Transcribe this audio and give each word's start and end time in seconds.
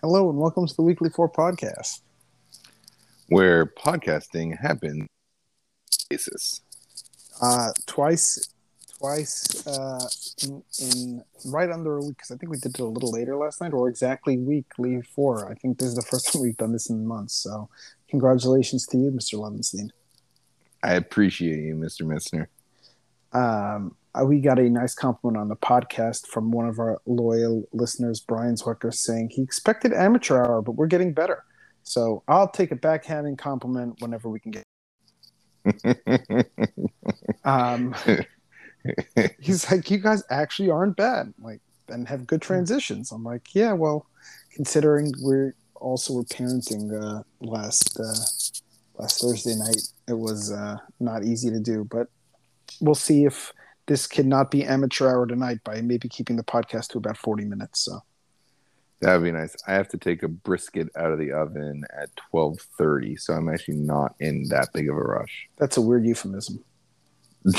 Hello 0.00 0.30
and 0.30 0.38
welcome 0.38 0.64
to 0.64 0.76
the 0.76 0.82
Weekly 0.82 1.10
Four 1.10 1.28
podcast. 1.28 2.02
where 3.30 3.66
podcasting 3.66 4.56
happens 4.56 5.08
basis. 6.08 6.60
Uh, 7.42 7.72
twice, 7.86 8.48
twice 8.96 9.66
uh, 9.66 10.08
in, 10.44 10.62
in 10.80 11.24
right 11.46 11.68
under 11.68 11.96
a 11.96 12.00
week 12.00 12.16
because 12.16 12.30
I 12.30 12.36
think 12.36 12.52
we 12.52 12.58
did 12.58 12.76
it 12.76 12.80
a 12.80 12.84
little 12.84 13.10
later 13.10 13.36
last 13.36 13.60
night, 13.60 13.72
or 13.72 13.88
exactly 13.88 14.38
weekly 14.38 15.02
four. 15.02 15.50
I 15.50 15.54
think 15.54 15.78
this 15.78 15.88
is 15.88 15.96
the 15.96 16.02
first 16.02 16.26
time 16.32 16.42
we've 16.42 16.56
done 16.56 16.72
this 16.72 16.90
in 16.90 17.04
months. 17.04 17.34
So, 17.34 17.68
congratulations 18.08 18.86
to 18.86 18.98
you, 18.98 19.10
Mr. 19.10 19.34
Levenstein. 19.34 19.90
I 20.80 20.92
appreciate 20.94 21.58
you, 21.58 21.74
Mr. 21.74 22.02
Missner. 22.02 22.46
Um, 23.32 23.96
uh, 24.14 24.24
we 24.24 24.40
got 24.40 24.58
a 24.58 24.68
nice 24.68 24.94
compliment 24.94 25.40
on 25.40 25.48
the 25.48 25.56
podcast 25.56 26.26
from 26.26 26.50
one 26.50 26.66
of 26.68 26.78
our 26.78 27.00
loyal 27.06 27.64
listeners, 27.72 28.20
Brian 28.20 28.54
Zwicker, 28.54 28.92
saying 28.92 29.30
he 29.30 29.42
expected 29.42 29.92
amateur 29.92 30.42
hour, 30.42 30.62
but 30.62 30.72
we're 30.72 30.86
getting 30.86 31.12
better. 31.12 31.44
So 31.82 32.22
I'll 32.26 32.48
take 32.48 32.70
a 32.72 32.76
backhanded 32.76 33.38
compliment 33.38 33.96
whenever 34.00 34.28
we 34.28 34.40
can 34.40 34.52
get. 34.52 34.64
Um, 37.44 37.94
he's 39.40 39.70
like, 39.70 39.90
you 39.90 39.98
guys 39.98 40.22
actually 40.30 40.70
aren't 40.70 40.96
bad, 40.96 41.32
like, 41.40 41.60
and 41.88 42.06
have 42.08 42.26
good 42.26 42.42
transitions. 42.42 43.10
I'm 43.10 43.24
like, 43.24 43.54
yeah, 43.54 43.72
well, 43.72 44.06
considering 44.52 45.12
we're 45.20 45.54
also 45.76 46.12
were 46.12 46.24
parenting 46.24 46.92
uh, 46.92 47.22
last 47.40 47.98
uh, 47.98 49.00
last 49.00 49.20
Thursday 49.20 49.54
night, 49.54 49.80
it 50.08 50.18
was 50.18 50.52
uh, 50.52 50.76
not 51.00 51.24
easy 51.24 51.50
to 51.50 51.60
do, 51.60 51.84
but 51.84 52.08
we'll 52.80 52.94
see 52.94 53.24
if 53.24 53.52
this 53.86 54.06
cannot 54.06 54.50
be 54.50 54.64
amateur 54.64 55.08
hour 55.08 55.26
tonight 55.26 55.58
by 55.64 55.80
maybe 55.80 56.08
keeping 56.08 56.36
the 56.36 56.44
podcast 56.44 56.88
to 56.88 56.98
about 56.98 57.16
40 57.16 57.44
minutes. 57.44 57.80
So 57.80 58.02
That'd 59.00 59.22
be 59.22 59.30
nice. 59.30 59.54
I 59.66 59.74
have 59.74 59.88
to 59.90 59.96
take 59.96 60.22
a 60.24 60.28
brisket 60.28 60.88
out 60.96 61.12
of 61.12 61.18
the 61.20 61.30
oven 61.32 61.84
at 61.96 62.10
twelve 62.16 62.58
thirty, 62.76 63.14
so 63.14 63.32
I'm 63.32 63.48
actually 63.48 63.76
not 63.76 64.16
in 64.18 64.48
that 64.48 64.72
big 64.72 64.88
of 64.90 64.96
a 64.96 65.00
rush. 65.00 65.48
that's 65.56 65.76
a 65.76 65.80
weird 65.80 66.04
euphemism. 66.04 66.64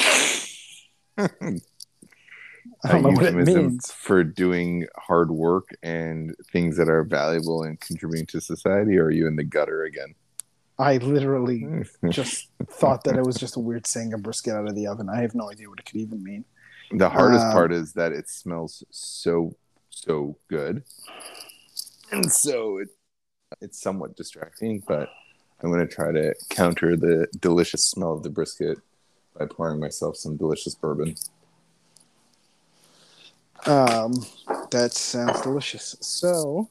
I 1.17 2.91
don't 2.91 3.03
know 3.03 3.09
what 3.09 3.25
it 3.25 3.35
means. 3.35 3.91
for 3.91 4.23
doing 4.23 4.87
hard 4.97 5.31
work 5.31 5.69
and 5.81 6.35
things 6.51 6.77
that 6.77 6.89
are 6.89 7.03
valuable 7.03 7.63
and 7.63 7.79
contributing 7.79 8.25
to 8.27 8.41
society. 8.41 8.97
Or 8.97 9.05
are 9.05 9.11
you 9.11 9.25
in 9.27 9.35
the 9.37 9.43
gutter 9.43 9.83
again? 9.83 10.15
I 10.79 10.97
literally 10.97 11.67
just 12.09 12.49
thought 12.71 13.03
that 13.03 13.17
it 13.17 13.25
was 13.25 13.35
just 13.35 13.57
a 13.57 13.59
weird 13.59 13.85
saying 13.85 14.13
a 14.13 14.17
brisket 14.17 14.53
out 14.55 14.67
of 14.67 14.75
the 14.75 14.87
oven. 14.87 15.09
I 15.09 15.21
have 15.21 15.35
no 15.35 15.51
idea 15.51 15.69
what 15.69 15.79
it 15.79 15.85
could 15.85 15.97
even 15.97 16.23
mean. 16.23 16.45
The 16.91 17.09
hardest 17.09 17.45
Um, 17.47 17.51
part 17.51 17.73
is 17.73 17.93
that 17.93 18.13
it 18.13 18.29
smells 18.29 18.83
so 18.89 19.55
so 19.89 20.37
good, 20.47 20.83
and 22.11 22.31
so 22.31 22.77
it 22.77 22.89
it's 23.61 23.79
somewhat 23.79 24.15
distracting. 24.15 24.81
But 24.87 25.09
I'm 25.61 25.69
gonna 25.69 25.85
try 25.85 26.11
to 26.13 26.33
counter 26.49 26.95
the 26.95 27.27
delicious 27.39 27.85
smell 27.85 28.13
of 28.13 28.23
the 28.23 28.29
brisket 28.29 28.79
by 29.37 29.45
pouring 29.45 29.79
myself 29.79 30.15
some 30.15 30.37
delicious 30.37 30.73
bourbon. 30.73 31.15
Um, 33.65 34.13
that 34.71 34.93
sounds 34.93 35.41
delicious. 35.41 35.95
So, 35.99 36.69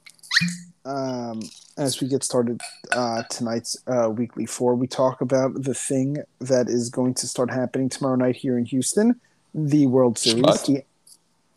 um, 0.85 1.43
as 1.79 2.01
we 2.01 2.09
get 2.09 2.25
started 2.25 2.61
uh, 2.93 3.23
tonight's 3.31 3.77
uh, 3.87 4.11
weekly 4.11 4.45
four, 4.45 4.75
we 4.75 4.87
talk 4.87 5.21
about 5.21 5.55
the 5.55 5.75
thing 5.75 6.19
that 6.41 6.69
is 6.69 6.91
going 6.91 7.15
to 7.15 7.27
start 7.27 7.51
happening 7.51 7.89
tomorrow 7.89 8.17
night 8.17 8.37
here 8.37 8.59
in 8.59 8.65
Houston, 8.67 9.19
the 9.55 9.87
World 9.87 10.19
Series. 10.19 10.63
The- 10.63 10.85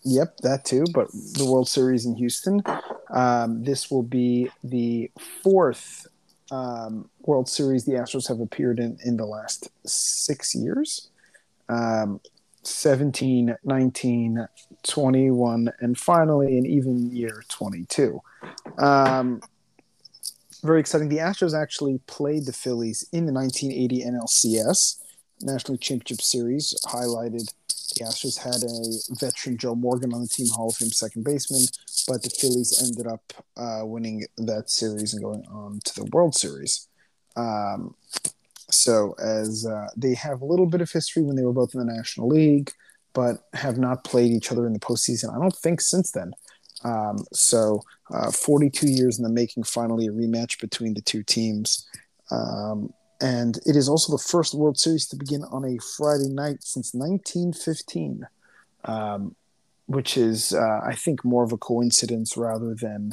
yep, 0.04 0.38
that 0.38 0.64
too. 0.64 0.86
But 0.94 1.12
the 1.12 1.46
World 1.46 1.68
Series 1.68 2.06
in 2.06 2.16
Houston. 2.16 2.62
Um, 3.10 3.64
this 3.64 3.90
will 3.90 4.04
be 4.04 4.50
the 4.64 5.12
fourth 5.44 6.08
um, 6.52 7.10
World 7.22 7.50
Series 7.50 7.86
the 7.86 7.94
Astros 7.94 8.28
have 8.28 8.40
appeared 8.40 8.80
in 8.80 8.98
in 9.04 9.18
the 9.18 9.26
last 9.26 9.70
six 9.86 10.54
years. 10.54 11.10
Um, 11.68 12.22
17, 12.64 13.56
19, 13.64 14.48
21, 14.84 15.72
and 15.80 15.98
finally 15.98 16.58
an 16.60 16.66
even 16.68 17.10
year 17.12 17.44
22. 17.50 18.22
Um, 18.78 19.42
very 20.64 20.80
exciting. 20.80 21.10
The 21.10 21.18
Astros 21.18 21.60
actually 21.60 22.00
played 22.08 22.46
the 22.46 22.54
Phillies 22.54 23.08
in 23.12 23.26
the 23.26 23.34
1980 23.34 24.04
NLCS 24.04 25.00
National 25.42 25.78
Championship 25.78 26.22
Series. 26.22 26.74
Highlighted 26.86 27.52
the 27.98 28.06
Astros 28.06 28.38
had 28.38 28.64
a 28.64 29.16
veteran 29.20 29.58
Joe 29.58 29.76
Morgan 29.76 30.14
on 30.14 30.22
the 30.22 30.28
team, 30.28 30.48
Hall 30.48 30.70
of 30.70 30.76
Fame 30.76 30.92
second 30.92 31.24
baseman, 31.24 31.64
but 32.08 32.24
the 32.24 32.30
Phillies 32.30 32.82
ended 32.82 33.08
up 33.08 33.34
uh, 33.58 33.82
winning 33.84 34.26
that 34.38 34.70
series 34.70 35.14
and 35.14 35.24
going 35.24 35.46
on 35.48 35.80
to 35.84 35.96
the 35.96 36.06
World 36.12 36.36
Series. 36.36 36.88
Um, 37.36 37.96
so, 38.70 39.16
as 39.20 39.66
uh, 39.66 39.88
they 39.98 40.14
have 40.14 40.42
a 40.42 40.46
little 40.46 40.66
bit 40.66 40.82
of 40.82 40.92
history 40.92 41.24
when 41.24 41.36
they 41.36 41.44
were 41.44 41.54
both 41.54 41.74
in 41.74 41.86
the 41.86 41.94
National 41.94 42.28
League, 42.28 42.72
but 43.14 43.38
have 43.54 43.78
not 43.78 44.06
played 44.06 44.32
each 44.32 44.52
other 44.52 44.66
in 44.66 44.74
the 44.74 44.80
postseason, 44.80 45.36
I 45.36 45.40
don't 45.40 45.56
think, 45.56 45.82
since 45.82 46.12
then. 46.12 46.32
Um, 46.84 47.24
so, 47.32 47.82
uh, 48.12 48.32
42 48.32 48.88
years 48.88 49.18
in 49.18 49.24
the 49.24 49.30
making, 49.30 49.64
finally 49.64 50.08
a 50.08 50.12
rematch 50.12 50.60
between 50.60 50.94
the 50.94 51.02
two 51.02 51.24
teams. 51.24 51.88
Um, 52.32 52.94
and 53.22 53.58
it 53.66 53.76
is 53.76 53.88
also 53.88 54.12
the 54.12 54.24
first 54.24 54.56
World 54.56 54.80
Series 54.80 55.08
to 55.08 55.16
begin 55.16 55.44
on 55.52 55.64
a 55.64 55.78
Friday 55.98 56.30
night 56.30 56.64
since 56.64 56.94
1915, 56.94 58.28
um, 58.86 59.36
which 59.86 60.18
is, 60.18 60.54
uh, 60.54 60.82
I 60.84 60.96
think, 60.96 61.24
more 61.24 61.44
of 61.44 61.52
a 61.52 61.58
coincidence 61.58 62.36
rather 62.36 62.74
than 62.74 63.12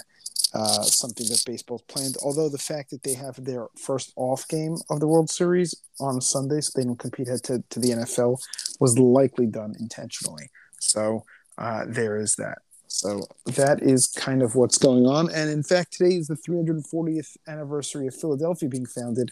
uh, 0.55 0.83
something 0.83 1.27
that 1.27 1.43
baseball's 1.45 1.83
planned. 1.83 2.17
Although 2.23 2.49
the 2.49 2.56
fact 2.56 2.91
that 2.91 3.03
they 3.03 3.12
have 3.12 3.45
their 3.45 3.67
first 3.77 4.12
off 4.17 4.49
game 4.49 4.77
of 4.89 5.00
the 5.00 5.06
World 5.06 5.29
Series 5.29 5.75
on 6.00 6.23
Sunday, 6.23 6.62
so 6.62 6.73
they 6.75 6.85
don't 6.85 6.99
compete 6.99 7.29
head 7.29 7.43
to, 7.45 7.62
to 7.69 7.79
the 7.79 7.91
NFL, 7.91 8.41
was 8.81 8.99
likely 8.99 9.47
done 9.47 9.75
intentionally. 9.79 10.49
So 10.79 11.25
uh, 11.59 11.85
there 11.87 12.17
is 12.17 12.37
that. 12.37 12.59
So 12.88 13.22
that 13.44 13.82
is 13.82 14.06
kind 14.06 14.43
of 14.43 14.54
what's 14.54 14.78
going 14.78 15.06
on. 15.06 15.31
And 15.32 15.50
in 15.50 15.62
fact, 15.62 15.93
today 15.93 16.16
is 16.16 16.26
the 16.26 16.34
340th 16.34 17.37
anniversary 17.47 18.06
of 18.06 18.15
Philadelphia 18.15 18.69
being 18.69 18.87
founded. 18.87 19.31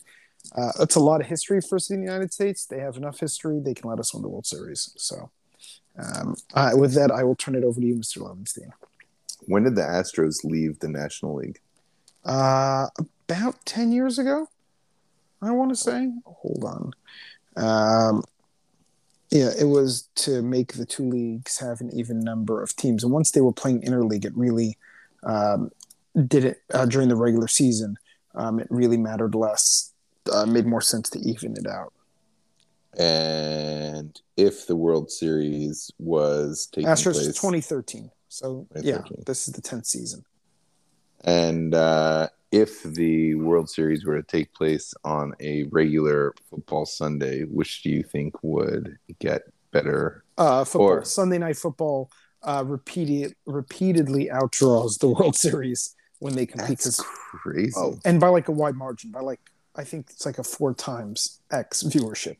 Uh, 0.55 0.72
it's 0.81 0.94
a 0.94 1.00
lot 1.00 1.21
of 1.21 1.27
history 1.27 1.61
for 1.61 1.77
us 1.77 1.91
in 1.91 2.00
the 2.00 2.06
United 2.06 2.33
States. 2.33 2.67
They 2.67 2.78
have 2.78 2.97
enough 2.97 3.19
history; 3.19 3.59
they 3.59 3.75
can 3.75 3.91
let 3.91 3.99
us 3.99 4.15
win 4.15 4.22
the 4.22 4.28
World 4.28 4.47
Series. 4.47 4.93
So, 4.97 5.31
um, 5.99 6.37
uh, 6.55 6.71
with 6.75 6.94
that, 6.94 7.11
I 7.11 7.25
will 7.25 7.34
turn 7.34 7.56
it 7.56 7.65
over 7.65 7.81
to 7.81 7.87
you, 7.87 7.97
Mr. 7.97 8.19
Levenstein. 8.19 8.71
When 9.47 9.65
did 9.65 9.75
the 9.75 9.83
Astros 9.83 10.44
leave 10.44 10.78
the 10.78 10.88
National 10.88 11.34
League? 11.34 11.59
Uh, 12.25 12.88
about 13.28 13.65
10 13.65 13.93
years 13.93 14.19
ago, 14.19 14.49
I 15.43 15.50
want 15.50 15.71
to 15.71 15.77
say. 15.77 16.12
Hold 16.25 16.65
on. 16.65 16.93
Um, 17.56 18.25
yeah, 19.31 19.50
it 19.59 19.64
was 19.64 20.09
to 20.16 20.42
make 20.42 20.75
the 20.75 20.87
two 20.87 21.09
leagues 21.09 21.59
have 21.59 21.81
an 21.81 21.91
even 21.92 22.20
number 22.20 22.62
of 22.62 22.76
teams. 22.76 23.03
And 23.03 23.12
once 23.12 23.32
they 23.32 23.41
were 23.41 23.53
playing 23.53 23.82
interleague, 23.82 24.25
it 24.25 24.37
really 24.37 24.78
um, 25.25 25.70
did 26.26 26.44
it 26.44 26.62
uh, 26.72 26.87
during 26.87 27.09
the 27.09 27.16
regular 27.16 27.48
season. 27.48 27.97
Um, 28.34 28.60
it 28.60 28.69
really 28.70 28.97
mattered 28.97 29.34
less, 29.34 29.92
uh, 30.32 30.47
made 30.47 30.66
more 30.66 30.81
sense 30.81 31.10
to 31.10 31.19
even 31.20 31.56
it 31.56 31.66
out. 31.66 31.92
And 32.98 34.19
if 34.37 34.66
the 34.66 34.76
World 34.76 35.10
Series 35.10 35.91
was 35.98 36.69
taking 36.72 36.88
Astros 36.88 37.14
place, 37.14 37.26
2013. 37.26 38.10
So, 38.28 38.66
yeah, 38.81 39.03
this 39.26 39.48
is 39.48 39.54
the 39.54 39.62
10th 39.62 39.87
season. 39.87 40.25
and 41.25 41.75
uh, 41.75 42.28
if 42.53 42.83
the 42.83 43.34
World 43.34 43.69
Series 43.69 44.05
were 44.05 44.17
to 44.17 44.23
take 44.23 44.53
place 44.53 44.95
on 45.05 45.34
a 45.41 45.65
regular 45.65 46.34
football 46.49 46.87
Sunday, 46.87 47.43
which 47.43 47.83
do 47.83 47.91
you 47.91 48.03
think 48.03 48.34
would 48.43 48.97
get 49.19 49.43
better? 49.73 50.25
Uh, 50.39 50.65
football. 50.65 50.89
Or- 50.89 51.05
Sunday 51.05 51.39
night 51.39 51.56
football 51.56 52.11
uh, 52.43 52.65
repeated, 52.67 53.35
repeatedly 53.47 54.29
outdraws 54.33 54.99
the 54.99 55.09
World 55.09 55.37
Series 55.47 55.94
when 56.19 56.35
they 56.35 56.47
compete. 56.47 56.79
That's 56.79 57.03
crazy. 57.03 57.73
Oh, 57.76 57.99
and 58.05 58.20
by 58.20 58.29
like 58.29 58.49
a 58.49 58.53
wide 58.53 58.76
margin, 58.76 59.11
by 59.11 59.20
like 59.20 59.41
I 59.75 59.85
think 59.85 60.09
it's 60.11 60.25
like 60.25 60.38
a 60.38 60.44
four 60.44 60.73
times 60.73 61.41
X 61.50 61.82
viewership. 61.82 62.38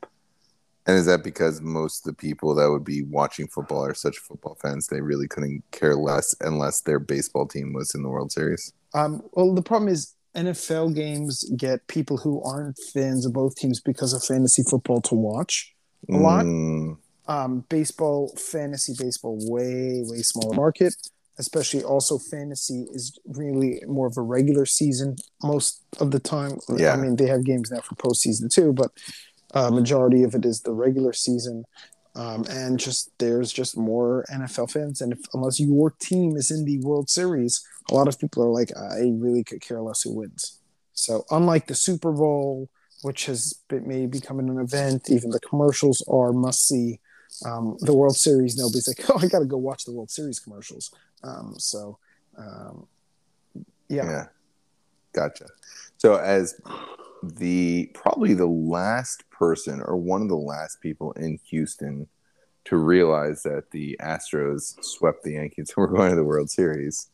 And 0.86 0.96
is 0.96 1.06
that 1.06 1.24
because 1.24 1.60
most 1.60 2.06
of 2.06 2.14
the 2.14 2.16
people 2.16 2.54
that 2.54 2.70
would 2.70 2.84
be 2.84 3.02
watching 3.02 3.48
football 3.48 3.84
are 3.84 3.94
such 3.94 4.18
football 4.18 4.56
fans 4.62 4.86
they 4.86 5.00
really 5.00 5.26
couldn't 5.26 5.64
care 5.72 5.96
less 5.96 6.34
unless 6.40 6.80
their 6.82 7.00
baseball 7.00 7.46
team 7.46 7.72
was 7.72 7.94
in 7.94 8.02
the 8.02 8.08
World 8.08 8.30
Series? 8.30 8.72
Um, 8.94 9.22
well, 9.32 9.52
the 9.54 9.62
problem 9.62 9.88
is 9.88 10.14
NFL 10.36 10.94
games 10.94 11.44
get 11.56 11.86
people 11.88 12.18
who 12.18 12.42
aren't 12.42 12.78
fans 12.94 13.26
of 13.26 13.32
both 13.32 13.56
teams 13.56 13.80
because 13.80 14.12
of 14.12 14.22
fantasy 14.22 14.62
football 14.62 15.00
to 15.02 15.14
watch 15.14 15.74
a 16.10 16.16
lot. 16.16 16.44
Mm, 16.44 16.98
Um, 17.26 17.64
baseball, 17.68 18.32
fantasy 18.36 18.94
baseball, 18.96 19.36
way 19.50 20.02
way 20.06 20.22
smaller 20.22 20.54
market. 20.54 20.94
Especially 21.38 21.82
also 21.82 22.16
fantasy 22.18 22.86
is 22.92 23.18
really 23.26 23.82
more 23.86 24.06
of 24.06 24.16
a 24.16 24.22
regular 24.22 24.64
season 24.64 25.16
most 25.42 25.82
of 26.00 26.10
the 26.10 26.20
time. 26.20 26.58
Yeah. 26.74 26.92
I 26.92 26.96
mean 26.96 27.16
they 27.16 27.26
have 27.26 27.44
games 27.44 27.70
now 27.70 27.80
for 27.80 27.94
postseason 27.96 28.48
too, 28.50 28.72
but 28.72 28.92
uh, 29.54 29.70
majority 29.70 30.22
of 30.22 30.34
it 30.34 30.44
is 30.44 30.60
the 30.60 30.72
regular 30.72 31.12
season. 31.12 31.64
Um, 32.14 32.44
and 32.48 32.78
just 32.78 33.10
there's 33.19 33.52
just 33.52 33.76
more 33.76 34.25
NFL 34.32 34.70
fans, 34.70 35.02
and 35.02 35.12
if, 35.12 35.19
unless 35.34 35.60
your 35.60 35.90
team 35.90 36.34
is 36.37 36.50
in 36.50 36.64
the 36.64 36.78
World 36.78 37.10
Series, 37.10 37.62
a 37.90 37.94
lot 37.94 38.08
of 38.08 38.19
people 38.19 38.43
are 38.43 38.50
like, 38.50 38.70
I 38.75 39.12
really 39.12 39.44
could 39.44 39.60
care 39.60 39.82
less 39.82 40.00
who 40.00 40.14
wins. 40.14 40.58
So 40.94 41.26
unlike 41.31 41.66
the 41.66 41.75
Super 41.75 42.12
Bowl, 42.12 42.70
which 43.02 43.26
has 43.26 43.52
been, 43.69 43.87
may 43.87 44.06
becoming 44.06 44.48
an 44.48 44.58
event, 44.58 45.10
even 45.10 45.28
the 45.28 45.40
commercials 45.40 46.02
are 46.08 46.32
must 46.32 46.66
see. 46.66 47.00
Um, 47.44 47.76
the 47.81 47.94
World 47.94 48.16
Series, 48.16 48.56
nobody's 48.56 48.88
like, 48.88 49.10
oh, 49.10 49.19
I 49.22 49.28
got 49.28 49.40
to 49.40 49.44
go 49.44 49.58
watch 49.58 49.84
the 49.84 49.92
World 49.92 50.10
Series 50.10 50.40
commercials. 50.40 50.90
Um, 51.22 51.54
so, 51.58 51.99
um, 52.38 52.87
yeah. 53.88 54.04
Yeah. 54.04 54.26
Gotcha. 55.12 55.46
So 55.99 56.16
as 56.16 56.60
the 57.34 57.90
probably 57.94 58.34
the 58.34 58.46
last 58.46 59.28
person 59.31 59.82
or 59.84 59.96
one 59.96 60.23
of 60.23 60.28
the 60.28 60.37
last 60.37 60.81
people 60.81 61.12
in 61.12 61.38
Houston 61.50 62.08
to 62.67 62.76
realize 62.76 63.43
that 63.44 63.70
the 63.70 63.96
Astros 64.00 64.82
swept 64.84 65.23
the 65.23 65.32
Yankees 65.32 65.73
and 65.76 65.82
were 65.82 65.88
going 65.88 66.11
to 66.11 66.17
the 66.17 66.25
World 66.25 66.50
Series. 66.50 67.08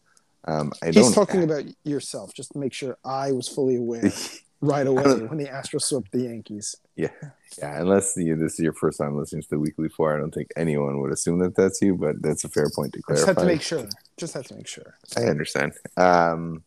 Um, 0.44 0.72
I 0.82 0.90
He's 0.90 1.14
talking 1.14 1.44
about 1.44 1.64
yourself, 1.84 2.34
just 2.34 2.52
to 2.52 2.58
make 2.58 2.72
sure 2.72 2.96
I 3.04 3.32
was 3.32 3.48
fully 3.48 3.76
aware 3.76 4.10
right 4.60 4.86
away 4.86 5.02
when 5.02 5.38
the 5.38 5.46
Astros 5.46 5.82
swept 5.82 6.10
the 6.10 6.22
Yankees. 6.22 6.74
Yeah, 6.96 7.10
yeah. 7.58 7.80
Unless 7.80 8.16
you, 8.16 8.34
this 8.34 8.54
is 8.54 8.60
your 8.60 8.72
first 8.72 8.98
time 8.98 9.16
listening 9.16 9.42
to 9.42 9.48
the 9.50 9.58
Weekly 9.58 9.88
Four, 9.88 10.16
I 10.16 10.18
don't 10.18 10.34
think 10.34 10.48
anyone 10.56 11.00
would 11.00 11.12
assume 11.12 11.38
that 11.40 11.54
that's 11.54 11.80
you. 11.80 11.94
But 11.94 12.22
that's 12.22 12.44
a 12.44 12.48
fair 12.48 12.68
point 12.74 12.92
to 12.94 13.02
clarify. 13.02 13.26
just 13.26 13.38
had 13.38 13.38
to 13.38 13.46
make 13.46 13.62
sure. 13.62 13.88
Just 14.16 14.34
had 14.34 14.46
to 14.46 14.54
make 14.56 14.66
sure. 14.66 14.96
I 15.16 15.22
understand. 15.22 15.74
Um, 15.96 16.64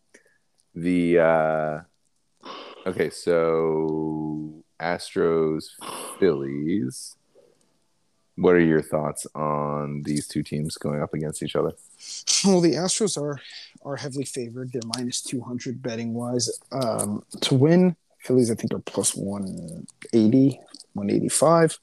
the 0.74 1.20
uh, 1.20 1.80
okay, 2.86 3.10
so 3.10 4.64
Astros, 4.80 5.66
Phillies. 6.20 7.16
What 8.38 8.56
are 8.56 8.60
your 8.60 8.82
thoughts 8.82 9.26
on 9.34 10.02
these 10.04 10.28
two 10.28 10.44
teams 10.44 10.76
going 10.78 11.02
up 11.02 11.14
against 11.14 11.42
each 11.42 11.56
other? 11.56 11.74
Well, 12.46 12.60
the 12.60 12.74
Astros 12.74 13.18
are 13.22 13.40
are 13.84 13.96
heavily 13.96 14.26
favored. 14.26 14.74
They're 14.74 14.82
minus 14.98 15.22
two 15.22 15.42
hundred 15.42 15.82
betting 15.82 16.14
wise 16.14 16.50
um, 16.72 17.24
to 17.42 17.56
win. 17.56 17.96
Phillies, 18.20 18.50
I 18.50 18.56
think, 18.56 18.74
are 18.74 18.80
plus 18.80 19.16
180, 19.16 20.60
185, 20.94 21.80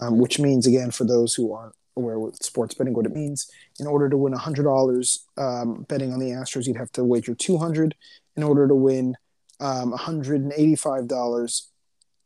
um, 0.00 0.18
which 0.18 0.38
means 0.38 0.66
again 0.66 0.90
for 0.90 1.04
those 1.04 1.34
who 1.34 1.54
aren't 1.54 1.74
aware 1.96 2.18
with 2.18 2.36
sports 2.42 2.74
betting, 2.74 2.92
what 2.92 3.06
it 3.06 3.14
means. 3.14 3.50
In 3.80 3.86
order 3.86 4.08
to 4.08 4.16
win 4.16 4.32
hundred 4.34 4.64
dollars 4.64 5.26
um, 5.38 5.86
betting 5.88 6.12
on 6.12 6.20
the 6.20 6.30
Astros, 6.30 6.66
you'd 6.66 6.76
have 6.76 6.92
to 6.92 7.04
wager 7.04 7.34
two 7.34 7.58
hundred. 7.58 7.94
In 8.36 8.42
order 8.42 8.68
to 8.68 8.74
win 8.74 9.16
um, 9.60 9.90
one 9.90 9.98
hundred 9.98 10.40
and 10.42 10.52
eighty-five 10.56 11.08
dollars 11.08 11.70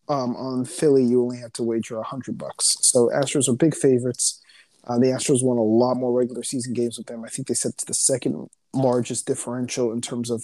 um, 0.09 0.35
on 0.37 0.65
Philly, 0.65 1.05
you 1.05 1.23
only 1.23 1.39
have 1.39 1.53
to 1.55 1.63
wager 1.63 1.99
a 1.99 2.03
hundred 2.03 2.37
bucks. 2.39 2.77
So 2.81 3.09
Astros 3.09 3.49
are 3.49 3.55
big 3.55 3.75
favorites. 3.75 4.43
Uh, 4.87 4.99
the 4.99 5.07
Astros 5.07 5.45
won 5.45 5.59
a 5.59 5.63
lot 5.63 5.95
more 5.97 6.13
regular 6.19 6.43
season 6.43 6.73
games 6.73 6.99
with 6.99 7.07
them. 7.07 7.25
I 7.25 7.29
think 7.29 7.49
they 7.49 7.55
set 7.55 7.77
the 7.77 7.95
second 7.95 8.49
largest 8.73 9.27
differential 9.27 9.93
in 9.93 10.01
terms 10.01 10.31
of 10.31 10.43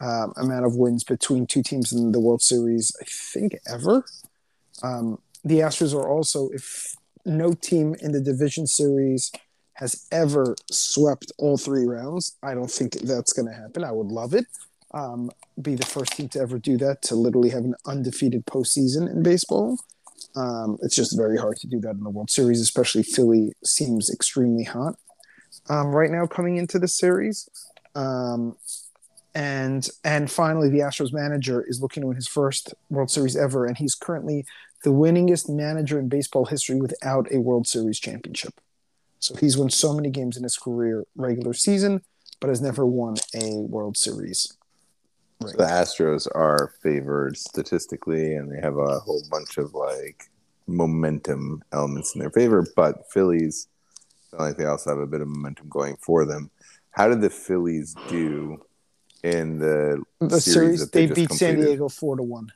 um, 0.00 0.32
amount 0.36 0.66
of 0.66 0.76
wins 0.76 1.04
between 1.04 1.46
two 1.46 1.62
teams 1.62 1.92
in 1.92 2.12
the 2.12 2.20
World 2.20 2.42
Series, 2.42 2.94
I 3.00 3.04
think, 3.06 3.56
ever. 3.72 4.04
Um, 4.82 5.18
the 5.44 5.60
Astros 5.60 5.94
are 5.94 6.08
also, 6.08 6.50
if 6.50 6.94
no 7.24 7.52
team 7.52 7.94
in 8.00 8.12
the 8.12 8.20
division 8.20 8.66
series 8.66 9.30
has 9.74 10.06
ever 10.10 10.56
swept 10.70 11.32
all 11.38 11.56
three 11.56 11.86
rounds, 11.86 12.36
I 12.42 12.54
don't 12.54 12.70
think 12.70 12.94
that's 12.94 13.32
going 13.32 13.46
to 13.46 13.54
happen. 13.54 13.84
I 13.84 13.92
would 13.92 14.08
love 14.08 14.34
it. 14.34 14.46
Um, 14.92 15.30
be 15.60 15.74
the 15.74 15.86
first 15.86 16.12
team 16.12 16.28
to 16.30 16.40
ever 16.40 16.58
do 16.58 16.76
that, 16.78 17.02
to 17.02 17.14
literally 17.14 17.50
have 17.50 17.64
an 17.64 17.74
undefeated 17.86 18.46
postseason 18.46 19.10
in 19.10 19.22
baseball. 19.22 19.78
Um, 20.34 20.78
it's 20.82 20.94
just 20.94 21.16
very 21.16 21.38
hard 21.38 21.56
to 21.58 21.66
do 21.66 21.80
that 21.80 21.96
in 21.96 22.04
the 22.04 22.10
World 22.10 22.30
Series, 22.30 22.60
especially 22.60 23.02
Philly 23.02 23.52
seems 23.64 24.10
extremely 24.10 24.64
hot 24.64 24.96
um, 25.68 25.88
right 25.88 26.10
now 26.10 26.26
coming 26.26 26.56
into 26.56 26.78
the 26.78 26.88
series. 26.88 27.48
Um, 27.94 28.56
and 29.34 29.88
and 30.04 30.30
finally, 30.30 30.70
the 30.70 30.78
Astros 30.78 31.12
manager 31.12 31.62
is 31.66 31.82
looking 31.82 32.02
to 32.02 32.06
win 32.06 32.16
his 32.16 32.28
first 32.28 32.74
World 32.88 33.10
Series 33.10 33.36
ever, 33.36 33.66
and 33.66 33.76
he's 33.76 33.94
currently 33.94 34.46
the 34.84 34.90
winningest 34.90 35.48
manager 35.48 35.98
in 35.98 36.08
baseball 36.08 36.46
history 36.46 36.80
without 36.80 37.32
a 37.32 37.40
World 37.40 37.66
Series 37.66 37.98
championship. 37.98 38.54
So 39.18 39.34
he's 39.36 39.56
won 39.56 39.70
so 39.70 39.92
many 39.92 40.10
games 40.10 40.36
in 40.36 40.42
his 40.42 40.56
career 40.56 41.04
regular 41.16 41.52
season, 41.52 42.02
but 42.40 42.48
has 42.48 42.60
never 42.60 42.86
won 42.86 43.16
a 43.34 43.56
World 43.56 43.96
Series. 43.96 44.56
So 45.42 45.48
the 45.48 45.64
Astros 45.64 46.26
are 46.34 46.72
favored 46.82 47.36
statistically, 47.36 48.34
and 48.34 48.50
they 48.50 48.60
have 48.60 48.76
a 48.78 48.98
whole 49.00 49.22
bunch 49.30 49.58
of 49.58 49.74
like 49.74 50.30
momentum 50.66 51.62
elements 51.72 52.14
in 52.14 52.20
their 52.20 52.30
favor. 52.30 52.66
But 52.74 53.10
Phillies, 53.12 53.68
I 54.36 54.44
like 54.44 54.56
they 54.56 54.64
also 54.64 54.90
have 54.90 54.98
a 54.98 55.06
bit 55.06 55.20
of 55.20 55.28
momentum 55.28 55.68
going 55.68 55.96
for 55.96 56.24
them. 56.24 56.50
How 56.90 57.08
did 57.08 57.20
the 57.20 57.30
Phillies 57.30 57.94
do 58.08 58.64
in 59.22 59.58
the, 59.58 60.02
The 60.20 60.40
series, 60.40 60.44
series, 60.44 60.80
that 60.80 60.92
they, 60.92 61.06
just 61.06 61.16
beat 61.16 61.32
San? 61.32 61.56
Diego 61.56 61.88
four 61.88 62.16
to 62.16 62.22
one. 62.22 62.50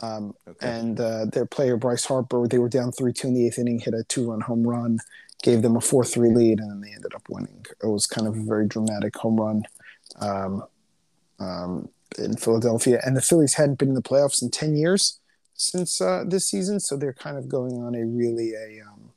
Um, 0.00 0.34
Okay. 0.48 0.68
and 0.68 0.98
uh, 0.98 1.26
their 1.26 1.44
player 1.46 1.76
Bryce 1.76 2.04
Harper, 2.04 2.46
they 2.46 2.58
were 2.58 2.68
down 2.68 2.92
three 2.92 3.12
two 3.12 3.28
in 3.28 3.34
the 3.34 3.46
eighth 3.46 3.58
inning, 3.58 3.78
hit 3.80 3.94
a 3.94 4.04
two 4.04 4.30
run 4.30 4.40
home 4.40 4.66
run, 4.66 4.98
gave 5.42 5.62
them 5.62 5.76
a 5.76 5.80
four 5.80 6.04
three 6.04 6.30
lead, 6.30 6.60
and 6.60 6.70
then 6.70 6.80
they 6.80 6.92
ended 6.94 7.14
up 7.14 7.28
winning. 7.28 7.66
It 7.82 7.86
was 7.86 8.06
kind 8.06 8.28
of 8.28 8.36
a 8.36 8.42
very 8.42 8.66
dramatic 8.66 9.16
home 9.16 9.36
run 9.40 9.64
um, 10.20 10.64
um, 11.40 11.88
in 12.18 12.36
Philadelphia, 12.36 13.00
and 13.04 13.16
the 13.16 13.22
Phillies 13.22 13.54
hadn't 13.54 13.78
been 13.78 13.88
in 13.88 13.94
the 13.94 14.02
playoffs 14.02 14.42
in 14.42 14.50
ten 14.50 14.76
years 14.76 15.18
since 15.54 16.00
uh, 16.00 16.24
this 16.26 16.48
season, 16.48 16.80
so 16.80 16.96
they're 16.96 17.12
kind 17.12 17.36
of 17.36 17.48
going 17.48 17.82
on 17.82 17.94
a 17.94 18.04
really 18.04 18.52
a 18.54 18.82
um, 18.86 19.10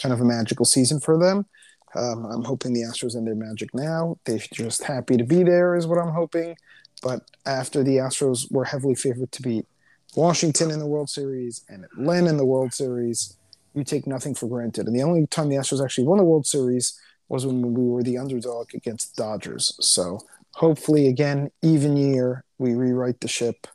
kind 0.00 0.12
of 0.12 0.20
a 0.20 0.24
magical 0.24 0.64
season 0.64 1.00
for 1.00 1.18
them. 1.18 1.46
Um, 1.94 2.26
I'm 2.26 2.44
hoping 2.44 2.72
the 2.72 2.82
Astros 2.82 3.16
end 3.16 3.26
their 3.26 3.34
magic 3.34 3.74
now. 3.74 4.18
They're 4.24 4.38
just 4.38 4.82
happy 4.84 5.16
to 5.16 5.24
be 5.24 5.42
there, 5.42 5.76
is 5.76 5.86
what 5.86 5.98
I'm 5.98 6.12
hoping. 6.12 6.56
But 7.02 7.30
after 7.44 7.82
the 7.82 7.96
Astros 7.96 8.50
were 8.50 8.64
heavily 8.64 8.94
favored 8.94 9.32
to 9.32 9.42
beat 9.42 9.66
Washington 10.14 10.70
in 10.70 10.78
the 10.78 10.86
World 10.86 11.10
Series 11.10 11.62
and 11.68 11.84
Atlanta 11.84 12.30
in 12.30 12.36
the 12.36 12.44
World 12.44 12.72
Series, 12.72 13.36
you 13.74 13.84
take 13.84 14.06
nothing 14.06 14.34
for 14.34 14.48
granted. 14.48 14.86
And 14.86 14.96
the 14.96 15.02
only 15.02 15.26
time 15.26 15.48
the 15.48 15.56
Astros 15.56 15.84
actually 15.84 16.06
won 16.06 16.18
the 16.18 16.24
World 16.24 16.46
Series 16.46 16.98
was 17.28 17.44
when 17.44 17.74
we 17.74 17.84
were 17.84 18.02
the 18.02 18.18
underdog 18.18 18.74
against 18.74 19.16
the 19.16 19.22
Dodgers. 19.22 19.76
So 19.80 20.20
hopefully, 20.56 21.06
again, 21.06 21.50
even 21.62 21.96
year, 21.96 22.42
we 22.58 22.74
rewrite 22.74 23.20
the 23.20 23.28
ship 23.28 23.66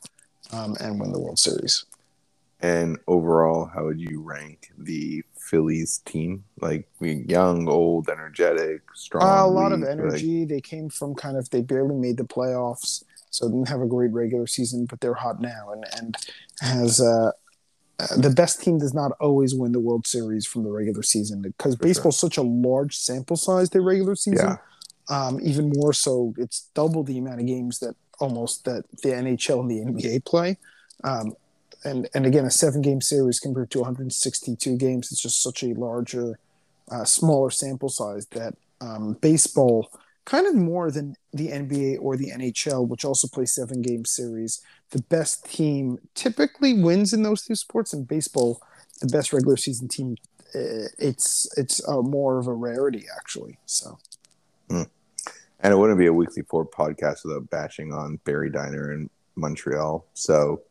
um, 0.52 0.76
and 0.80 1.00
win 1.00 1.12
the 1.12 1.20
World 1.20 1.38
Series. 1.38 1.84
And 2.60 2.98
overall, 3.06 3.66
how 3.72 3.84
would 3.84 4.00
you 4.00 4.20
rank 4.20 4.70
the 4.78 5.24
Phillies 5.36 5.98
team? 6.04 6.44
Like 6.60 6.88
we 7.00 7.24
young, 7.28 7.68
old, 7.68 8.08
energetic, 8.08 8.82
strong. 8.94 9.22
Uh, 9.22 9.44
a 9.44 9.50
lot 9.50 9.72
of 9.72 9.80
weak, 9.80 9.88
like- 9.88 9.98
energy. 9.98 10.44
they 10.44 10.60
came 10.60 10.88
from 10.88 11.14
kind 11.14 11.36
of 11.36 11.50
they 11.50 11.60
barely 11.62 11.96
made 11.96 12.16
the 12.18 12.24
playoffs, 12.24 13.02
so 13.30 13.48
didn't 13.48 13.68
have 13.68 13.80
a 13.80 13.86
great 13.86 14.12
regular 14.12 14.46
season, 14.46 14.86
but 14.86 15.00
they're 15.00 15.14
hot 15.14 15.40
now 15.40 15.70
and 15.72 15.84
and 15.96 16.16
has 16.60 17.00
uh, 17.00 17.32
uh, 17.98 18.16
the 18.16 18.30
best 18.30 18.62
team 18.62 18.78
does 18.78 18.94
not 18.94 19.12
always 19.20 19.54
win 19.54 19.72
the 19.72 19.80
World 19.80 20.06
Series 20.06 20.46
from 20.46 20.62
the 20.64 20.70
regular 20.70 21.02
season 21.02 21.42
because 21.42 21.74
For 21.76 21.82
sure. 21.94 22.12
such 22.12 22.36
a 22.36 22.42
large 22.42 22.96
sample 22.96 23.36
size. 23.36 23.70
The 23.70 23.80
regular 23.80 24.14
season, 24.14 24.50
yeah, 24.50 24.56
um, 25.08 25.40
even 25.42 25.72
more 25.74 25.92
so, 25.92 26.34
it's 26.38 26.68
double 26.74 27.02
the 27.02 27.18
amount 27.18 27.40
of 27.40 27.46
games 27.46 27.78
that 27.80 27.94
almost 28.20 28.64
that 28.64 28.84
the 29.02 29.10
NHL 29.10 29.60
and 29.60 29.70
the 29.70 29.80
NBA 29.80 30.24
play. 30.24 30.56
Um, 31.04 31.34
and 31.84 32.08
and 32.14 32.26
again, 32.26 32.44
a 32.44 32.50
seven 32.50 32.80
game 32.80 33.00
series 33.00 33.40
compared 33.40 33.70
to 33.72 33.80
162 33.80 34.76
games, 34.76 35.10
it's 35.10 35.22
just 35.22 35.42
such 35.42 35.62
a 35.62 35.74
larger, 35.74 36.38
uh, 36.90 37.04
smaller 37.04 37.50
sample 37.50 37.88
size 37.88 38.26
that 38.26 38.54
um, 38.80 39.14
baseball, 39.14 39.90
kind 40.24 40.46
of 40.46 40.54
more 40.54 40.90
than 40.90 41.16
the 41.32 41.48
NBA 41.48 41.98
or 42.00 42.16
the 42.16 42.30
NHL, 42.30 42.86
which 42.86 43.04
also 43.04 43.26
play 43.26 43.46
seven 43.46 43.82
game 43.82 44.04
series, 44.04 44.62
the 44.90 45.02
best 45.02 45.50
team 45.50 45.98
typically 46.14 46.74
wins 46.74 47.12
in 47.12 47.24
those 47.24 47.42
two 47.44 47.56
sports. 47.56 47.92
In 47.92 48.04
baseball, 48.04 48.62
the 49.00 49.08
best 49.08 49.32
regular 49.32 49.56
season 49.56 49.88
team, 49.88 50.16
uh, 50.54 50.86
it's 50.98 51.48
it's 51.56 51.86
more 51.88 52.38
of 52.38 52.46
a 52.46 52.54
rarity 52.54 53.06
actually. 53.18 53.58
So. 53.66 53.98
And 54.76 55.72
it 55.72 55.76
wouldn't 55.76 55.98
be 55.98 56.06
a 56.06 56.12
weekly 56.12 56.42
four 56.42 56.66
podcast 56.66 57.24
without 57.24 57.48
bashing 57.50 57.92
on 57.92 58.18
Barry 58.24 58.50
Diner 58.50 58.92
in 58.92 59.08
Montreal. 59.36 60.04
So, 60.14 60.62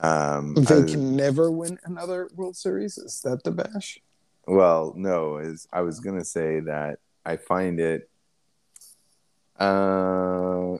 um, 0.00 0.54
They 0.54 0.82
I- 0.82 0.86
can 0.86 1.16
never 1.16 1.50
win 1.50 1.78
another 1.84 2.28
World 2.34 2.56
Series. 2.56 2.98
Is 2.98 3.20
that 3.22 3.44
the 3.44 3.50
bash? 3.52 4.00
Well, 4.46 4.92
no, 4.96 5.36
is 5.38 5.68
I 5.72 5.82
was 5.82 6.00
gonna 6.00 6.24
say 6.24 6.60
that 6.60 6.98
I 7.24 7.36
find 7.36 7.78
it 7.78 8.08
uh 9.58 10.78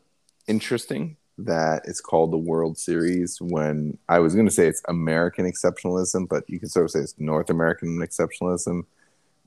interesting 0.49 1.17
that 1.39 1.83
it's 1.87 2.01
called 2.01 2.33
the 2.33 2.39
World 2.39 2.77
Series 2.79 3.41
when 3.41 3.97
I 4.09 4.19
was 4.19 4.35
gonna 4.35 4.51
say 4.51 4.67
it's 4.67 4.83
American 4.89 5.45
exceptionalism, 5.47 6.29
but 6.29 6.49
you 6.49 6.59
can 6.59 6.69
sort 6.69 6.85
of 6.87 6.91
say 6.91 7.01
it's 7.01 7.15
North 7.19 7.51
American 7.51 7.99
exceptionalism, 7.99 8.85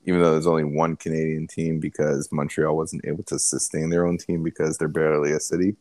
even 0.06 0.22
though 0.22 0.32
there's 0.32 0.48
only 0.48 0.64
one 0.64 0.96
Canadian 0.96 1.48
team 1.48 1.80
because 1.80 2.32
Montreal 2.32 2.76
wasn't 2.76 3.06
able 3.06 3.24
to 3.26 3.40
sustain 3.40 3.90
their 3.90 4.06
own 4.06 4.18
team 4.18 4.44
because 4.44 4.78
they're 4.78 4.88
barely 4.88 5.32
a 5.32 5.40
city. 5.40 5.76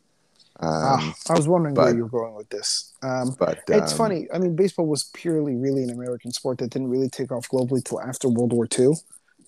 Ah, 0.61 0.95
Um, 0.95 1.15
I 1.29 1.35
was 1.35 1.49
wondering 1.49 1.75
where 1.75 1.95
you 1.95 2.05
were 2.05 2.09
going 2.09 2.35
with 2.35 2.49
this. 2.49 2.93
Um, 3.03 3.37
but 3.39 3.61
it's 3.69 3.93
um, 3.93 3.99
funny. 3.99 4.29
I 4.33 4.39
mean, 4.39 4.57
baseball 4.57 4.87
was 4.87 5.05
purely 5.15 5.57
really 5.57 5.83
an 5.83 5.91
American 5.91 6.33
sport 6.33 6.59
that 6.59 6.71
didn't 6.71 6.89
really 6.89 7.09
take 7.11 7.33
off 7.33 7.49
globally 7.49 7.85
till 7.85 8.01
after 8.01 8.29
World 8.29 8.53
War 8.53 8.69
II. 8.79 8.93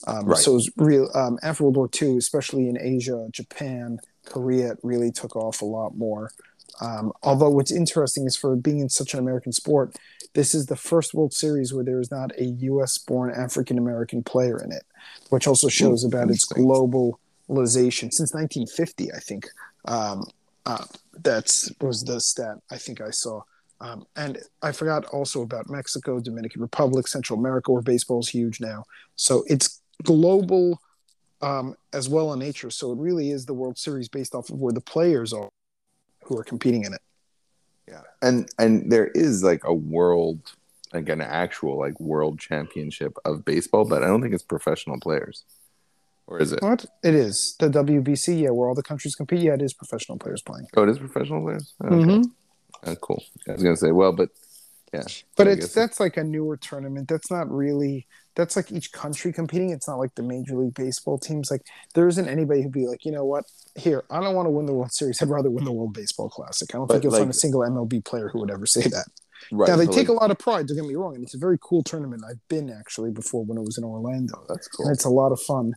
Um, 0.07 0.27
Right. 0.27 0.39
So 0.39 0.53
it 0.53 0.55
was 0.55 0.71
real 0.77 1.11
um, 1.15 1.39
after 1.43 1.65
World 1.65 1.77
War 1.77 1.91
II, 2.03 2.19
especially 2.19 2.69
in 2.69 2.79
Asia, 2.81 3.29
Japan, 3.31 3.99
Korea, 4.27 4.73
it 4.73 4.79
really 4.83 5.11
took 5.13 5.37
off 5.37 5.63
a 5.63 5.65
lot 5.65 5.97
more. 5.97 6.33
Um, 6.81 7.13
although 7.23 7.51
what's 7.51 7.73
interesting 7.73 8.27
is 8.27 8.37
for 8.37 8.55
being 8.57 8.81
in 8.81 8.89
such 8.91 9.15
an 9.15 9.21
American 9.21 9.53
sport, 9.53 9.97
this 10.37 10.55
is 10.55 10.67
the 10.67 10.77
first 10.77 11.15
World 11.15 11.33
Series 11.33 11.73
where 11.73 11.83
there 11.83 11.99
is 11.99 12.11
not 12.11 12.31
a 12.39 12.45
U.S.-born 12.45 13.37
African 13.37 13.79
American 13.79 14.23
player 14.23 14.63
in 14.63 14.71
it, 14.71 14.85
which 15.31 15.47
also 15.47 15.69
shows 15.69 16.05
Ooh, 16.05 16.09
about 16.09 16.31
its 16.31 16.47
globalization 16.53 18.13
since 18.13 18.35
1950. 18.35 19.13
I 19.15 19.19
think 19.19 19.47
um, 19.87 20.27
uh, 20.67 20.85
that's 21.23 21.73
was 21.81 22.03
the 22.03 22.21
stat 22.21 22.59
I 22.71 22.77
think 22.77 23.01
I 23.01 23.11
saw. 23.11 23.41
Um, 23.81 24.07
and 24.15 24.39
I 24.61 24.73
forgot 24.73 25.07
also 25.07 25.41
about 25.41 25.71
Mexico, 25.71 26.21
Dominican 26.21 26.61
Republic, 26.61 27.09
Central 27.09 27.39
America, 27.39 27.73
where 27.73 27.81
baseball 27.81 28.21
is 28.21 28.29
huge 28.29 28.61
now. 28.61 28.85
So 29.17 29.43
it's 29.49 29.81
global 30.03 30.83
um, 31.41 31.77
as 31.95 32.11
well 32.11 32.35
in 32.35 32.41
nature. 32.41 32.69
So 32.69 32.93
it 32.93 32.99
really 32.99 33.31
is 33.31 33.47
the 33.47 33.55
World 33.55 33.79
Series 33.79 34.11
based 34.11 34.35
off 34.35 34.51
of 34.51 34.59
where 34.59 34.75
the 34.75 34.83
players 34.83 35.33
are 35.33 35.49
who 36.25 36.37
are 36.37 36.45
competing 36.45 36.85
in 36.85 36.93
it. 36.93 37.01
Yeah, 37.89 38.03
and 38.23 38.49
and 38.59 38.91
there 38.91 39.09
is 39.09 39.43
like 39.43 39.63
a 39.65 39.75
world, 39.75 40.41
like 40.93 41.09
an 41.09 41.21
actual 41.21 41.79
like 41.79 41.99
world 42.01 42.39
championship 42.39 43.17
of 43.25 43.45
baseball, 43.45 43.85
but 43.85 44.03
I 44.03 44.07
don't 44.07 44.23
think 44.23 44.35
it's 44.35 44.43
professional 44.43 44.99
players, 45.01 45.45
or 46.27 46.41
is 46.41 46.53
it? 46.53 46.63
What 46.63 46.85
it 47.03 47.15
is 47.15 47.57
the 47.59 47.69
WBC, 47.69 48.43
yeah, 48.43 48.51
where 48.51 48.69
all 48.69 48.75
the 48.75 48.83
countries 48.83 49.15
compete. 49.15 49.41
Yeah, 49.41 49.55
it 49.55 49.63
is 49.63 49.73
professional 49.73 50.19
players 50.19 50.43
playing. 50.43 50.67
Oh, 50.77 50.83
it 50.83 50.89
is 50.89 50.99
professional 50.99 51.43
players. 51.43 51.75
Okay. 51.85 51.95
Mhm. 51.95 52.25
Oh, 52.85 52.97
cool. 52.97 53.23
I 53.49 53.53
was 53.53 53.63
gonna 53.63 53.77
say, 53.77 53.93
well, 53.93 54.13
but 54.13 54.31
yeah, 54.93 55.03
But 55.37 55.49
it's 55.49 55.73
that's 55.75 56.01
like 56.01 56.17
a 56.17 56.25
newer 56.25 56.57
tournament. 56.57 57.09
That's 57.09 57.31
not 57.31 57.51
really 57.51 58.07
that's 58.37 58.55
like 58.55 58.71
each 58.71 58.93
country 58.93 59.33
competing. 59.33 59.71
It's 59.71 59.89
not 59.89 59.99
like 59.99 60.15
the 60.15 60.23
Major 60.23 60.57
League 60.57 60.75
Baseball 60.75 61.19
teams. 61.19 61.51
Like 61.51 61.63
there 61.95 62.07
isn't 62.07 62.29
anybody 62.29 62.63
who'd 62.63 62.71
be 62.73 62.87
like, 62.87 63.05
you 63.05 63.11
know 63.11 63.25
what? 63.25 63.45
Here, 63.75 64.05
I 64.11 64.21
don't 64.21 64.35
want 64.35 64.47
to 64.47 64.51
win 64.51 64.67
the 64.67 64.75
World 64.75 64.93
Series. 64.93 65.21
I'd 65.21 65.29
rather 65.29 65.51
win 65.51 65.65
the 65.65 65.73
World 65.73 65.95
Baseball 65.95 66.29
Classic. 66.29 66.73
I 66.75 66.79
don't 66.79 66.87
But, 66.87 66.95
think 66.95 67.05
you'll 67.05 67.17
find 67.19 67.31
a 67.31 67.35
single 67.35 67.63
MLB 67.63 68.05
player 68.05 68.29
who 68.29 68.41
would 68.41 68.51
ever 68.51 68.67
say 68.67 68.83
that. 68.83 69.07
right. 69.51 69.69
now 69.69 69.77
they 69.77 69.87
take 69.87 69.97
like, 69.97 70.09
a 70.09 70.13
lot 70.13 70.31
of 70.31 70.39
pride. 70.39 70.67
Don't 70.67 70.77
get 70.77 70.87
me 70.87 70.95
wrong, 70.95 71.15
and 71.15 71.25
it's 71.25 71.35
a 71.35 71.39
very 71.39 71.59
cool 71.61 71.83
tournament. 71.83 72.23
I've 72.29 72.47
been 72.49 72.71
actually 72.71 73.11
before 73.11 73.45
when 73.45 73.59
it 73.59 73.65
was 73.65 73.79
in 73.79 73.85
Orlando, 73.85 74.45
that's 74.49 74.69
and 74.79 74.87
cool. 74.87 74.93
it's 74.93 75.05
a 75.05 75.11
lot 75.11 75.33
of 75.33 75.41
fun. 75.41 75.73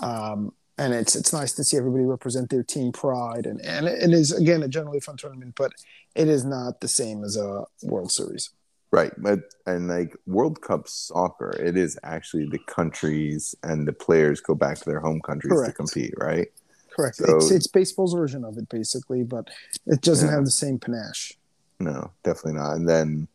Um, 0.00 0.52
and 0.78 0.92
it's 0.94 1.14
it's 1.16 1.32
nice 1.32 1.52
to 1.54 1.64
see 1.64 1.76
everybody 1.76 2.04
represent 2.04 2.50
their 2.50 2.62
team 2.62 2.92
pride, 2.92 3.46
and 3.46 3.60
and 3.60 3.86
it 3.86 4.12
is 4.12 4.32
again 4.32 4.62
a 4.62 4.68
generally 4.68 5.00
fun 5.00 5.16
tournament, 5.16 5.54
but 5.56 5.72
it 6.14 6.28
is 6.28 6.44
not 6.44 6.80
the 6.80 6.88
same 6.88 7.24
as 7.24 7.36
a 7.36 7.64
World 7.82 8.10
Series. 8.12 8.50
Right, 8.90 9.12
but 9.18 9.40
and 9.66 9.88
like 9.88 10.16
World 10.26 10.60
Cup 10.62 10.86
soccer, 10.88 11.50
it 11.50 11.76
is 11.76 11.98
actually 12.04 12.46
the 12.48 12.60
countries 12.60 13.54
and 13.64 13.88
the 13.88 13.92
players 13.92 14.40
go 14.40 14.54
back 14.54 14.78
to 14.78 14.84
their 14.84 15.00
home 15.00 15.20
countries 15.20 15.52
Correct. 15.52 15.70
to 15.72 15.76
compete, 15.76 16.14
right? 16.16 16.46
Correct. 16.94 17.16
So- 17.16 17.36
it's 17.36 17.50
it's 17.50 17.66
baseball's 17.66 18.14
version 18.14 18.44
of 18.44 18.56
it 18.56 18.68
basically, 18.68 19.24
but 19.24 19.48
it 19.86 20.00
doesn't 20.00 20.28
Yeah. 20.28 20.34
have 20.36 20.44
the 20.44 20.50
same 20.52 20.78
panache. 20.78 21.36
No, 21.80 22.12
definitely 22.22 22.60
not. 22.60 22.74
And 22.76 22.88
then, 22.88 23.26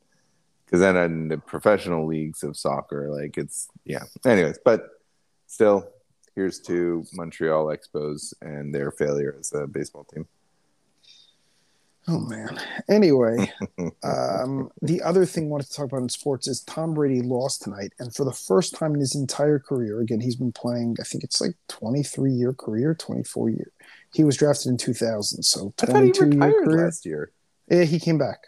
because 0.65 0.79
then 0.79 0.95
in 0.95 1.27
the 1.27 1.37
professional 1.37 2.05
leagues 2.07 2.41
of 2.41 2.55
soccer, 2.55 3.09
like 3.09 3.37
it's 3.37 3.67
yeah. 3.83 4.03
Anyways, 4.25 4.59
but 4.63 4.87
still, 5.47 5.89
here's 6.39 6.59
to 6.61 7.03
Montreal 7.13 7.65
Expos 7.65 8.33
and 8.41 8.73
their 8.73 8.91
failure 8.91 9.35
as 9.37 9.51
a 9.51 9.67
baseball 9.67 10.05
team. 10.05 10.25
Oh 12.07 12.19
man. 12.19 12.57
Anyway, 12.89 13.51
um, 14.03 14.71
the 14.81 15.01
other 15.01 15.25
thing 15.25 15.45
I 15.45 15.47
wanted 15.47 15.67
to 15.67 15.73
talk 15.73 15.85
about 15.87 16.01
in 16.01 16.07
sports 16.07 16.47
is 16.47 16.61
Tom 16.61 16.93
Brady 16.93 17.21
lost 17.21 17.61
tonight, 17.61 17.91
and 17.99 18.15
for 18.15 18.23
the 18.23 18.31
first 18.31 18.73
time 18.73 18.93
in 18.93 19.01
his 19.01 19.15
entire 19.15 19.59
career, 19.59 19.99
again 19.99 20.21
he's 20.21 20.37
been 20.37 20.53
playing. 20.53 20.95
I 20.99 21.03
think 21.03 21.25
it's 21.25 21.41
like 21.41 21.55
twenty 21.67 22.01
three 22.03 22.31
year 22.31 22.53
career, 22.53 22.95
twenty 22.95 23.23
four 23.23 23.49
year. 23.49 23.71
He 24.13 24.23
was 24.23 24.37
drafted 24.37 24.67
in 24.67 24.77
two 24.77 24.93
thousand, 24.93 25.43
so 25.43 25.73
twenty 25.75 26.11
two 26.11 26.29
year 26.29 26.63
career. 26.63 26.85
last 26.85 27.05
year. 27.05 27.31
Yeah, 27.69 27.83
he 27.83 27.99
came 27.99 28.17
back. 28.17 28.39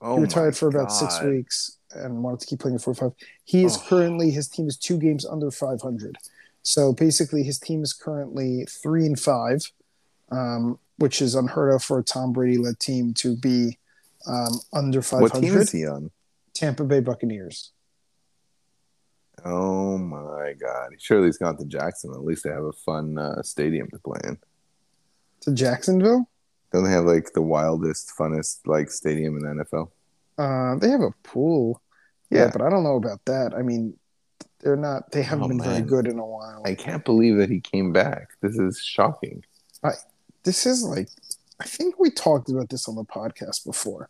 Oh 0.00 0.16
he 0.16 0.22
retired 0.22 0.56
for 0.56 0.68
about 0.68 0.90
six 0.90 1.22
weeks 1.22 1.76
and 1.92 2.22
wanted 2.22 2.40
to 2.40 2.46
keep 2.46 2.58
playing 2.58 2.74
at 2.74 2.82
45. 2.82 3.12
He 3.44 3.64
is 3.64 3.76
Oh. 3.76 3.84
currently 3.88 4.30
his 4.30 4.48
team 4.48 4.66
is 4.66 4.76
two 4.76 4.98
games 4.98 5.24
under 5.24 5.50
500. 5.50 6.16
So 6.66 6.92
basically, 6.92 7.44
his 7.44 7.60
team 7.60 7.84
is 7.84 7.92
currently 7.92 8.66
three 8.68 9.06
and 9.06 9.18
five, 9.18 9.70
um, 10.32 10.80
which 10.98 11.22
is 11.22 11.36
unheard 11.36 11.72
of 11.72 11.84
for 11.84 12.00
a 12.00 12.02
Tom 12.02 12.32
Brady 12.32 12.58
led 12.58 12.80
team 12.80 13.14
to 13.18 13.36
be 13.36 13.78
um, 14.26 14.58
under 14.72 15.00
500. 15.00 15.22
What 15.32 15.40
team 15.40 15.56
is 15.56 15.70
he 15.70 15.86
on? 15.86 16.10
Tampa 16.54 16.82
Bay 16.82 16.98
Buccaneers. 16.98 17.70
Oh 19.44 19.96
my 19.96 20.54
God! 20.60 20.88
Surely 20.98 21.26
he's 21.26 21.38
gone 21.38 21.56
to 21.58 21.64
Jackson. 21.66 22.10
At 22.10 22.24
least 22.24 22.42
they 22.42 22.50
have 22.50 22.64
a 22.64 22.72
fun 22.72 23.16
uh, 23.16 23.42
stadium 23.42 23.88
to 23.90 23.98
play 24.00 24.18
in. 24.24 24.36
To 25.42 25.52
Jacksonville. 25.54 26.28
Don't 26.72 26.82
they 26.82 26.90
have 26.90 27.04
like 27.04 27.32
the 27.32 27.42
wildest, 27.42 28.10
funnest 28.18 28.66
like 28.66 28.90
stadium 28.90 29.36
in 29.36 29.44
the 29.44 29.64
NFL? 29.64 29.90
Uh, 30.36 30.80
they 30.80 30.88
have 30.88 31.00
a 31.00 31.12
pool. 31.22 31.80
Yeah, 32.28 32.46
Yeah. 32.46 32.50
but 32.52 32.62
I 32.62 32.70
don't 32.70 32.82
know 32.82 32.96
about 32.96 33.24
that. 33.26 33.54
I 33.54 33.62
mean, 33.62 33.96
they're 34.60 34.76
not. 34.76 35.10
They 35.12 35.22
haven't 35.22 35.44
Oh, 35.44 35.48
been 35.48 35.62
very 35.62 35.82
good 35.82 36.06
in 36.06 36.18
a 36.18 36.24
while. 36.26 36.62
I 36.64 36.74
can't 36.74 37.04
believe 37.04 37.36
that 37.38 37.50
he 37.50 37.60
came 37.60 37.92
back. 37.92 38.30
This 38.40 38.56
is 38.58 38.78
shocking. 38.80 39.44
I, 39.84 39.92
this 40.44 40.66
is 40.66 40.82
like, 40.82 41.08
I 41.60 41.64
think 41.64 41.98
we 41.98 42.10
talked 42.10 42.48
about 42.50 42.68
this 42.68 42.88
on 42.88 42.94
the 42.96 43.04
podcast 43.04 43.64
before. 43.64 44.08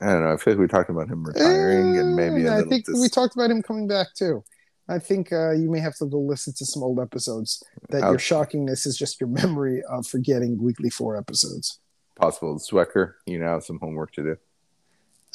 I 0.00 0.06
don't 0.06 0.22
know. 0.24 0.32
I 0.32 0.36
feel 0.38 0.54
like 0.54 0.60
we 0.60 0.66
talked 0.68 0.88
about 0.90 1.08
him 1.08 1.24
retiring 1.24 1.98
and 1.98 2.16
maybe 2.16 2.46
a 2.46 2.52
Eh, 2.52 2.58
I 2.60 2.62
think 2.62 2.86
dis- 2.86 2.98
we 3.00 3.08
talked 3.08 3.34
about 3.34 3.50
him 3.50 3.62
coming 3.62 3.86
back 3.86 4.14
too. 4.14 4.42
I 4.88 4.98
think 4.98 5.32
uh, 5.32 5.52
you 5.52 5.70
may 5.70 5.78
have 5.78 5.94
to 5.96 6.06
go 6.06 6.18
listen 6.18 6.52
to 6.54 6.66
some 6.66 6.82
old 6.82 6.98
episodes. 6.98 7.62
That 7.90 8.00
your 8.00 8.16
shockingness 8.18 8.86
is 8.86 8.96
just 8.96 9.20
your 9.20 9.28
memory 9.28 9.82
of 9.84 10.06
forgetting 10.06 10.60
weekly 10.62 10.90
four 10.90 11.16
episodes. 11.16 11.78
possible. 12.16 12.58
Swecker, 12.58 13.14
you 13.26 13.38
now 13.38 13.54
have 13.54 13.64
some 13.64 13.78
homework 13.78 14.12
to 14.12 14.22
do. 14.22 14.36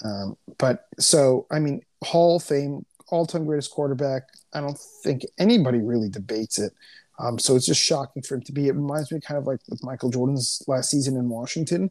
Um, 0.03 0.35
but 0.57 0.87
so, 0.99 1.45
I 1.51 1.59
mean, 1.59 1.81
Hall 2.03 2.35
of 2.37 2.43
Fame, 2.43 2.85
all-time 3.09 3.45
greatest 3.45 3.71
quarterback. 3.71 4.23
I 4.53 4.61
don't 4.61 4.79
think 5.03 5.23
anybody 5.37 5.79
really 5.79 6.09
debates 6.09 6.59
it. 6.59 6.73
Um, 7.17 7.39
so 7.39 7.55
it's 7.55 7.65
just 7.65 7.81
shocking 7.81 8.21
for 8.21 8.35
him 8.35 8.41
to 8.41 8.51
be. 8.51 8.67
It 8.67 8.75
reminds 8.75 9.11
me 9.11 9.19
kind 9.21 9.37
of 9.37 9.47
like 9.47 9.59
with 9.69 9.83
Michael 9.83 10.09
Jordan's 10.09 10.61
last 10.67 10.89
season 10.89 11.15
in 11.15 11.29
Washington. 11.29 11.89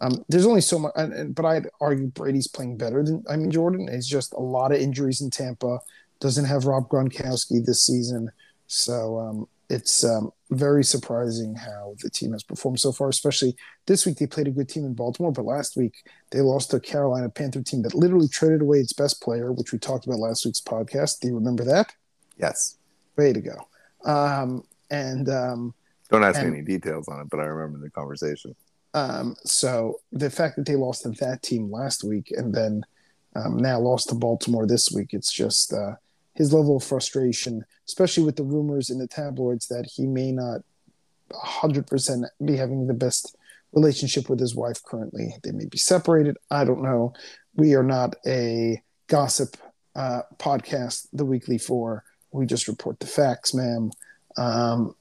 Um, 0.00 0.24
there's 0.28 0.46
only 0.46 0.60
so 0.60 0.78
much, 0.78 0.92
and, 0.94 1.12
and, 1.12 1.34
but 1.34 1.44
I'd 1.44 1.68
argue 1.80 2.06
Brady's 2.08 2.46
playing 2.46 2.76
better 2.76 3.02
than 3.02 3.24
I 3.28 3.36
mean 3.36 3.50
Jordan. 3.50 3.88
It's 3.90 4.06
just 4.06 4.32
a 4.34 4.40
lot 4.40 4.72
of 4.72 4.80
injuries 4.80 5.20
in 5.20 5.30
Tampa. 5.30 5.80
Doesn't 6.20 6.44
have 6.44 6.66
Rob 6.66 6.88
Gronkowski 6.88 7.64
this 7.64 7.84
season, 7.84 8.30
so 8.66 9.18
um, 9.18 9.48
it's 9.70 10.02
um, 10.04 10.30
very 10.50 10.82
surprising 10.82 11.54
how 11.54 11.94
the 12.02 12.08
team 12.10 12.32
has 12.32 12.42
performed 12.42 12.80
so 12.80 12.90
far. 12.92 13.08
Especially 13.08 13.54
this 13.86 14.06
week, 14.06 14.16
they 14.18 14.26
played 14.26 14.48
a 14.48 14.52
good 14.52 14.68
team 14.68 14.84
in 14.84 14.94
Baltimore, 14.94 15.32
but 15.32 15.44
last 15.44 15.76
week 15.76 15.94
they 16.30 16.40
lost 16.40 16.70
to 16.70 16.76
a 16.76 16.80
Carolina 16.80 17.28
Panther 17.28 17.62
team 17.62 17.82
that 17.82 17.94
literally 17.94 18.28
traded 18.28 18.62
away 18.62 18.78
its 18.78 18.92
best 18.92 19.20
player, 19.22 19.52
which 19.52 19.72
we 19.72 19.78
talked 19.78 20.06
about 20.06 20.18
last 20.18 20.44
week's 20.46 20.60
podcast. 20.60 21.20
Do 21.20 21.28
you 21.28 21.34
remember 21.34 21.64
that? 21.64 21.92
Yes. 22.38 22.76
Way 23.16 23.32
to 23.32 23.40
go! 23.40 23.68
Um, 24.04 24.64
and 24.90 25.28
um, 25.28 25.74
Don't 26.10 26.24
ask 26.24 26.38
And- 26.38 26.50
me 26.52 26.58
any 26.58 26.66
details 26.66 27.08
on 27.08 27.20
it, 27.20 27.28
but 27.30 27.40
I 27.40 27.44
remember 27.44 27.84
the 27.84 27.90
conversation. 27.90 28.54
Um, 28.94 29.36
so 29.44 30.00
the 30.12 30.30
fact 30.30 30.56
that 30.56 30.64
they 30.66 30.76
lost 30.76 31.02
to 31.02 31.10
that 31.10 31.42
team 31.42 31.70
last 31.70 32.04
week 32.04 32.32
and 32.34 32.54
then 32.54 32.84
um, 33.36 33.58
now 33.58 33.78
lost 33.78 34.08
to 34.08 34.14
Baltimore 34.14 34.66
this 34.66 34.90
week, 34.90 35.10
it's 35.12 35.30
just 35.30 35.72
uh, 35.74 35.92
his 36.38 36.52
level 36.52 36.76
of 36.76 36.84
frustration, 36.84 37.64
especially 37.86 38.22
with 38.22 38.36
the 38.36 38.44
rumors 38.44 38.90
in 38.90 38.98
the 38.98 39.08
tabloids 39.08 39.66
that 39.66 39.90
he 39.92 40.06
may 40.06 40.30
not 40.30 40.60
100% 41.32 42.24
be 42.44 42.56
having 42.56 42.86
the 42.86 42.94
best 42.94 43.36
relationship 43.72 44.30
with 44.30 44.38
his 44.38 44.54
wife 44.54 44.80
currently. 44.84 45.34
They 45.42 45.50
may 45.50 45.66
be 45.66 45.78
separated. 45.78 46.36
I 46.48 46.64
don't 46.64 46.82
know. 46.82 47.12
We 47.56 47.74
are 47.74 47.82
not 47.82 48.14
a 48.24 48.80
gossip 49.08 49.56
uh, 49.96 50.22
podcast, 50.38 51.08
the 51.12 51.24
weekly 51.24 51.58
four. 51.58 52.04
We 52.30 52.46
just 52.46 52.68
report 52.68 53.00
the 53.00 53.08
facts, 53.08 53.52
ma'am. 53.52 53.90
Um, 54.36 54.94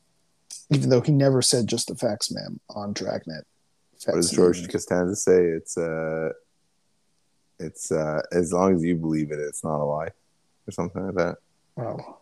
even 0.72 0.90
though 0.90 1.02
he 1.02 1.12
never 1.12 1.44
said 1.44 1.68
just 1.68 1.88
the 1.88 1.96
facts, 1.96 2.32
ma'am, 2.32 2.60
on 2.68 2.94
Dragnet. 2.94 3.46
What 4.06 4.16
does 4.16 4.32
George 4.32 4.68
Costanza 4.68 5.16
say? 5.16 5.44
It's 5.44 5.78
uh 5.78 6.30
it's 7.60 7.92
uh 7.92 8.22
as 8.32 8.54
long 8.54 8.76
as 8.76 8.84
you 8.84 8.96
believe 8.96 9.32
it, 9.32 9.40
it's 9.40 9.64
not 9.64 9.80
a 9.80 9.86
lie. 9.86 10.10
Or 10.68 10.72
something 10.72 11.06
like 11.06 11.16
that. 11.16 11.38
Well, 11.76 12.22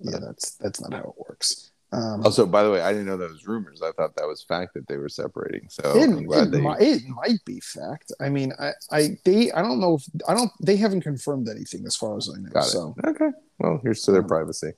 yeah, 0.00 0.18
that's 0.20 0.52
that's 0.56 0.80
not 0.80 0.92
how 0.92 1.14
it 1.16 1.28
works. 1.28 1.70
Um, 1.92 2.24
Also, 2.24 2.46
by 2.46 2.62
the 2.62 2.70
way, 2.70 2.80
I 2.82 2.92
didn't 2.92 3.06
know 3.06 3.16
that 3.16 3.30
was 3.30 3.46
rumors. 3.46 3.80
I 3.82 3.92
thought 3.92 4.14
that 4.16 4.26
was 4.26 4.42
fact 4.42 4.74
that 4.74 4.86
they 4.88 4.96
were 4.98 5.08
separating. 5.08 5.68
So 5.70 5.82
it, 5.96 6.08
I'm 6.10 6.24
glad 6.24 6.48
it, 6.48 6.50
they 6.52 6.60
might, 6.60 6.80
it 6.82 7.02
might 7.08 7.44
be 7.44 7.60
fact. 7.60 8.12
I 8.20 8.28
mean, 8.28 8.52
I, 8.58 8.72
I, 8.92 9.18
they, 9.24 9.50
I 9.52 9.62
don't 9.62 9.80
know 9.80 9.94
if 9.96 10.04
I 10.28 10.34
don't. 10.34 10.50
They 10.60 10.76
haven't 10.76 11.00
confirmed 11.02 11.48
anything 11.48 11.86
as 11.86 11.96
far 11.96 12.16
as 12.16 12.28
I 12.32 12.38
know. 12.40 12.50
got 12.50 12.64
it. 12.66 12.70
So 12.70 12.94
Okay. 13.04 13.30
Well, 13.58 13.80
here's 13.82 14.02
to 14.02 14.12
their 14.12 14.22
Um, 14.22 14.28
privacy. 14.28 14.72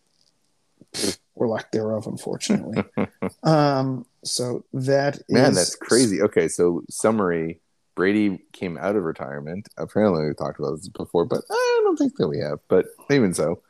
or 1.35 1.49
lack 1.49 1.73
thereof, 1.73 2.07
unfortunately. 2.07 2.85
um, 3.43 4.07
So 4.25 4.65
that 4.73 5.21
Man, 5.29 5.51
is- 5.51 5.57
that's 5.57 5.75
crazy. 5.77 6.23
Okay, 6.23 6.49
so 6.49 6.83
summary: 6.91 7.61
Brady 7.99 8.39
came 8.53 8.79
out 8.79 8.95
of 8.95 9.03
retirement. 9.03 9.69
Apparently, 9.77 10.25
we 10.29 10.33
talked 10.33 10.61
about 10.61 10.77
this 10.77 10.87
before, 10.87 11.25
but 11.25 11.41
I 11.51 11.81
don't 11.83 11.97
think 11.97 12.15
that 12.19 12.29
we 12.29 12.39
have. 12.39 12.61
But 12.69 12.87
even 13.11 13.35
so, 13.35 13.61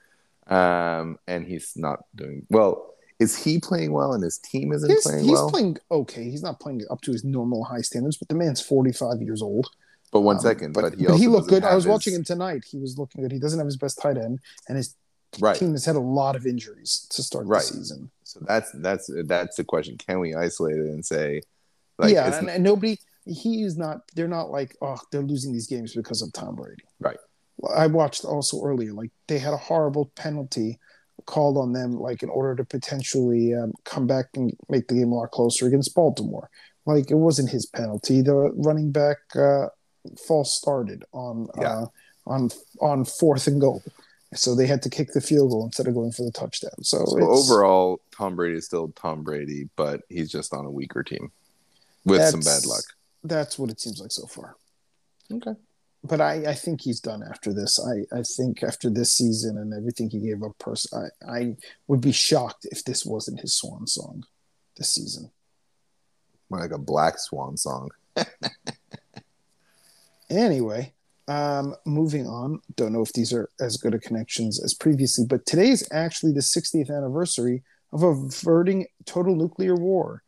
um, 0.49 1.19
and 1.27 1.47
he's 1.47 1.73
not 1.77 2.01
doing 2.15 2.45
well. 2.51 2.95
Is 3.19 3.43
he 3.43 3.59
playing 3.59 3.91
well, 3.93 4.13
and 4.13 4.23
his 4.23 4.37
team 4.37 4.71
isn't 4.75 4.91
He's, 4.91 5.03
playing 5.03 5.25
he's 5.25 5.33
well? 5.33 5.47
He's 5.47 5.51
playing 5.51 5.79
okay. 5.91 6.25
He's 6.25 6.43
not 6.43 6.61
playing 6.61 6.83
up 6.91 7.01
to 7.01 7.11
his 7.13 7.25
normal 7.25 7.65
high 7.65 7.81
standards, 7.81 8.19
but 8.19 8.29
the 8.29 8.35
man's 8.35 8.61
45 8.61 9.23
years 9.23 9.41
old. 9.41 9.67
but 10.13 10.21
one 10.21 10.37
Um, 10.37 10.43
second, 10.43 10.73
but, 10.75 10.83
but, 10.83 10.95
he 10.99 11.07
but 11.07 11.17
he 11.17 11.27
looked 11.27 11.49
good. 11.49 11.65
I 11.65 11.75
was 11.75 11.87
watching 11.87 12.13
him 12.15 12.23
tonight. 12.23 12.65
He 12.71 12.79
was 12.79 12.99
looking 12.99 13.23
good. 13.23 13.33
He 13.33 13.39
doesn't 13.39 13.59
have 13.59 13.67
his 13.67 13.79
best 13.79 13.99
tight 13.99 14.19
end, 14.19 14.41
and 14.69 14.77
his 14.77 14.95
right. 15.41 15.57
team 15.57 15.73
has 15.73 15.87
had 15.87 15.97
a 15.97 16.01
lot 16.01 16.37
of 16.37 16.47
injuries 16.47 17.07
to 17.11 17.23
start 17.23 17.47
Right. 17.47 17.63
the 17.63 17.67
season. 17.79 18.11
So 18.25 18.41
that's 18.47 18.71
that's 18.73 19.11
that's 19.25 19.57
the 19.57 19.65
question. 19.65 19.97
Can 19.97 20.21
we 20.21 20.35
isolate 20.35 20.77
it 20.77 20.87
and 20.91 21.05
say, 21.05 21.41
like, 21.99 22.13
yeah, 22.13 22.39
and, 22.39 22.51
and 22.51 22.63
nobody. 22.63 22.99
He 23.29 23.63
is 23.63 23.77
not. 23.77 24.01
They're 24.15 24.29
not 24.29 24.51
like, 24.51 24.77
oh, 24.81 24.99
they're 25.13 25.23
losing 25.23 25.53
these 25.53 25.67
games 25.67 25.95
because 25.95 26.23
of 26.23 26.33
Tom 26.33 26.55
Brady. 26.57 26.83
Right. 27.01 27.19
I 27.77 27.87
watched 27.87 28.25
also 28.25 28.63
earlier. 28.65 28.93
Like 28.93 29.11
they 29.27 29.39
had 29.39 29.53
a 29.53 29.57
horrible 29.59 30.11
penalty 30.17 30.79
called 31.27 31.57
on 31.59 31.73
them, 31.73 31.93
like 31.93 32.23
in 32.23 32.29
order 32.31 32.55
to 32.57 32.65
potentially 32.65 33.55
um, 33.55 33.73
come 33.85 34.07
back 34.07 34.27
and 34.35 34.57
make 34.69 34.89
the 34.89 34.95
game 34.95 35.13
a 35.13 35.17
lot 35.17 35.31
closer 35.33 35.67
against 35.67 35.95
Baltimore. 35.95 36.49
Like 36.87 37.11
it 37.11 37.17
wasn't 37.17 37.51
his 37.51 37.67
penalty. 37.67 38.23
The 38.23 38.35
running 38.55 38.93
back 38.93 39.19
uh, 39.35 39.67
false 40.27 40.55
started 40.57 41.05
on 41.13 41.49
Yeah. 41.61 41.81
uh, 41.81 41.87
on 42.27 42.51
on 42.81 43.05
fourth 43.05 43.47
and 43.47 43.61
goal, 43.61 43.83
so 44.35 44.55
they 44.55 44.67
had 44.67 44.83
to 44.83 44.91
kick 44.91 45.13
the 45.13 45.21
field 45.21 45.51
goal 45.51 45.65
instead 45.65 45.87
of 45.89 45.95
going 45.95 46.13
for 46.13 46.23
the 46.25 46.31
touchdown. 46.33 46.71
So, 46.83 47.05
so 47.05 47.17
it's- 47.19 47.51
overall, 47.51 48.01
Tom 48.11 48.37
Brady 48.37 48.57
is 48.59 48.67
still 48.67 48.89
Tom 48.95 49.23
Brady, 49.23 49.69
but 49.77 50.03
he's 50.09 50.31
just 50.31 50.55
on 50.55 50.65
a 50.65 50.71
weaker 50.71 51.03
team 51.03 51.33
with 52.05 52.23
some 52.31 52.41
bad 52.41 52.65
luck. 52.65 52.85
That's 53.23 53.59
what 53.59 53.71
it 53.71 53.81
seems 53.81 54.01
like 54.01 54.13
so 54.13 54.27
far. 54.27 54.57
Okay. 55.33 55.55
But 56.05 56.21
I, 56.21 56.51
I 56.51 56.55
think 56.55 56.81
he's 56.81 57.01
done 57.01 57.23
after 57.29 57.53
this. 57.53 57.81
I, 57.85 58.17
I 58.17 58.23
think 58.23 58.63
after 58.63 58.89
this 58.89 59.13
season 59.13 59.59
and 59.59 59.75
everything 59.75 60.09
he 60.09 60.21
gave 60.21 60.43
up, 60.43 60.57
pers- 60.59 60.93
I, 60.93 61.31
I 61.31 61.57
would 61.89 62.01
be 62.01 62.13
shocked 62.13 62.67
if 62.71 62.85
this 62.85 63.05
wasn't 63.05 63.41
his 63.41 63.57
swan 63.57 63.87
song 63.87 64.25
this 64.77 64.93
season. 64.93 65.31
More 66.49 66.61
like 66.61 66.71
a 66.71 66.79
black 66.79 67.19
swan 67.19 67.57
song. 67.57 67.91
Anyway, 70.31 70.93
um, 71.27 71.75
moving 71.87 72.27
on. 72.27 72.61
Don't 72.77 72.93
know 72.93 73.03
if 73.03 73.13
these 73.13 73.33
are 73.33 73.49
as 73.61 73.77
good 73.77 73.95
a 73.95 73.99
connections 73.99 74.63
as 74.63 74.75
previously, 74.75 75.25
but 75.27 75.47
today 75.47 75.71
is 75.71 75.87
actually 75.91 76.33
the 76.33 76.41
60th 76.41 76.95
anniversary 76.95 77.63
of 77.93 78.03
averting 78.03 78.87
total 79.07 79.35
nuclear 79.35 79.75
war, 79.75 80.23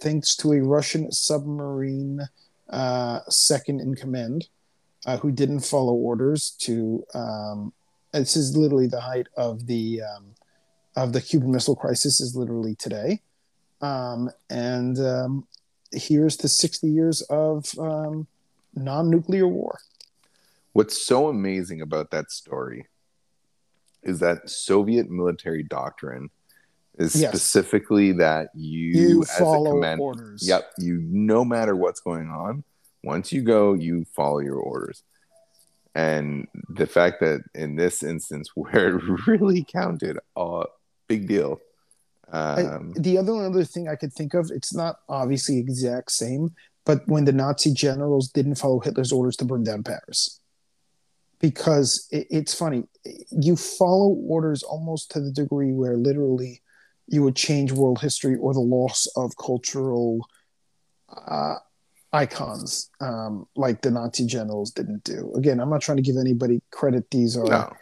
thanks 0.00 0.36
to 0.36 0.52
a 0.52 0.62
Russian 0.62 1.10
submarine 1.12 2.20
uh, 2.70 3.20
second 3.28 3.80
in 3.80 3.94
command 3.94 4.48
uh, 5.06 5.18
who 5.18 5.30
didn't 5.30 5.60
follow 5.60 5.94
orders 5.94 6.50
to. 6.60 7.04
Um, 7.14 7.72
this 8.12 8.36
is 8.36 8.56
literally 8.56 8.86
the 8.86 9.00
height 9.00 9.26
of 9.36 9.66
the 9.66 10.02
um, 10.02 10.34
of 10.96 11.12
the 11.12 11.20
Cuban 11.20 11.50
Missile 11.50 11.76
Crisis. 11.76 12.20
Is 12.20 12.36
literally 12.36 12.74
today, 12.76 13.20
um, 13.80 14.30
and 14.50 14.98
um, 14.98 15.46
here's 15.92 16.36
the 16.36 16.48
60 16.48 16.86
years 16.88 17.22
of 17.22 17.76
um, 17.78 18.26
non-nuclear 18.74 19.48
war. 19.48 19.78
What's 20.72 21.06
so 21.06 21.28
amazing 21.28 21.80
about 21.80 22.10
that 22.10 22.30
story 22.32 22.86
is 24.02 24.18
that 24.20 24.50
Soviet 24.50 25.10
military 25.10 25.62
doctrine 25.62 26.30
is 26.98 27.14
Yes. 27.20 27.30
specifically 27.32 28.12
that 28.12 28.48
you, 28.54 28.78
You 29.08 29.22
as 29.22 29.30
a 29.30 29.38
follow 29.40 29.72
command, 29.72 30.00
orders. 30.00 30.46
Yep, 30.46 30.70
you 30.78 31.00
no 31.02 31.44
matter 31.44 31.74
what's 31.76 32.00
going 32.00 32.28
on, 32.28 32.64
once 33.02 33.32
you 33.32 33.42
go, 33.42 33.72
you 33.74 34.04
follow 34.14 34.38
your 34.38 34.56
orders. 34.56 35.02
And 35.94 36.46
the 36.68 36.86
fact 36.86 37.20
that 37.20 37.42
in 37.54 37.76
this 37.76 38.02
instance 38.02 38.48
where 38.54 38.96
it 38.96 39.02
really 39.26 39.64
counted, 39.64 40.18
uh, 40.36 40.64
big 41.08 41.26
deal. 41.28 41.58
I- 42.32 42.62
Um, 42.64 42.92
the 42.96 43.18
other 43.18 43.34
other 43.34 43.64
thing 43.64 43.88
I 43.88 43.96
could 43.96 44.12
think 44.12 44.34
of, 44.34 44.50
it's 44.52 44.74
not 44.74 44.96
obviously 45.08 45.58
exact 45.58 46.10
same, 46.12 46.54
but 46.84 47.06
when 47.08 47.24
the 47.26 47.32
Nazi 47.32 47.72
generals 47.72 48.28
didn't 48.28 48.56
follow 48.56 48.80
Hitler's 48.80 49.12
orders 49.12 49.36
to 49.36 49.44
burn 49.44 49.62
down 49.64 49.82
Paris, 49.82 50.40
because 51.40 52.08
it, 52.10 52.26
it's 52.30 52.54
funny, 52.54 52.84
you 53.30 53.56
follow 53.56 54.14
orders 54.26 54.62
almost 54.62 55.10
to 55.12 55.20
the 55.20 55.30
degree 55.30 55.72
where 55.72 55.96
literally 55.96 56.62
you 57.06 57.22
would 57.22 57.36
change 57.36 57.72
world 57.72 58.00
history 58.00 58.36
or 58.36 58.54
the 58.54 58.60
loss 58.60 59.06
of 59.16 59.36
cultural 59.36 60.26
uh, 61.28 61.56
icons, 62.12 62.90
um, 63.00 63.46
like 63.56 63.82
the 63.82 63.90
Nazi 63.90 64.26
generals 64.26 64.70
didn't 64.70 65.04
do. 65.04 65.32
Again, 65.36 65.60
I'm 65.60 65.70
not 65.70 65.82
trying 65.82 65.96
to 65.96 66.02
give 66.02 66.16
anybody 66.16 66.62
credit; 66.70 67.10
these 67.10 67.36
are 67.36 67.44
no, 67.44 67.72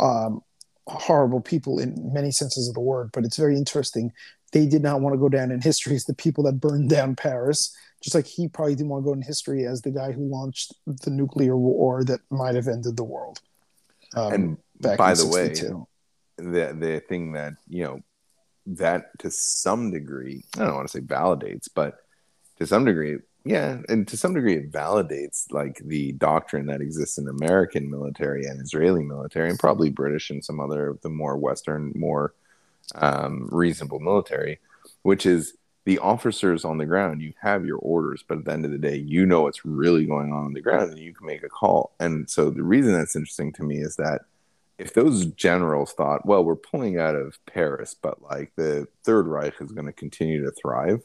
um, 0.00 0.40
horrible 0.86 1.40
people 1.40 1.78
in 1.78 2.12
many 2.12 2.30
senses 2.30 2.68
of 2.68 2.74
the 2.74 2.80
word, 2.80 3.10
but 3.12 3.24
it's 3.24 3.36
very 3.36 3.56
interesting. 3.56 4.12
They 4.52 4.66
did 4.66 4.82
not 4.82 5.00
want 5.00 5.14
to 5.14 5.18
go 5.18 5.28
down 5.28 5.52
in 5.52 5.60
history 5.60 5.94
as 5.94 6.04
the 6.04 6.14
people 6.14 6.44
that 6.44 6.60
burned 6.60 6.90
down 6.90 7.14
Paris, 7.16 7.74
just 8.02 8.14
like 8.14 8.26
he 8.26 8.48
probably 8.48 8.74
didn't 8.74 8.88
want 8.88 9.04
to 9.04 9.06
go 9.06 9.12
in 9.12 9.22
history 9.22 9.66
as 9.66 9.82
the 9.82 9.90
guy 9.90 10.12
who 10.12 10.24
launched 10.24 10.74
the 10.86 11.10
nuclear 11.10 11.56
war 11.56 12.02
that 12.04 12.20
might 12.30 12.54
have 12.54 12.66
ended 12.66 12.96
the 12.96 13.04
world. 13.04 13.40
Um, 14.16 14.32
and 14.32 14.56
back 14.80 14.98
by 14.98 15.14
the 15.14 15.26
way, 15.26 15.48
the 16.36 16.74
the 16.74 17.02
thing 17.08 17.32
that 17.32 17.54
you 17.68 17.84
know 17.84 18.00
that 18.66 19.18
to 19.18 19.30
some 19.30 19.90
degree 19.90 20.44
i 20.56 20.64
don't 20.64 20.76
want 20.76 20.88
to 20.88 20.98
say 20.98 21.04
validates 21.04 21.68
but 21.74 21.98
to 22.58 22.66
some 22.66 22.84
degree 22.84 23.16
yeah 23.44 23.78
and 23.88 24.06
to 24.06 24.16
some 24.16 24.34
degree 24.34 24.54
it 24.54 24.70
validates 24.70 25.46
like 25.50 25.80
the 25.84 26.12
doctrine 26.12 26.66
that 26.66 26.80
exists 26.80 27.18
in 27.18 27.26
american 27.28 27.90
military 27.90 28.44
and 28.44 28.60
israeli 28.60 29.02
military 29.02 29.48
and 29.48 29.58
probably 29.58 29.90
british 29.90 30.30
and 30.30 30.44
some 30.44 30.60
other 30.60 30.88
of 30.88 31.00
the 31.00 31.08
more 31.08 31.36
western 31.36 31.92
more 31.94 32.34
um, 32.96 33.48
reasonable 33.50 34.00
military 34.00 34.58
which 35.02 35.24
is 35.24 35.54
the 35.86 35.98
officers 35.98 36.64
on 36.64 36.78
the 36.78 36.86
ground 36.86 37.22
you 37.22 37.32
have 37.40 37.64
your 37.64 37.78
orders 37.78 38.22
but 38.26 38.38
at 38.38 38.44
the 38.44 38.52
end 38.52 38.64
of 38.64 38.70
the 38.70 38.78
day 38.78 38.96
you 38.96 39.24
know 39.24 39.42
what's 39.42 39.64
really 39.64 40.04
going 40.04 40.32
on 40.32 40.44
on 40.44 40.52
the 40.52 40.60
ground 40.60 40.90
and 40.90 41.00
you 41.00 41.14
can 41.14 41.26
make 41.26 41.42
a 41.42 41.48
call. 41.48 41.92
And 41.98 42.28
so 42.28 42.50
the 42.50 42.62
reason 42.62 42.92
that's 42.92 43.16
interesting 43.16 43.52
to 43.54 43.62
me 43.62 43.78
is 43.78 43.96
that 43.96 44.22
if 44.80 44.94
those 44.94 45.26
generals 45.26 45.92
thought, 45.92 46.24
well, 46.24 46.42
we're 46.44 46.56
pulling 46.56 46.98
out 46.98 47.14
of 47.14 47.38
Paris, 47.46 47.94
but 48.00 48.22
like 48.22 48.50
the 48.56 48.86
Third 49.04 49.26
Reich 49.26 49.54
is 49.60 49.72
going 49.72 49.86
to 49.86 49.92
continue 49.92 50.42
to 50.44 50.50
thrive, 50.52 51.02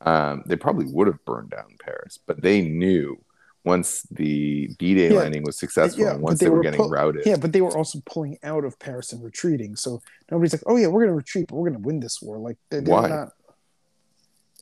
um, 0.00 0.42
they 0.46 0.56
probably 0.56 0.86
would 0.86 1.06
have 1.06 1.24
burned 1.24 1.50
down 1.50 1.76
Paris. 1.80 2.18
But 2.26 2.42
they 2.42 2.62
knew 2.62 3.22
once 3.64 4.02
the 4.10 4.66
D-Day 4.80 5.12
Yeah. 5.12 5.20
landing 5.20 5.44
was 5.44 5.56
successful, 5.56 6.04
Yeah, 6.04 6.14
and 6.14 6.20
once 6.22 6.40
they 6.40 6.46
they, 6.46 6.50
were, 6.50 6.56
were 6.56 6.62
getting 6.64 6.80
pu- 6.80 6.88
routed, 6.88 7.24
Yeah, 7.24 7.36
but 7.36 7.52
they 7.52 7.60
were 7.60 7.76
also 7.76 8.00
pulling 8.06 8.36
out 8.42 8.64
of 8.64 8.76
Paris 8.80 9.12
and 9.12 9.22
retreating. 9.22 9.76
So 9.76 10.02
nobody's 10.30 10.52
like, 10.52 10.64
"Oh 10.66 10.76
yeah, 10.76 10.88
we're 10.88 11.02
going 11.02 11.12
to 11.12 11.16
retreat, 11.16 11.46
but 11.48 11.54
we're 11.56 11.70
going 11.70 11.80
to 11.80 11.86
win 11.86 12.00
this 12.00 12.20
war." 12.20 12.38
Like 12.38 12.56
they, 12.70 12.80
they're 12.80 12.92
Why? 12.92 13.08
not. 13.08 13.28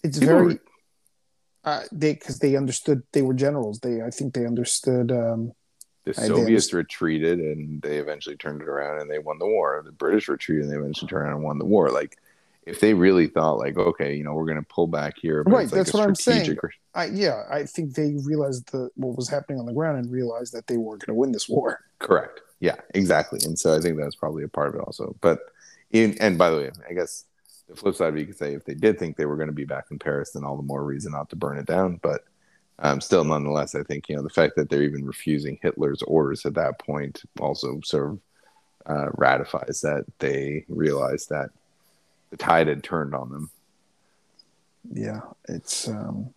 It's 0.04 0.18
People 0.18 0.34
very 0.34 0.46
were- 0.54 0.60
uh, 1.64 1.82
they 1.92 2.12
because 2.12 2.38
they 2.40 2.56
understood 2.56 3.02
they 3.12 3.22
were 3.22 3.34
generals. 3.34 3.80
They 3.80 4.02
I 4.02 4.10
think 4.10 4.34
they 4.34 4.44
understood. 4.46 5.10
Um, 5.10 5.52
the 6.16 6.22
I 6.22 6.26
Soviets 6.26 6.68
did. 6.68 6.76
retreated 6.76 7.38
and 7.38 7.80
they 7.82 7.98
eventually 7.98 8.36
turned 8.36 8.62
it 8.62 8.68
around 8.68 9.00
and 9.00 9.10
they 9.10 9.18
won 9.18 9.38
the 9.38 9.46
war. 9.46 9.82
The 9.84 9.92
British 9.92 10.28
retreated 10.28 10.64
and 10.64 10.72
they 10.72 10.78
eventually 10.78 11.08
turned 11.08 11.24
around 11.24 11.34
and 11.36 11.44
won 11.44 11.58
the 11.58 11.64
war. 11.64 11.90
Like, 11.90 12.16
if 12.66 12.80
they 12.80 12.94
really 12.94 13.26
thought, 13.26 13.58
like, 13.58 13.76
okay, 13.78 14.14
you 14.14 14.22
know, 14.22 14.34
we're 14.34 14.44
going 14.44 14.58
to 14.58 14.62
pull 14.68 14.86
back 14.86 15.14
here, 15.20 15.42
but 15.42 15.52
Right, 15.52 15.64
like 15.64 15.70
that's 15.70 15.92
what 15.92 16.06
I'm 16.06 16.14
saying. 16.14 16.58
I 16.94 17.06
yeah, 17.06 17.44
I 17.50 17.64
think 17.64 17.94
they 17.94 18.14
realized 18.24 18.70
the 18.72 18.90
what 18.96 19.16
was 19.16 19.28
happening 19.28 19.58
on 19.58 19.66
the 19.66 19.72
ground 19.72 19.98
and 19.98 20.10
realized 20.10 20.52
that 20.54 20.66
they 20.66 20.76
weren't 20.76 21.04
going 21.04 21.14
to 21.14 21.18
win 21.18 21.32
this 21.32 21.48
war. 21.48 21.80
Correct. 21.98 22.40
Yeah, 22.60 22.76
exactly. 22.94 23.40
And 23.44 23.58
so 23.58 23.74
I 23.74 23.80
think 23.80 23.96
that's 23.96 24.16
probably 24.16 24.44
a 24.44 24.48
part 24.48 24.68
of 24.68 24.74
it 24.74 24.80
also. 24.82 25.16
But 25.20 25.40
in 25.90 26.16
and 26.20 26.36
by 26.36 26.50
the 26.50 26.56
way, 26.58 26.70
I 26.88 26.92
guess 26.92 27.24
the 27.68 27.76
flip 27.76 27.94
side 27.94 28.10
of 28.10 28.18
you 28.18 28.26
could 28.26 28.38
say 28.38 28.54
if 28.54 28.64
they 28.64 28.74
did 28.74 28.98
think 28.98 29.16
they 29.16 29.26
were 29.26 29.36
going 29.36 29.48
to 29.48 29.54
be 29.54 29.64
back 29.64 29.86
in 29.90 29.98
Paris, 29.98 30.32
then 30.32 30.44
all 30.44 30.56
the 30.56 30.62
more 30.62 30.84
reason 30.84 31.12
not 31.12 31.30
to 31.30 31.36
burn 31.36 31.58
it 31.58 31.66
down. 31.66 31.98
But 32.02 32.24
um, 32.80 33.00
still, 33.00 33.24
nonetheless, 33.24 33.74
I 33.74 33.82
think 33.82 34.08
you 34.08 34.16
know 34.16 34.22
the 34.22 34.30
fact 34.30 34.56
that 34.56 34.70
they're 34.70 34.82
even 34.82 35.04
refusing 35.04 35.58
Hitler's 35.60 36.02
orders 36.02 36.46
at 36.46 36.54
that 36.54 36.78
point 36.78 37.22
also 37.38 37.80
sort 37.84 38.12
of 38.12 38.18
uh, 38.86 39.10
ratifies 39.16 39.82
that 39.82 40.04
they 40.18 40.64
realized 40.68 41.28
that 41.28 41.50
the 42.30 42.38
tide 42.38 42.68
had 42.68 42.82
turned 42.82 43.14
on 43.14 43.30
them. 43.30 43.50
Yeah, 44.92 45.20
it's 45.46 45.88
um, 45.88 46.32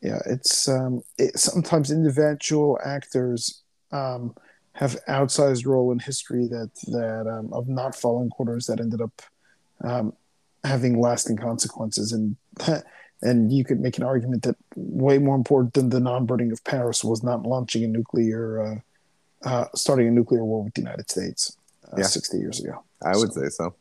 yeah, 0.00 0.20
it's 0.24 0.66
um, 0.66 1.02
it, 1.18 1.38
sometimes 1.38 1.90
individual 1.90 2.78
actors 2.82 3.62
um, 3.92 4.34
have 4.72 4.98
outsized 5.08 5.66
role 5.66 5.92
in 5.92 5.98
history 5.98 6.46
that 6.46 6.70
that 6.86 7.26
um, 7.30 7.52
of 7.52 7.68
not 7.68 7.94
following 7.94 8.30
orders 8.38 8.66
that 8.66 8.80
ended 8.80 9.02
up 9.02 9.20
um, 9.84 10.14
having 10.64 10.98
lasting 10.98 11.36
consequences 11.36 12.12
and. 12.12 12.36
And 13.22 13.52
you 13.52 13.64
could 13.64 13.80
make 13.80 13.96
an 13.96 14.04
argument 14.04 14.42
that 14.42 14.56
way 14.76 15.18
more 15.18 15.34
important 15.36 15.74
than 15.74 15.88
the 15.88 16.00
non-burning 16.00 16.52
of 16.52 16.62
Paris 16.64 17.02
was 17.02 17.22
not 17.22 17.44
launching 17.44 17.82
a 17.84 17.88
nuclear, 17.88 18.60
uh, 18.62 18.78
uh, 19.48 19.64
starting 19.74 20.06
a 20.08 20.10
nuclear 20.10 20.44
war 20.44 20.62
with 20.62 20.74
the 20.74 20.82
United 20.82 21.10
States 21.10 21.56
uh, 21.90 21.96
Yeah. 21.98 22.04
60 22.06 22.38
years 22.38 22.60
ago. 22.60 22.82
I 23.02 23.16
would 23.16 23.32
So- 23.32 23.40
say 23.42 23.48
so. 23.48 23.74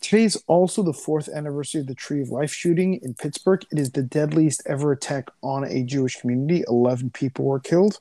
Today 0.00 0.22
is 0.22 0.40
also 0.46 0.84
the 0.84 0.92
fourth 0.92 1.28
anniversary 1.28 1.80
of 1.80 1.88
the 1.88 1.96
Tree 1.96 2.22
of 2.22 2.28
Life 2.30 2.52
shooting 2.52 2.94
in 3.02 3.14
Pittsburgh. 3.14 3.64
It 3.72 3.78
is 3.80 3.90
the 3.90 4.04
deadliest 4.04 4.62
ever 4.66 4.92
attack 4.92 5.30
on 5.42 5.64
a 5.64 5.82
Jewish 5.82 6.20
community. 6.20 6.62
11 6.68 7.10
people 7.10 7.44
were 7.44 7.58
killed. 7.58 7.98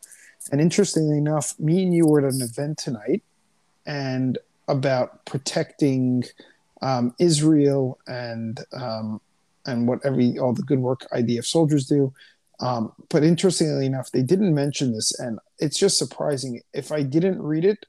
And 0.51 0.61
interestingly 0.61 1.17
enough, 1.17 1.59
me 1.59 1.81
and 1.81 1.91
you 1.93 2.05
were 2.05 2.19
at 2.23 2.31
an 2.31 2.43
event 2.43 2.77
tonight 2.77 3.23
and 3.87 4.37
about 4.67 5.25
protecting 5.25 6.25
um, 6.83 7.15
Israel 7.17 7.97
and 8.05 8.59
um, 8.73 9.19
and 9.65 9.87
what 9.87 9.99
every 10.05 10.37
all 10.37 10.53
the 10.53 10.63
good 10.63 10.79
work 10.79 11.07
IDF 11.11 11.45
soldiers 11.45 11.87
do. 11.87 12.13
Um, 12.59 12.93
but 13.09 13.23
interestingly 13.23 13.85
enough, 13.85 14.11
they 14.11 14.21
didn't 14.21 14.53
mention 14.53 14.93
this, 14.93 15.17
and 15.19 15.39
it's 15.59 15.77
just 15.77 15.97
surprising. 15.97 16.61
If 16.73 16.91
I 16.91 17.03
didn't 17.03 17.41
read 17.41 17.65
it 17.65 17.85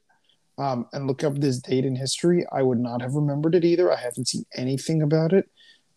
um, 0.57 0.87
and 0.91 1.07
look 1.07 1.23
up 1.23 1.35
this 1.35 1.59
date 1.59 1.85
in 1.85 1.95
history, 1.95 2.45
I 2.51 2.61
would 2.61 2.79
not 2.79 3.01
have 3.01 3.13
remembered 3.13 3.55
it 3.55 3.63
either. 3.63 3.91
I 3.91 3.97
haven't 3.97 4.27
seen 4.27 4.45
anything 4.55 5.01
about 5.01 5.33
it. 5.33 5.49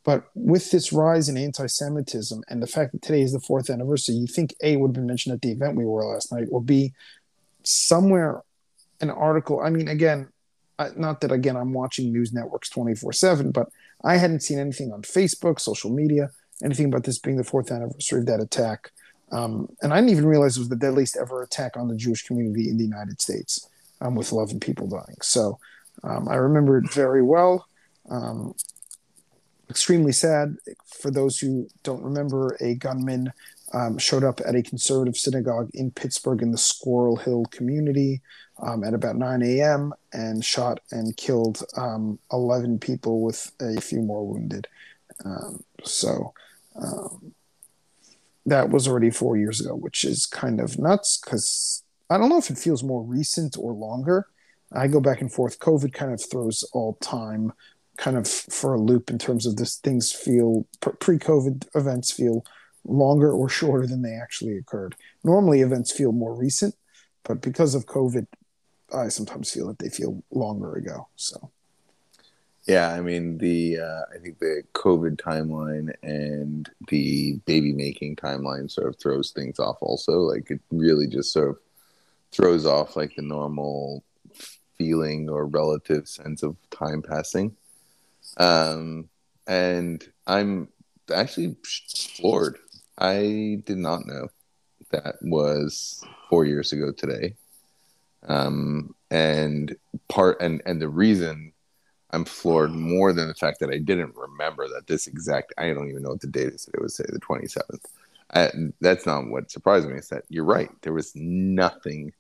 But 0.05 0.25
with 0.35 0.71
this 0.71 0.93
rise 0.93 1.29
in 1.29 1.37
anti-Semitism 1.37 2.43
and 2.49 2.63
the 2.63 2.67
fact 2.67 2.93
that 2.93 3.03
today 3.03 3.21
is 3.21 3.33
the 3.33 3.41
fourth 3.41 3.69
anniversary, 3.69 4.15
you 4.15 4.27
think 4.27 4.55
A 4.63 4.77
would 4.77 4.89
have 4.89 4.95
been 4.95 5.07
mentioned 5.07 5.35
at 5.35 5.43
the 5.43 5.51
event 5.51 5.77
we 5.77 5.85
were 5.85 6.05
last 6.05 6.33
night, 6.33 6.49
or 6.51 6.63
B 6.63 6.95
somewhere 7.63 8.43
an 9.01 9.11
article. 9.11 9.61
I 9.61 9.71
mean, 9.71 9.89
again, 9.89 10.29
not 10.97 11.21
that 11.21 11.33
again 11.33 11.57
I'm 11.57 11.73
watching 11.73 12.13
news 12.13 12.33
networks 12.33 12.71
24 12.71 13.13
seven, 13.13 13.51
but 13.51 13.69
I 14.05 14.17
hadn't 14.17 14.43
seen 14.43 14.59
anything 14.59 14.93
on 14.93 15.03
Facebook, 15.03 15.61
social 15.61 15.91
media, 15.91 16.31
anything 16.63 16.87
about 16.87 17.05
this 17.05 17.19
being 17.19 17.37
the 17.37 17.45
fourth 17.45 17.71
anniversary 17.71 18.21
of 18.21 18.27
that 18.27 18.41
attack. 18.41 18.93
Um, 19.31 19.69
and 19.83 19.93
I 19.93 19.97
didn't 19.97 20.11
even 20.11 20.27
realize 20.27 20.57
it 20.57 20.61
was 20.61 20.69
the 20.69 20.77
deadliest 20.77 21.17
ever 21.17 21.43
attack 21.43 21.77
on 21.77 21.89
the 21.89 21.97
Jewish 21.97 22.25
community 22.25 22.69
in 22.71 22.79
the 22.79 22.85
United 22.85 23.21
States, 23.21 23.69
um, 24.01 24.15
with 24.15 24.33
11 24.33 24.61
people 24.61 24.89
dying. 24.89 25.19
So 25.23 25.59
um, 26.03 26.29
I 26.29 26.37
remember 26.37 26.79
it 26.79 26.93
very 26.93 27.23
well. 27.23 27.67
Um, 28.11 28.55
extremely 29.69 30.13
sad. 30.13 30.57
For 30.87 31.11
those 31.11 31.39
who 31.39 31.69
don't 31.83 32.03
remember, 32.03 32.57
a 32.61 32.75
gunman 32.75 33.33
um, 33.73 33.99
showed 33.99 34.25
up 34.25 34.41
at 34.47 34.55
a 34.55 34.63
conservative 34.63 35.17
synagogue 35.17 35.71
in 35.75 35.91
Pittsburgh 35.91 36.43
in 36.43 36.53
the 36.53 36.59
Squirrel 36.59 37.17
Hill 37.17 37.45
community 37.51 38.21
um, 38.63 38.83
at 38.83 38.95
about 38.95 39.17
9 39.17 39.43
a.m. 39.43 39.93
and 40.13 40.45
shot 40.45 40.81
and 40.91 41.17
killed 41.17 41.63
um, 41.77 42.19
11 42.33 42.79
people 42.79 43.21
with 43.21 43.53
a 43.61 43.81
few 43.81 44.01
more 44.01 44.27
wounded. 44.27 44.67
Um, 45.25 45.63
so 45.85 46.33
um, 46.77 47.35
that 48.47 48.71
was 48.71 48.89
already 48.89 49.11
four 49.11 49.37
years 49.37 49.61
ago, 49.61 49.75
which 49.75 50.05
is 50.05 50.27
kind 50.27 50.61
of 50.61 50.79
nuts 50.79 51.21
because 51.23 51.83
I 52.11 52.19
don't 52.19 52.31
know 52.31 52.39
if 52.39 52.51
it 52.51 52.59
feels 52.59 52.83
more 52.83 53.03
recent 53.03 53.57
or 53.59 53.73
longer. 53.73 54.27
I 54.73 54.87
go 54.87 55.01
back 55.01 55.21
and 55.21 55.33
forth. 55.33 55.59
COVID 55.61 55.93
kind 55.93 56.13
of 56.13 56.23
throws 56.23 56.63
all 56.73 56.95
time 56.95 57.53
kind 57.97 58.17
of 58.17 58.29
for 58.29 58.75
a 58.75 58.81
loop 58.81 59.11
in 59.11 59.19
terms 59.19 59.45
of 59.45 59.57
this 59.57 59.77
things 59.77 60.13
feel 60.13 60.65
pre-COVID 60.81 61.67
events 61.75 62.13
feel 62.13 62.45
longer 62.89 63.33
or 63.33 63.49
shorter 63.49 63.87
than 63.87 64.03
they 64.03 64.15
actually 64.15 64.57
occurred. 64.57 64.97
Normally 65.23 65.61
events 65.61 65.93
feel 65.93 66.13
more 66.13 66.35
recent, 66.35 66.75
but 67.25 67.41
because 67.41 67.75
of 67.75 67.87
COVID, 67.87 68.27
I 68.95 69.09
sometimes 69.09 69.51
feel 69.51 69.69
that 69.69 69.79
they 69.79 69.91
feel 69.91 70.23
longer 70.31 70.75
ago. 70.77 71.09
So, 71.17 71.51
yeah, 72.67 72.91
I 72.91 73.01
mean 73.01 73.39
the 73.39 73.79
uh, 73.81 74.03
I 74.15 74.19
think 74.19 74.39
the 74.39 74.63
COVID 74.73 75.17
timeline 75.17 75.93
and 76.03 76.69
the 76.89 77.35
baby 77.45 77.73
making 77.73 78.17
timeline 78.17 78.71
sort 78.71 78.89
of 78.89 78.99
throws 78.99 79.31
things 79.31 79.59
off. 79.59 79.77
Also, 79.81 80.13
like 80.21 80.51
it 80.51 80.61
really 80.71 81.07
just 81.07 81.33
sort 81.33 81.51
of 81.51 81.59
throws 82.33 82.67
off 82.67 82.97
like 82.97 83.15
the 83.15 83.23
normal 83.23 84.05
feeling 84.79 85.29
or 85.29 85.47
relative 85.47 86.09
sense 86.09 86.43
of 86.43 86.57
time 86.71 87.03
passing. 87.03 87.55
Um, 88.37 89.09
and 89.47 90.07
I'm 90.27 90.69
actually 91.13 91.57
floored. 92.17 92.59
I 92.99 93.61
did 93.65 93.79
not 93.79 94.07
know 94.07 94.29
that 94.91 95.17
was 95.23 96.03
four 96.29 96.45
years 96.45 96.73
ago 96.73 96.93
today. 96.93 97.35
Um, 98.27 98.95
and 99.11 99.77
part 100.09 100.41
and 100.41 100.61
and 100.67 100.83
the 100.83 100.89
reason 100.89 101.53
I'm 102.11 102.25
floored 102.25 102.73
more 102.73 103.13
than 103.13 103.29
the 103.29 103.35
fact 103.35 103.61
that 103.61 103.71
I 103.71 103.79
didn't 103.79 104.15
remember 104.17 104.67
that 104.69 104.87
this 104.87 105.07
exact 105.07 105.53
I 105.59 105.73
don't 105.73 105.89
even 105.89 106.03
know 106.03 106.11
what 106.11 106.21
the 106.21 106.27
date 106.27 106.49
is. 106.49 106.69
It 106.75 106.81
was 106.81 106.97
say 106.97 107.05
the 107.09 107.21
27th. 107.21 107.85
I, 108.35 108.51
that's 108.81 109.07
not 109.07 109.29
what 109.29 109.51
surprised 109.51 109.89
me. 109.89 109.97
Is 109.97 110.09
that 110.09 110.25
you're 110.29 110.45
right. 110.45 110.71
There 110.83 110.93
was 110.93 111.15
nothing 111.15 112.13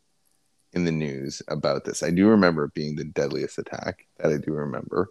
in 0.73 0.85
the 0.85 0.93
news 0.93 1.43
about 1.49 1.85
this. 1.85 2.03
I 2.03 2.11
do 2.11 2.29
remember 2.29 2.64
it 2.64 2.75
being 2.75 2.97
the 2.97 3.05
deadliest 3.05 3.59
attack. 3.59 4.07
That 4.19 4.33
I 4.33 4.38
do 4.38 4.53
remember, 4.53 5.11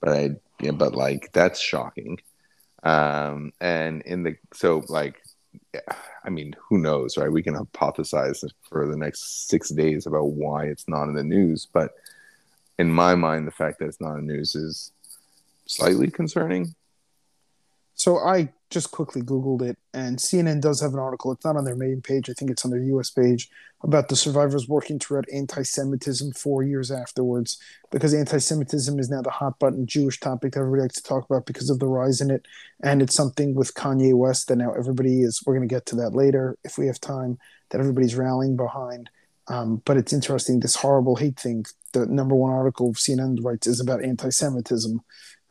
but 0.00 0.10
I 0.10 0.30
yeah, 0.60 0.72
but 0.72 0.94
like 0.94 1.30
that's 1.32 1.60
shocking. 1.60 2.18
Um, 2.82 3.52
and 3.60 4.02
in 4.02 4.22
the 4.22 4.36
so 4.52 4.84
like 4.88 5.20
I 6.24 6.30
mean, 6.30 6.54
who 6.68 6.78
knows, 6.78 7.16
right? 7.16 7.30
We 7.30 7.42
can 7.42 7.54
hypothesize 7.54 8.44
for 8.68 8.86
the 8.86 8.96
next 8.96 9.48
six 9.48 9.70
days 9.70 10.06
about 10.06 10.32
why 10.32 10.64
it's 10.64 10.88
not 10.88 11.08
in 11.08 11.14
the 11.14 11.24
news, 11.24 11.66
but 11.72 11.92
in 12.78 12.92
my 12.92 13.14
mind, 13.14 13.46
the 13.46 13.52
fact 13.52 13.78
that 13.78 13.86
it's 13.86 14.00
not 14.00 14.16
in 14.16 14.26
the 14.26 14.32
news 14.34 14.54
is 14.54 14.92
slightly 15.66 16.10
concerning. 16.10 16.74
So 17.98 18.18
I 18.18 18.50
just 18.70 18.92
quickly 18.92 19.22
Googled 19.22 19.60
it, 19.60 19.76
and 19.92 20.18
CNN 20.18 20.60
does 20.60 20.80
have 20.80 20.92
an 20.92 21.00
article. 21.00 21.32
It's 21.32 21.44
not 21.44 21.56
on 21.56 21.64
their 21.64 21.74
main 21.74 22.00
page. 22.00 22.30
I 22.30 22.32
think 22.32 22.48
it's 22.48 22.64
on 22.64 22.70
their 22.70 22.82
U.S. 22.84 23.10
page 23.10 23.50
about 23.82 24.08
the 24.08 24.14
survivors 24.14 24.68
working 24.68 25.00
to 25.00 25.20
anti-Semitism 25.32 26.32
four 26.32 26.62
years 26.62 26.92
afterwards, 26.92 27.60
because 27.90 28.14
anti-Semitism 28.14 29.00
is 29.00 29.10
now 29.10 29.20
the 29.20 29.30
hot 29.30 29.58
button 29.58 29.84
Jewish 29.84 30.20
topic 30.20 30.52
that 30.52 30.60
everybody 30.60 30.82
likes 30.82 30.94
to 30.94 31.02
talk 31.02 31.24
about 31.28 31.44
because 31.44 31.70
of 31.70 31.80
the 31.80 31.88
rise 31.88 32.20
in 32.20 32.30
it, 32.30 32.46
and 32.84 33.02
it's 33.02 33.16
something 33.16 33.56
with 33.56 33.74
Kanye 33.74 34.14
West 34.14 34.46
that 34.46 34.56
now 34.56 34.72
everybody 34.74 35.22
is. 35.22 35.42
We're 35.44 35.56
going 35.56 35.68
to 35.68 35.74
get 35.74 35.86
to 35.86 35.96
that 35.96 36.14
later 36.14 36.56
if 36.62 36.78
we 36.78 36.86
have 36.86 37.00
time. 37.00 37.36
That 37.70 37.80
everybody's 37.80 38.14
rallying 38.14 38.56
behind. 38.56 39.10
Um, 39.48 39.82
but 39.84 39.96
it's 39.96 40.12
interesting. 40.12 40.60
This 40.60 40.76
horrible 40.76 41.16
hate 41.16 41.38
thing. 41.38 41.64
The 41.94 42.06
number 42.06 42.36
one 42.36 42.52
article 42.52 42.94
CNN 42.94 43.38
writes 43.42 43.66
is 43.66 43.80
about 43.80 44.04
anti-Semitism, 44.04 45.00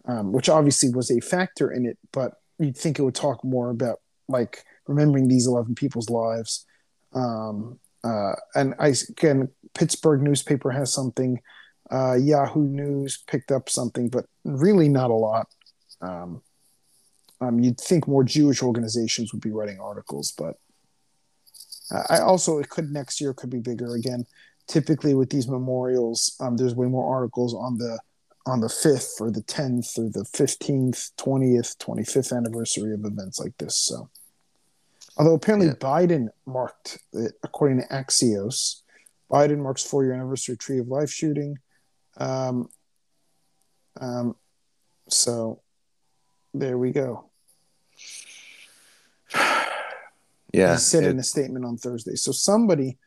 um, 0.07 0.31
which 0.31 0.49
obviously 0.49 0.89
was 0.89 1.11
a 1.11 1.19
factor 1.19 1.71
in 1.71 1.85
it, 1.85 1.97
but 2.11 2.33
you'd 2.59 2.77
think 2.77 2.97
it 2.97 3.03
would 3.03 3.15
talk 3.15 3.43
more 3.43 3.69
about 3.69 3.99
like 4.27 4.63
remembering 4.87 5.27
these 5.27 5.47
11 5.47 5.75
people's 5.75 6.09
lives. 6.09 6.65
Um, 7.13 7.79
uh, 8.03 8.33
and 8.55 8.73
I 8.79 8.93
again, 9.09 9.49
Pittsburgh 9.73 10.21
newspaper 10.21 10.71
has 10.71 10.93
something. 10.93 11.41
Uh, 11.89 12.15
Yahoo 12.15 12.67
News 12.67 13.23
picked 13.27 13.51
up 13.51 13.69
something, 13.69 14.09
but 14.09 14.25
really 14.43 14.89
not 14.89 15.09
a 15.09 15.15
lot. 15.15 15.47
Um, 16.01 16.41
um, 17.39 17.59
you'd 17.59 17.79
think 17.79 18.07
more 18.07 18.23
Jewish 18.23 18.63
organizations 18.63 19.31
would 19.31 19.41
be 19.41 19.51
writing 19.51 19.79
articles, 19.79 20.33
but 20.37 20.55
I 22.09 22.19
also 22.19 22.59
it 22.59 22.69
could 22.69 22.91
next 22.91 23.21
year 23.21 23.33
could 23.33 23.49
be 23.49 23.59
bigger 23.59 23.95
again. 23.95 24.25
Typically 24.67 25.13
with 25.13 25.29
these 25.29 25.47
memorials, 25.47 26.35
um, 26.41 26.57
there's 26.57 26.75
way 26.75 26.87
more 26.87 27.13
articles 27.13 27.53
on 27.53 27.77
the 27.77 27.97
on 28.47 28.61
the 28.61 28.67
5th 28.67 29.19
or 29.19 29.29
the 29.29 29.41
10th 29.41 29.99
or 29.99 30.09
the 30.09 30.23
15th, 30.23 31.11
20th, 31.17 31.77
25th 31.77 32.35
anniversary 32.35 32.93
of 32.93 33.03
events 33.03 33.39
like 33.39 33.55
this. 33.57 33.77
So, 33.77 34.09
although 35.17 35.33
apparently 35.33 35.67
yeah. 35.67 35.73
Biden 35.73 36.29
marked 36.45 36.99
it, 37.13 37.33
according 37.43 37.81
to 37.81 37.87
Axios, 37.87 38.81
Biden 39.29 39.59
marks 39.59 39.83
four 39.83 40.05
year 40.05 40.13
anniversary 40.13 40.55
Tree 40.55 40.79
of 40.79 40.87
Life 40.87 41.11
shooting. 41.11 41.57
Um, 42.15 42.69
um, 43.99 44.35
so, 45.09 45.61
there 46.53 46.77
we 46.77 46.91
go. 46.91 47.29
Yeah. 50.53 50.75
He 50.75 50.79
said 50.79 51.03
it, 51.03 51.09
in 51.09 51.19
a 51.19 51.23
statement 51.23 51.65
on 51.65 51.75
Thursday. 51.75 52.15
So, 52.15 52.31
somebody 52.31 52.97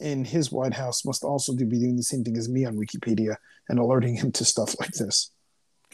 in 0.00 0.22
his 0.22 0.52
White 0.52 0.74
House 0.74 1.04
must 1.04 1.24
also 1.24 1.54
be 1.54 1.64
doing 1.64 1.96
the 1.96 2.02
same 2.02 2.22
thing 2.22 2.36
as 2.36 2.48
me 2.48 2.66
on 2.66 2.76
Wikipedia 2.76 3.36
and 3.70 3.78
alerting 3.78 4.16
him 4.16 4.32
to 4.32 4.44
stuff 4.44 4.74
like 4.80 4.90
this. 4.90 5.30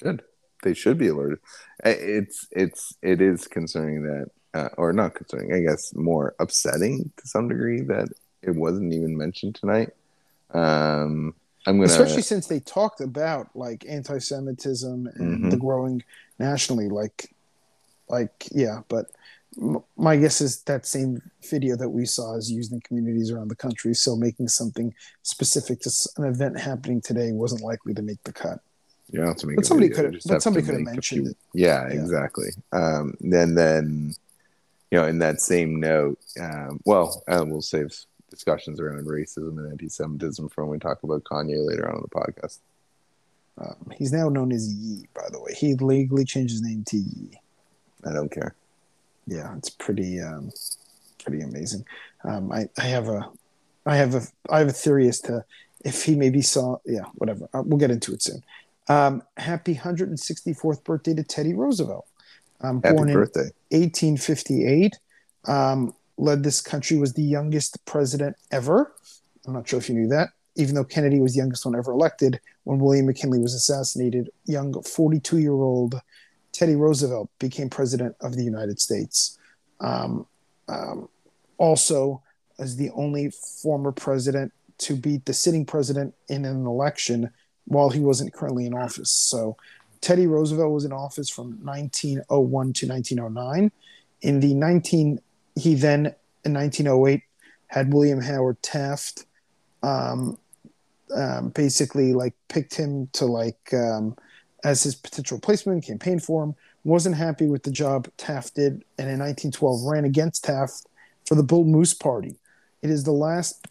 Good. 0.00 0.22
They 0.62 0.72
should 0.72 0.96
be 0.96 1.08
alerted. 1.08 1.38
It's 1.84 2.48
it's 2.50 2.96
it 3.02 3.20
is 3.20 3.46
concerning 3.46 4.02
that, 4.04 4.30
uh, 4.54 4.68
or 4.78 4.92
not 4.94 5.14
concerning. 5.14 5.52
I 5.52 5.60
guess 5.60 5.94
more 5.94 6.34
upsetting 6.40 7.12
to 7.18 7.28
some 7.28 7.48
degree 7.48 7.82
that 7.82 8.08
it 8.42 8.52
wasn't 8.56 8.94
even 8.94 9.16
mentioned 9.16 9.56
tonight. 9.56 9.90
Um, 10.52 11.34
I'm 11.66 11.76
gonna, 11.76 11.84
especially 11.84 12.22
since 12.22 12.46
they 12.46 12.60
talked 12.60 13.02
about 13.02 13.54
like 13.54 13.84
anti-Semitism 13.86 15.06
and 15.14 15.38
mm-hmm. 15.38 15.50
the 15.50 15.56
growing 15.58 16.02
nationally. 16.38 16.88
Like, 16.88 17.34
like 18.08 18.48
yeah, 18.50 18.80
but 18.88 19.10
my 19.96 20.16
guess 20.16 20.40
is 20.40 20.62
that 20.62 20.86
same 20.86 21.22
video 21.48 21.76
that 21.76 21.88
we 21.88 22.04
saw 22.04 22.36
is 22.36 22.50
used 22.50 22.72
in 22.72 22.80
communities 22.80 23.30
around 23.30 23.48
the 23.48 23.56
country. 23.56 23.94
So 23.94 24.16
making 24.16 24.48
something 24.48 24.94
specific 25.22 25.80
to 25.80 25.90
an 26.18 26.24
event 26.24 26.58
happening 26.58 27.00
today 27.00 27.32
wasn't 27.32 27.62
likely 27.62 27.94
to 27.94 28.02
make 28.02 28.22
the 28.24 28.32
cut. 28.32 28.60
Yeah, 29.10 29.32
to 29.32 29.46
make 29.46 29.56
but 29.56 29.66
somebody 29.66 29.88
could 29.88 30.14
have. 30.14 30.22
But 30.26 30.42
somebody 30.42 30.66
could 30.66 30.74
have 30.74 30.82
mentioned 30.82 31.22
few, 31.22 31.30
it. 31.30 31.36
Yeah, 31.54 31.86
yeah, 31.88 31.94
exactly. 31.94 32.48
Um, 32.72 33.14
then, 33.20 33.54
then, 33.54 34.14
you 34.90 34.98
know, 34.98 35.06
in 35.06 35.20
that 35.20 35.40
same 35.40 35.80
note, 35.80 36.18
um, 36.40 36.80
well, 36.84 37.22
uh, 37.28 37.44
we'll 37.46 37.62
save 37.62 37.96
discussions 38.30 38.80
around 38.80 39.06
racism 39.06 39.58
and 39.58 39.70
anti-Semitism 39.70 40.48
for 40.48 40.64
when 40.64 40.72
we 40.72 40.78
talk 40.78 41.02
about 41.02 41.24
Kanye 41.24 41.66
later 41.66 41.88
on 41.88 41.96
in 41.96 42.02
the 42.02 42.08
podcast. 42.08 42.58
Um, 43.58 43.92
he's 43.96 44.12
now 44.12 44.28
known 44.28 44.52
as 44.52 44.68
Ye, 44.68 45.06
by 45.14 45.28
the 45.30 45.40
way. 45.40 45.54
He 45.54 45.74
legally 45.76 46.24
changed 46.24 46.52
his 46.52 46.62
name 46.62 46.84
to 46.88 46.96
Ye. 46.98 47.40
I 48.04 48.12
don't 48.12 48.30
care. 48.30 48.54
Yeah, 49.26 49.56
it's 49.56 49.70
pretty 49.70 50.20
um, 50.20 50.50
pretty 51.22 51.42
amazing. 51.42 51.84
Um, 52.24 52.52
I, 52.52 52.68
I 52.78 52.84
have 52.84 53.08
a 53.08 53.30
I 53.84 53.96
have 53.96 54.14
a 54.14 54.22
I 54.50 54.58
have 54.60 54.68
a 54.68 54.72
theory 54.72 55.08
as 55.08 55.20
to 55.22 55.44
if 55.84 56.04
he 56.04 56.14
maybe 56.14 56.42
saw 56.42 56.78
yeah 56.84 57.04
whatever 57.14 57.48
uh, 57.54 57.62
we'll 57.64 57.78
get 57.78 57.90
into 57.90 58.12
it 58.12 58.22
soon. 58.22 58.42
Um, 58.88 59.22
happy 59.36 59.74
164th 59.74 60.84
birthday 60.84 61.14
to 61.14 61.24
Teddy 61.24 61.54
Roosevelt. 61.54 62.06
Um, 62.60 62.80
Happy 62.82 62.96
born 62.96 63.12
birthday. 63.12 63.50
in 63.70 63.80
1858. 63.80 64.94
Um, 65.46 65.94
led 66.18 66.42
this 66.42 66.60
country 66.60 66.96
was 66.96 67.12
the 67.12 67.22
youngest 67.22 67.84
president 67.84 68.36
ever. 68.50 68.92
I'm 69.46 69.52
not 69.52 69.68
sure 69.68 69.78
if 69.78 69.88
you 69.88 69.94
knew 69.94 70.08
that. 70.08 70.30
Even 70.56 70.74
though 70.74 70.84
Kennedy 70.84 71.20
was 71.20 71.34
the 71.34 71.38
youngest 71.38 71.66
one 71.66 71.76
ever 71.76 71.92
elected, 71.92 72.40
when 72.64 72.78
William 72.78 73.06
McKinley 73.06 73.38
was 73.38 73.54
assassinated, 73.54 74.30
young 74.46 74.80
42 74.82 75.38
year 75.38 75.52
old 75.52 76.00
Teddy 76.56 76.74
Roosevelt 76.74 77.30
became 77.38 77.68
president 77.68 78.16
of 78.20 78.34
the 78.34 78.42
United 78.42 78.80
States. 78.80 79.38
Um, 79.80 80.26
um, 80.68 81.08
also, 81.58 82.22
as 82.58 82.76
the 82.76 82.90
only 82.90 83.30
former 83.30 83.92
president 83.92 84.52
to 84.78 84.96
beat 84.96 85.26
the 85.26 85.34
sitting 85.34 85.66
president 85.66 86.14
in 86.28 86.44
an 86.44 86.66
election 86.66 87.30
while 87.66 87.90
he 87.90 88.00
wasn't 88.00 88.32
currently 88.32 88.66
in 88.66 88.74
office. 88.74 89.10
So, 89.10 89.56
Teddy 90.00 90.26
Roosevelt 90.26 90.72
was 90.72 90.84
in 90.84 90.92
office 90.92 91.28
from 91.28 91.58
1901 91.64 92.72
to 92.74 92.86
1909. 92.86 93.72
In 94.22 94.40
the 94.40 94.54
19, 94.54 95.20
he 95.56 95.74
then 95.74 96.14
in 96.44 96.54
1908 96.54 97.22
had 97.68 97.92
William 97.92 98.20
Howard 98.20 98.62
Taft, 98.62 99.26
um, 99.82 100.38
um, 101.14 101.50
basically 101.50 102.12
like 102.12 102.34
picked 102.48 102.74
him 102.74 103.08
to 103.12 103.26
like 103.26 103.72
um, 103.72 104.16
as 104.64 104.82
his 104.82 104.94
potential 104.94 105.36
replacement, 105.36 105.84
campaigned 105.84 106.22
for 106.22 106.42
him. 106.42 106.54
Wasn't 106.84 107.16
happy 107.16 107.46
with 107.46 107.62
the 107.62 107.70
job 107.70 108.08
Taft 108.16 108.54
did, 108.54 108.84
and 108.98 109.08
in 109.08 109.18
1912 109.18 109.82
ran 109.84 110.04
against 110.04 110.44
Taft 110.44 110.86
for 111.26 111.34
the 111.34 111.42
Bull 111.42 111.64
Moose 111.64 111.94
Party. 111.94 112.36
It 112.82 112.90
is 112.90 113.04
the 113.04 113.12
last 113.12 113.66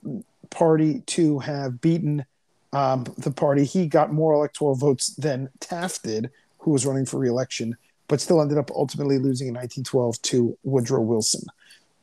party 0.49 1.01
to 1.07 1.39
have 1.39 1.81
beaten 1.81 2.25
um, 2.73 3.05
the 3.17 3.31
party. 3.31 3.63
He 3.63 3.87
got 3.87 4.11
more 4.11 4.33
electoral 4.33 4.75
votes 4.75 5.15
than 5.15 5.49
Taft 5.59 6.03
did, 6.03 6.29
who 6.59 6.71
was 6.71 6.85
running 6.85 7.05
for 7.05 7.19
reelection, 7.19 7.77
but 8.07 8.19
still 8.19 8.41
ended 8.41 8.57
up 8.57 8.71
ultimately 8.71 9.17
losing 9.17 9.47
in 9.47 9.53
1912 9.53 10.21
to 10.23 10.57
Woodrow 10.63 11.01
Wilson, 11.01 11.45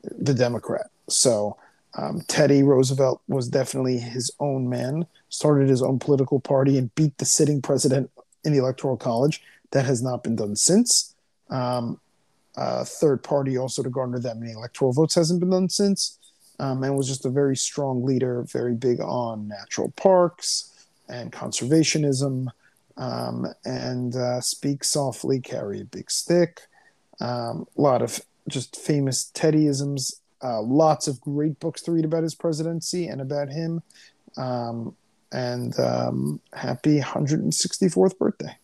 the 0.03 0.35
Democrat. 0.35 0.87
So 1.09 1.57
um, 1.95 2.23
Teddy 2.29 2.63
Roosevelt 2.63 3.21
was 3.29 3.49
definitely 3.49 3.99
his 3.99 4.31
own 4.41 4.69
man, 4.69 5.07
started 5.29 5.69
his 5.69 5.83
own 5.83 5.99
political 5.99 6.41
party, 6.41 6.79
and 6.79 6.95
beat 6.95 7.19
the 7.19 7.25
sitting 7.25 7.61
president 7.61 8.11
in 8.45 8.53
the 8.53 8.59
Electoral 8.59 8.97
College. 8.97 9.43
That 9.71 9.85
has 9.87 10.03
not 10.03 10.23
been 10.23 10.37
done 10.37 10.57
since. 10.57 11.15
Um, 11.49 11.99
third 12.57 13.23
party 13.23 13.57
also 13.57 13.83
to 13.83 13.91
garner 13.91 14.19
that 14.19 14.37
many 14.37 14.53
electoral 14.53 14.93
votes 14.93 15.15
hasn't 15.15 15.41
been 15.41 15.51
done 15.51 15.69
since. 15.69 16.19
Um, 16.59 16.83
and 16.85 16.97
was 16.97 17.09
just 17.09 17.25
a 17.25 17.31
very 17.31 17.57
strong 17.57 18.05
leader, 18.05 18.45
very 18.53 18.75
big 18.75 19.01
on 19.01 19.49
natural 19.49 19.91
parks 19.97 20.87
and 21.09 21.33
conservationism, 21.33 22.47
um, 22.97 23.47
and 23.65 24.15
uh, 24.15 24.41
speak 24.41 24.85
softly, 24.85 25.41
carry 25.41 25.81
a 25.81 25.85
big 25.85 26.11
stick. 26.11 26.61
Um, 27.21 27.67
a 27.77 27.81
lot 27.81 28.03
of 28.03 28.21
just 28.49 28.77
famous 28.77 29.31
Teddyisms. 29.35 30.21
Uh, 30.43 30.61
lots 30.61 31.09
of 31.09 31.21
great 31.21 31.59
books 31.61 31.83
to 31.83 31.93
read 31.93 32.05
about 32.05 32.23
his 32.23 32.35
presidency 32.35 33.07
and 33.07 33.21
about 33.21 33.49
him. 33.49 33.83
Um, 34.37 34.97
and 35.33 35.79
um, 35.81 36.41
happy 36.53 37.01
164th 37.01 38.19
birthday. 38.19 38.57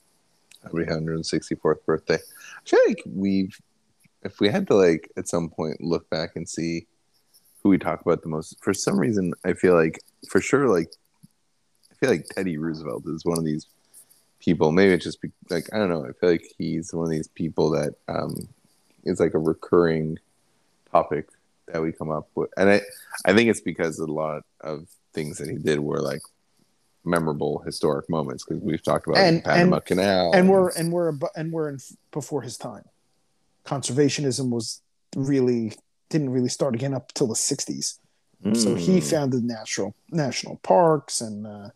Happy 0.62 0.85
164th 0.85 1.85
birthday. 1.87 2.16
I 2.16 2.68
feel 2.68 2.81
like 2.87 3.02
we've, 3.07 3.59
if 4.22 4.40
we 4.40 4.48
had 4.48 4.66
to 4.68 4.74
like 4.74 5.11
at 5.16 5.28
some 5.28 5.48
point 5.48 5.81
look 5.81 6.09
back 6.11 6.37
and 6.37 6.48
see 6.48 6.87
who 7.62 7.70
we 7.70 7.78
talk 7.78 8.02
about 8.02 8.22
the 8.22 8.28
most, 8.28 8.62
for 8.62 8.74
some 8.74 8.98
reason, 8.98 9.33
I 9.44 9.54
feel 9.54 9.74
like 9.74 10.00
for 10.28 10.40
sure, 10.40 10.68
like, 10.68 10.92
I 11.90 11.94
feel 11.94 12.11
like 12.11 12.26
Teddy 12.26 12.59
Roosevelt 12.59 13.04
is 13.07 13.24
one 13.24 13.38
of 13.38 13.44
these 13.44 13.66
people. 14.40 14.70
Maybe 14.70 14.92
it's 14.92 15.04
just 15.04 15.20
be, 15.22 15.31
like, 15.50 15.72
I 15.72 15.78
don't 15.78 15.88
know. 15.88 16.04
I 16.04 16.12
feel 16.12 16.31
like 16.31 16.46
he's 16.59 16.92
one 16.92 17.07
of 17.07 17.11
these 17.11 17.28
people 17.28 17.70
that 17.70 17.94
um, 18.09 18.48
is 19.04 19.20
like 19.20 19.35
a 19.35 19.38
recurring 19.38 20.18
topic 20.92 21.28
that 21.66 21.83
we 21.83 21.92
come 21.92 22.11
up 22.11 22.28
with. 22.35 22.50
And 22.57 22.70
I, 22.70 22.81
I 23.24 23.35
think 23.35 23.50
it's 23.50 23.61
because 23.61 23.98
a 23.98 24.07
lot 24.07 24.42
of 24.61 24.87
things 25.12 25.38
that 25.38 25.48
he 25.48 25.57
did 25.57 25.81
were 25.81 26.00
like 26.00 26.22
memorable 27.09 27.62
historic 27.64 28.09
moments 28.09 28.44
because 28.44 28.62
we've 28.62 28.83
talked 28.83 29.07
about 29.07 29.18
And- 29.18 29.38
the 29.38 29.42
Panama 29.42 29.77
and- 29.77 29.85
Canal 29.85 30.31
and 30.35 30.49
we're 30.49 30.71
and 30.71 30.92
we're 30.92 31.12
and 31.35 31.53
we're 31.53 31.68
in 31.71 31.79
before 32.12 32.42
his 32.42 32.57
time. 32.57 32.85
Conservationism 33.64 34.51
was 34.51 34.83
really 35.16 35.73
didn't 36.11 36.31
really 36.31 36.49
start 36.49 36.75
again 36.75 36.94
up 36.94 37.12
till 37.14 37.27
the 37.27 37.35
60s. 37.35 37.99
So 38.55 38.75
he 38.77 38.99
Mm, 38.99 39.11
founded 39.11 39.44
natural 39.44 39.94
national 40.12 40.57
parks 40.62 41.21
and 41.21 41.47
uh, 41.47 41.71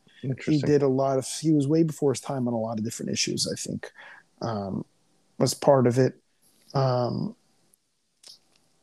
he 0.47 0.59
did 0.61 0.83
a 0.83 0.89
lot 0.89 1.19
of 1.19 1.27
he 1.27 1.51
was 1.53 1.67
way 1.67 1.83
before 1.83 2.13
his 2.13 2.21
time 2.21 2.47
on 2.47 2.55
a 2.55 2.59
lot 2.59 2.79
of 2.79 2.85
different 2.85 3.11
issues 3.11 3.49
i 3.53 3.57
think 3.57 3.91
um, 4.41 4.85
was 5.39 5.55
part 5.55 5.87
of 5.87 5.99
it. 5.99 6.15
Um, 6.75 7.35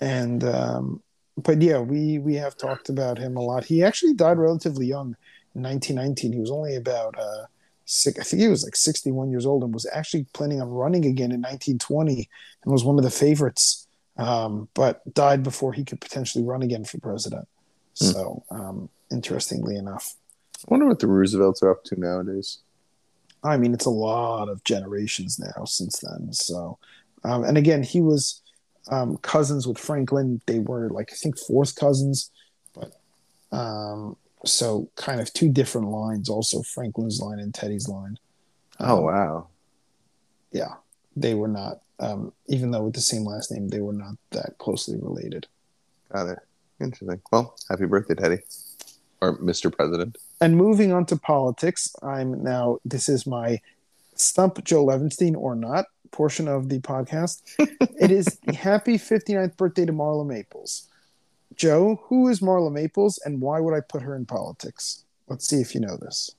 and 0.02 0.44
um, 0.44 1.02
but 1.38 1.62
yeah 1.62 1.80
we 1.80 2.20
we 2.20 2.36
have 2.36 2.56
talked 2.58 2.90
about 2.90 3.18
him 3.18 3.36
a 3.38 3.42
lot. 3.42 3.66
He 3.66 3.84
actually 3.84 4.14
died 4.14 4.38
relatively 4.38 4.86
young 4.88 5.16
1919 5.62 6.34
he 6.34 6.40
was 6.40 6.52
only 6.52 6.76
about 6.76 7.18
uh, 7.18 7.46
six, 7.86 8.20
i 8.20 8.24
think 8.24 8.42
he 8.42 8.48
was 8.48 8.64
like 8.64 8.76
61 8.76 9.30
years 9.30 9.46
old 9.46 9.64
and 9.64 9.74
was 9.74 9.88
actually 9.94 10.26
planning 10.34 10.62
on 10.62 10.70
running 10.70 11.06
again 11.06 11.32
in 11.32 11.42
1920 11.42 12.30
and 12.64 12.72
was 12.72 12.84
one 12.84 12.98
of 12.98 13.04
the 13.04 13.12
favorites 13.12 13.88
um, 14.18 14.68
but 14.74 15.02
died 15.14 15.44
before 15.44 15.72
he 15.72 15.86
could 15.86 16.02
potentially 16.02 16.44
run 16.44 16.62
again 16.62 16.84
for 16.84 17.00
president 17.00 17.48
Hmm. 18.00 18.06
so 18.06 18.44
um, 18.52 18.90
interestingly 19.12 19.76
enough 19.76 20.16
I 20.68 20.72
wonder 20.72 20.88
what 20.88 21.00
the 21.00 21.08
Roosevelts 21.08 21.64
are 21.64 21.72
up 21.72 21.84
to 21.86 22.00
nowadays. 22.00 22.60
I 23.44 23.58
mean, 23.58 23.74
it's 23.74 23.86
a 23.86 23.92
lot 23.92 24.50
of 24.50 24.64
generations 24.64 25.40
now 25.40 25.64
since 25.64 26.00
then. 26.00 26.34
So, 26.34 26.78
um, 27.24 27.46
and 27.46 27.58
again, 27.58 27.84
he 27.84 28.02
was 28.02 28.42
um, 28.92 29.18
cousins 29.18 29.66
with 29.66 29.78
Franklin. 29.78 30.42
They 30.46 30.60
were 30.60 30.90
like 30.90 31.10
I 31.14 31.16
think 31.16 31.38
fourth 31.38 31.76
cousins, 31.76 32.32
but 32.74 32.92
um, 33.52 34.18
so 34.46 34.90
kind 34.96 35.20
of 35.22 35.32
two 35.34 35.50
different 35.50 35.90
lines. 35.90 36.30
Also, 36.30 36.62
Franklin's 36.62 37.20
line 37.22 37.40
and 37.40 37.54
Teddy's 37.54 37.88
line. 37.90 38.18
Oh 38.80 39.00
Um, 39.00 39.04
wow! 39.04 39.48
yeah, 40.52 40.76
they 41.16 41.34
were 41.34 41.48
not. 41.48 41.82
Um, 42.00 42.32
even 42.48 42.72
though 42.72 42.84
with 42.84 42.94
the 42.94 43.02
same 43.02 43.26
last 43.26 43.52
name, 43.52 43.68
they 43.68 43.82
were 43.82 43.94
not 43.94 44.16
that 44.32 44.58
closely 44.58 44.98
related. 44.98 45.48
Got 46.14 46.30
it. 46.30 46.40
Interesting. 46.80 47.22
Well, 47.32 47.56
happy 47.70 47.86
birthday, 47.86 48.16
Teddy, 48.16 48.38
or 49.22 49.38
Mr. 49.40 49.72
President. 49.76 50.18
And 50.40 50.56
moving 50.56 50.94
on 50.94 51.06
to 51.08 51.18
politics, 51.18 51.94
I'm 52.02 52.42
now. 52.42 52.80
This 52.86 53.10
is 53.10 53.28
my 53.28 53.60
stump 54.16 54.64
Joe 54.64 54.86
Levinstein 54.86 55.36
or 55.36 55.56
not 55.56 55.86
portion 56.12 56.48
of 56.48 56.70
the 56.70 56.80
podcast. 56.80 57.42
it 58.00 58.12
is 58.12 58.40
the 58.46 58.54
happy 58.56 58.98
59th 58.98 59.58
birthday 59.58 59.86
to 59.86 59.94
Marla 59.94 60.26
Maples. 60.26 60.88
Joe, 61.60 62.00
who 62.06 62.30
is 62.30 62.40
Marla 62.40 62.72
Maples 62.72 63.20
and 63.26 63.42
why 63.42 63.60
would 63.60 63.74
I 63.74 63.82
put 63.82 64.02
her 64.02 64.16
in 64.16 64.26
politics? 64.26 65.04
Let's 65.28 65.46
see 65.46 65.58
if 65.58 65.76
you 65.76 65.82
know 65.82 65.98
this. 65.98 66.32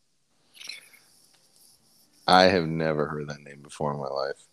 I 2.26 2.44
have 2.44 2.66
never 2.66 3.06
heard 3.06 3.28
that 3.28 3.42
name 3.42 3.60
before 3.60 3.92
in 3.92 4.00
my 4.00 4.08
life. 4.08 4.46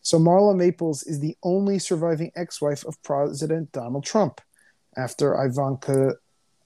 So, 0.00 0.18
Marla 0.18 0.56
Maples 0.56 1.02
is 1.02 1.20
the 1.20 1.36
only 1.42 1.78
surviving 1.78 2.32
ex 2.34 2.62
wife 2.62 2.86
of 2.86 3.02
President 3.02 3.70
Donald 3.72 4.04
Trump 4.04 4.40
after 4.96 5.34
Ivanka 5.34 6.14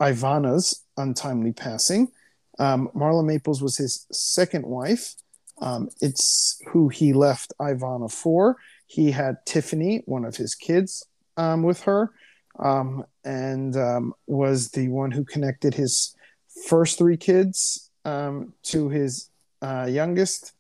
Ivana's 0.01 0.85
untimely 0.96 1.53
passing. 1.53 2.12
Um, 2.61 2.90
Marla 2.94 3.25
Maples 3.25 3.61
was 3.61 3.77
his 3.77 4.07
second 4.12 4.64
wife. 4.64 5.16
Um, 5.61 5.88
it's 6.01 6.62
who 6.68 6.88
he 6.88 7.12
left 7.12 7.55
Ivana 7.61 8.12
for. 8.12 8.57
He 8.87 9.11
had 9.11 9.44
Tiffany, 9.46 10.03
one 10.07 10.25
of 10.25 10.37
his 10.37 10.55
kids, 10.55 11.05
um, 11.37 11.62
with 11.64 11.83
her, 11.83 12.12
um, 12.61 13.05
and 13.25 13.77
um, 13.77 14.14
was 14.27 14.70
the 14.70 14.88
one 14.88 15.11
who 15.11 15.25
connected 15.25 15.75
his 15.75 16.14
first 16.66 16.99
three 16.99 17.16
kids 17.16 17.90
um, 18.05 18.53
to 18.62 18.88
his 18.88 19.31
uh, 19.62 19.87
youngest 19.88 20.53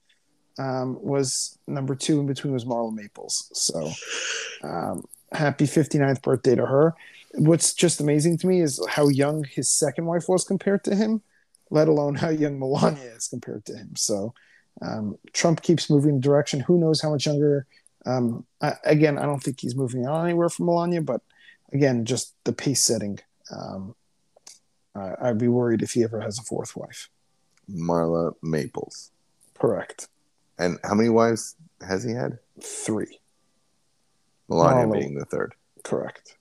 um, 0.58 0.98
was 1.00 1.58
number 1.66 1.94
two 1.94 2.20
in 2.20 2.26
between 2.26 2.52
was 2.52 2.64
Marla 2.64 2.92
Maples. 2.92 3.50
So 3.52 3.90
um, 4.62 5.04
happy 5.32 5.64
59th 5.64 6.22
birthday 6.22 6.54
to 6.54 6.66
her. 6.66 6.94
What's 7.34 7.72
just 7.72 8.00
amazing 8.00 8.38
to 8.38 8.46
me 8.46 8.60
is 8.60 8.84
how 8.88 9.08
young 9.08 9.44
his 9.44 9.70
second 9.70 10.06
wife 10.06 10.28
was 10.28 10.44
compared 10.44 10.84
to 10.84 10.96
him, 10.96 11.22
let 11.70 11.88
alone 11.88 12.16
how 12.16 12.30
young 12.30 12.58
Melania 12.58 13.12
is 13.16 13.28
compared 13.28 13.64
to 13.66 13.76
him. 13.76 13.94
So 13.96 14.34
um, 14.82 15.18
Trump 15.32 15.62
keeps 15.62 15.88
moving 15.88 16.10
in 16.10 16.16
the 16.16 16.22
direction. 16.22 16.60
Who 16.60 16.78
knows 16.78 17.00
how 17.00 17.10
much 17.10 17.26
younger? 17.26 17.66
I, 18.60 18.74
again, 18.84 19.18
I 19.18 19.22
don't 19.22 19.42
think 19.42 19.60
he's 19.60 19.76
moving 19.76 20.06
on 20.06 20.24
anywhere 20.24 20.48
from 20.48 20.66
Melania, 20.66 21.02
but 21.02 21.20
again, 21.72 22.04
just 22.04 22.34
the 22.44 22.52
pace 22.52 22.82
setting. 22.82 23.18
Um, 23.50 23.94
I 24.94 25.14
I'd 25.20 25.38
be 25.38 25.48
worried 25.48 25.82
if 25.82 25.92
he 25.92 26.04
ever 26.04 26.20
has 26.20 26.38
a 26.38 26.42
fourth 26.42 26.76
wife. 26.76 27.08
Marla 27.70 28.34
Maples. 28.42 29.10
Correct. 29.58 30.08
And 30.58 30.78
how 30.84 30.94
many 30.94 31.08
wives 31.08 31.56
has 31.86 32.04
he 32.04 32.12
had? 32.12 32.38
Three. 32.62 33.20
Melania 34.48 34.86
Marlo. 34.86 34.92
being 34.92 35.14
the 35.14 35.24
third. 35.24 35.54
Correct. 35.84 36.36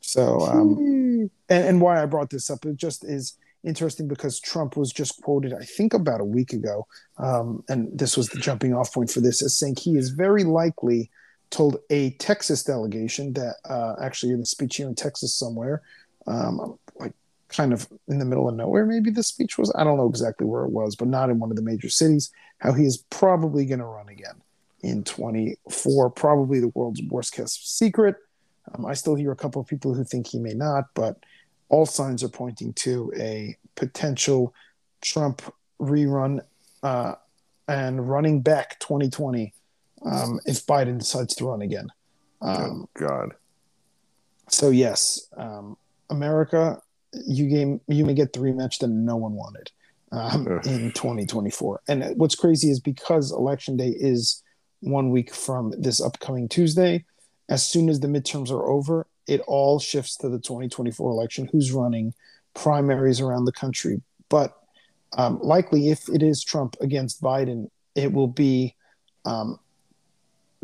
So, 0.00 0.40
um, 0.40 1.30
and, 1.48 1.64
and 1.64 1.80
why 1.80 2.00
I 2.00 2.06
brought 2.06 2.30
this 2.30 2.48
up, 2.48 2.64
it 2.64 2.76
just 2.76 3.04
is 3.04 3.36
interesting 3.64 4.06
because 4.06 4.38
Trump 4.38 4.76
was 4.76 4.92
just 4.92 5.20
quoted, 5.22 5.52
I 5.52 5.64
think, 5.64 5.92
about 5.92 6.20
a 6.20 6.24
week 6.24 6.52
ago, 6.52 6.86
um, 7.18 7.64
and 7.68 7.98
this 7.98 8.16
was 8.16 8.28
the 8.28 8.38
jumping 8.38 8.72
off 8.72 8.94
point 8.94 9.10
for 9.10 9.20
this, 9.20 9.42
as 9.42 9.56
saying 9.56 9.76
he 9.76 9.96
is 9.96 10.10
very 10.10 10.44
likely 10.44 11.10
told 11.50 11.78
a 11.90 12.10
Texas 12.12 12.62
delegation 12.62 13.32
that 13.34 13.56
uh, 13.68 13.94
actually 14.00 14.32
in 14.32 14.40
a 14.40 14.46
speech 14.46 14.76
here 14.76 14.88
in 14.88 14.94
Texas 14.94 15.34
somewhere, 15.34 15.82
um, 16.26 16.78
like 16.98 17.12
kind 17.48 17.72
of 17.72 17.88
in 18.08 18.18
the 18.18 18.24
middle 18.24 18.48
of 18.48 18.54
nowhere, 18.54 18.84
maybe 18.84 19.10
the 19.10 19.22
speech 19.22 19.58
was. 19.58 19.72
I 19.76 19.84
don't 19.84 19.96
know 19.96 20.08
exactly 20.08 20.46
where 20.46 20.64
it 20.64 20.70
was, 20.70 20.96
but 20.96 21.08
not 21.08 21.30
in 21.30 21.38
one 21.38 21.50
of 21.50 21.56
the 21.56 21.62
major 21.62 21.88
cities. 21.88 22.30
How 22.58 22.72
he 22.72 22.84
is 22.84 22.98
probably 23.10 23.66
going 23.66 23.78
to 23.80 23.84
run 23.84 24.08
again 24.08 24.42
in 24.82 25.04
24, 25.04 26.10
probably 26.10 26.60
the 26.60 26.68
world's 26.68 27.02
worst 27.08 27.34
kept 27.34 27.50
secret. 27.50 28.16
Um, 28.72 28.86
I 28.86 28.94
still 28.94 29.14
hear 29.14 29.32
a 29.32 29.36
couple 29.36 29.60
of 29.60 29.68
people 29.68 29.94
who 29.94 30.04
think 30.04 30.26
he 30.26 30.38
may 30.38 30.54
not, 30.54 30.86
but 30.94 31.18
all 31.68 31.86
signs 31.86 32.22
are 32.22 32.28
pointing 32.28 32.72
to 32.74 33.12
a 33.16 33.56
potential 33.74 34.54
Trump 35.00 35.42
rerun 35.80 36.40
uh, 36.82 37.14
and 37.68 38.08
running 38.08 38.40
back 38.40 38.78
2020 38.80 39.52
um, 40.04 40.40
if 40.46 40.66
Biden 40.66 40.98
decides 40.98 41.34
to 41.36 41.46
run 41.46 41.62
again. 41.62 41.88
Um, 42.42 42.86
oh 42.86 42.88
God. 42.94 43.34
so 44.48 44.70
yes, 44.70 45.28
um, 45.36 45.76
America, 46.10 46.80
you 47.26 47.48
game 47.48 47.80
you 47.88 48.04
may 48.04 48.14
get 48.14 48.32
the 48.32 48.40
rematch 48.40 48.78
that 48.78 48.88
no 48.88 49.16
one 49.16 49.32
wanted 49.32 49.70
um, 50.12 50.46
in 50.64 50.92
2024. 50.92 51.82
And 51.88 52.16
what's 52.16 52.34
crazy 52.34 52.70
is 52.70 52.80
because 52.80 53.32
election 53.32 53.76
day 53.76 53.88
is 53.88 54.42
one 54.80 55.10
week 55.10 55.34
from 55.34 55.72
this 55.78 56.00
upcoming 56.00 56.48
Tuesday. 56.48 57.04
As 57.48 57.66
soon 57.66 57.88
as 57.88 58.00
the 58.00 58.08
midterms 58.08 58.50
are 58.50 58.68
over, 58.68 59.06
it 59.26 59.40
all 59.46 59.78
shifts 59.78 60.16
to 60.18 60.28
the 60.28 60.38
2024 60.38 61.10
election. 61.10 61.48
Who's 61.50 61.72
running 61.72 62.14
primaries 62.54 63.20
around 63.20 63.44
the 63.44 63.52
country? 63.52 64.02
But 64.28 64.56
um, 65.16 65.38
likely, 65.40 65.90
if 65.90 66.08
it 66.08 66.22
is 66.22 66.42
Trump 66.42 66.76
against 66.80 67.22
Biden, 67.22 67.70
it 67.94 68.12
will 68.12 68.28
be 68.28 68.74
um, 69.24 69.58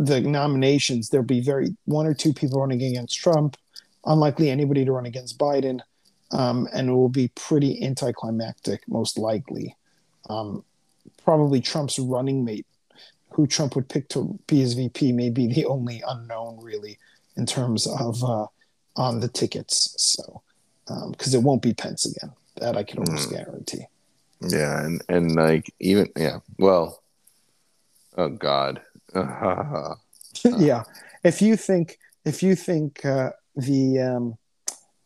the 0.06 0.20
nominations. 0.20 1.08
There'll 1.08 1.26
be 1.26 1.40
very 1.40 1.76
one 1.84 2.06
or 2.06 2.14
two 2.14 2.32
people 2.32 2.60
running 2.60 2.82
against 2.82 3.18
Trump. 3.18 3.56
Unlikely 4.04 4.50
anybody 4.50 4.84
to 4.84 4.92
run 4.92 5.06
against 5.06 5.38
Biden, 5.38 5.80
um, 6.32 6.68
and 6.72 6.88
it 6.88 6.92
will 6.92 7.08
be 7.08 7.28
pretty 7.28 7.84
anticlimactic, 7.84 8.82
most 8.88 9.16
likely. 9.16 9.76
Um, 10.28 10.64
probably 11.24 11.60
Trump's 11.60 11.98
running 11.98 12.44
mate, 12.44 12.66
who 13.30 13.46
Trump 13.46 13.76
would 13.76 13.88
pick 13.88 14.08
to 14.10 14.38
be 14.46 14.60
his 14.60 14.74
VP, 14.74 15.12
may 15.12 15.30
be 15.30 15.46
the 15.46 15.66
only 15.66 16.02
unknown 16.06 16.58
really 16.60 16.98
in 17.36 17.46
terms 17.46 17.86
of 17.86 18.22
uh, 18.24 18.46
on 18.96 19.20
the 19.20 19.28
tickets. 19.28 19.94
So, 19.98 20.42
because 21.10 21.34
it 21.34 21.42
won't 21.42 21.62
be 21.62 21.74
Pence 21.74 22.04
again, 22.04 22.32
that 22.56 22.76
I 22.76 22.82
can 22.82 22.98
almost 22.98 23.30
guarantee. 23.30 23.86
Yeah, 24.40 24.84
and 24.84 25.02
and 25.08 25.34
like 25.36 25.72
even 25.78 26.08
yeah, 26.16 26.40
well, 26.58 27.02
oh 28.16 28.28
God, 28.28 28.80
uh, 29.14 29.94
yeah, 30.44 30.82
if 31.24 31.42
you 31.42 31.56
think 31.56 31.98
if 32.24 32.42
you 32.42 32.54
think 32.54 33.04
uh, 33.04 33.30
the 33.56 34.00
um, 34.00 34.34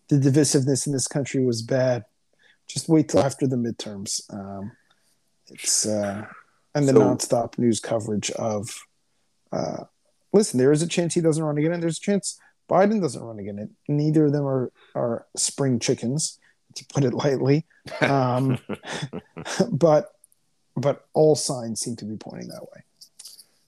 the 0.08 0.16
divisiveness 0.16 0.86
in 0.86 0.92
this 0.92 1.08
country 1.08 1.44
was 1.44 1.62
bad, 1.62 2.04
just 2.68 2.88
wait 2.88 3.08
till 3.08 3.20
after 3.20 3.46
the 3.46 3.56
midterms. 3.56 4.22
Um, 4.32 4.72
it's 5.48 5.86
uh, 5.86 6.26
and 6.74 6.88
the 6.88 6.92
So- 6.92 7.00
nonstop 7.00 7.58
news 7.58 7.80
coverage 7.80 8.30
of. 8.32 8.68
Uh, 9.52 9.84
listen, 10.32 10.58
there 10.58 10.72
is 10.72 10.82
a 10.82 10.88
chance 10.88 11.14
he 11.14 11.20
doesn't 11.20 11.42
run 11.42 11.56
again, 11.56 11.72
and 11.72 11.82
there's 11.82 11.98
a 11.98 12.00
chance 12.00 12.38
Biden 12.68 13.00
doesn't 13.00 13.22
run 13.22 13.38
again. 13.38 13.70
Neither 13.88 14.26
of 14.26 14.32
them 14.32 14.46
are 14.46 14.72
are 14.94 15.26
spring 15.36 15.78
chickens, 15.78 16.38
to 16.74 16.84
put 16.86 17.04
it 17.04 17.14
lightly. 17.14 17.66
Um, 18.00 18.58
but 19.70 20.08
but 20.76 21.06
all 21.14 21.36
signs 21.36 21.80
seem 21.80 21.94
to 21.96 22.04
be 22.04 22.16
pointing 22.16 22.48
that 22.48 22.62
way. 22.62 22.82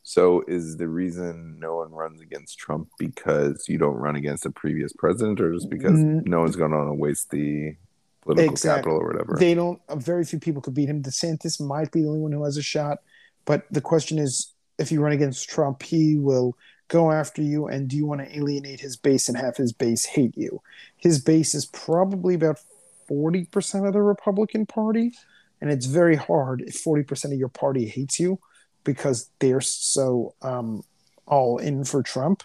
So 0.08 0.42
is 0.48 0.78
the 0.78 0.88
reason 0.88 1.58
no 1.60 1.76
one 1.76 1.92
runs 1.92 2.22
against 2.22 2.58
Trump 2.58 2.88
because 2.98 3.66
you 3.68 3.76
don't 3.76 3.96
run 3.96 4.16
against 4.16 4.46
a 4.46 4.50
previous 4.50 4.90
president, 4.94 5.38
or 5.38 5.52
just 5.52 5.68
because 5.68 5.98
Mm. 6.00 6.26
no 6.26 6.40
one's 6.40 6.56
going 6.56 6.70
to 6.70 6.78
want 6.78 6.88
to 6.88 6.94
waste 6.94 7.28
the 7.30 7.76
political 8.22 8.54
Exactly. 8.54 8.78
capital 8.78 9.02
or 9.02 9.06
whatever? 9.08 9.36
They 9.38 9.52
don't. 9.52 9.78
uh, 9.86 9.96
Very 9.96 10.24
few 10.24 10.38
people 10.38 10.62
could 10.62 10.72
beat 10.72 10.88
him. 10.88 11.02
DeSantis 11.02 11.60
might 11.60 11.92
be 11.92 12.00
the 12.00 12.08
only 12.08 12.20
one 12.20 12.32
who 12.32 12.42
has 12.44 12.56
a 12.56 12.62
shot. 12.62 13.02
But 13.44 13.66
the 13.70 13.82
question 13.82 14.18
is, 14.18 14.54
if 14.78 14.90
you 14.90 15.02
run 15.02 15.12
against 15.12 15.50
Trump, 15.50 15.82
he 15.82 16.16
will 16.16 16.56
go 16.88 17.12
after 17.12 17.42
you. 17.42 17.66
And 17.66 17.86
do 17.86 17.94
you 17.94 18.06
want 18.06 18.22
to 18.22 18.34
alienate 18.34 18.80
his 18.80 18.96
base 18.96 19.28
and 19.28 19.36
have 19.36 19.58
his 19.58 19.74
base 19.74 20.06
hate 20.06 20.38
you? 20.38 20.62
His 20.96 21.22
base 21.22 21.54
is 21.54 21.66
probably 21.66 22.34
about 22.34 22.58
forty 23.06 23.44
percent 23.44 23.86
of 23.86 23.92
the 23.92 24.00
Republican 24.00 24.64
Party, 24.64 25.12
and 25.60 25.70
it's 25.70 25.84
very 25.84 26.16
hard 26.16 26.62
if 26.62 26.76
forty 26.76 27.02
percent 27.02 27.34
of 27.34 27.38
your 27.38 27.50
party 27.50 27.86
hates 27.88 28.18
you 28.18 28.38
because 28.84 29.30
they're 29.38 29.60
so 29.60 30.34
um, 30.42 30.82
all 31.26 31.58
in 31.58 31.84
for 31.84 32.02
Trump. 32.02 32.42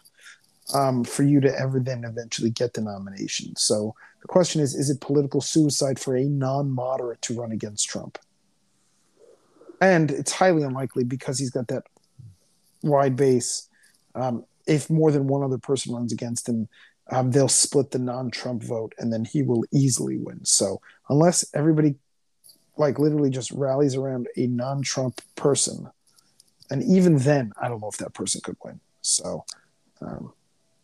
Um, 0.74 1.04
for 1.04 1.24
you 1.24 1.42
to 1.42 1.60
ever 1.60 1.82
then 1.82 2.06
eventually 2.06 2.50
get 2.50 2.74
the 2.74 2.80
nomination. 2.80 3.54
So 3.58 3.96
the 4.22 4.30
question 4.30 4.62
is: 4.62 4.74
Is 4.74 4.90
it 4.90 5.02
political 5.02 5.42
suicide 5.42 6.00
for 6.00 6.16
a 6.16 6.24
non-moderate 6.24 7.22
to 7.24 7.36
run 7.36 7.52
against 7.52 7.90
Trump? 7.90 8.18
And 9.82 10.10
it's 10.10 10.32
highly 10.32 10.64
unlikely 10.64 11.04
because 11.04 11.38
he's 11.38 11.50
got 11.50 11.68
that 11.68 11.84
wide 12.82 13.18
base. 13.18 13.68
Um, 14.16 14.46
if 14.66 14.90
more 14.90 15.12
than 15.12 15.28
one 15.28 15.44
other 15.44 15.58
person 15.58 15.94
runs 15.94 16.14
against 16.14 16.48
him, 16.48 16.70
um, 17.12 17.32
they'll 17.32 17.50
split 17.50 17.92
the 17.92 18.00
non-Trump 18.00 18.64
vote, 18.64 18.94
and 18.98 19.12
then 19.12 19.26
he 19.26 19.44
will 19.44 19.66
easily 19.72 20.18
win. 20.18 20.46
So 20.46 20.80
unless 21.10 21.46
everybody, 21.54 21.96
like, 22.78 23.00
literally 23.00 23.30
just 23.30 23.52
rallies 23.52 23.96
around 23.96 24.28
a 24.38 24.48
non-Trump 24.48 25.22
person, 25.36 25.90
and 26.70 26.84
even 26.84 27.18
then, 27.18 27.54
I 27.62 27.68
don't 27.68 27.82
know 27.82 27.90
if 27.90 27.98
that 27.98 28.14
person 28.14 28.42
could 28.42 28.58
win. 28.64 28.80
So 29.02 29.46
um, 30.02 30.34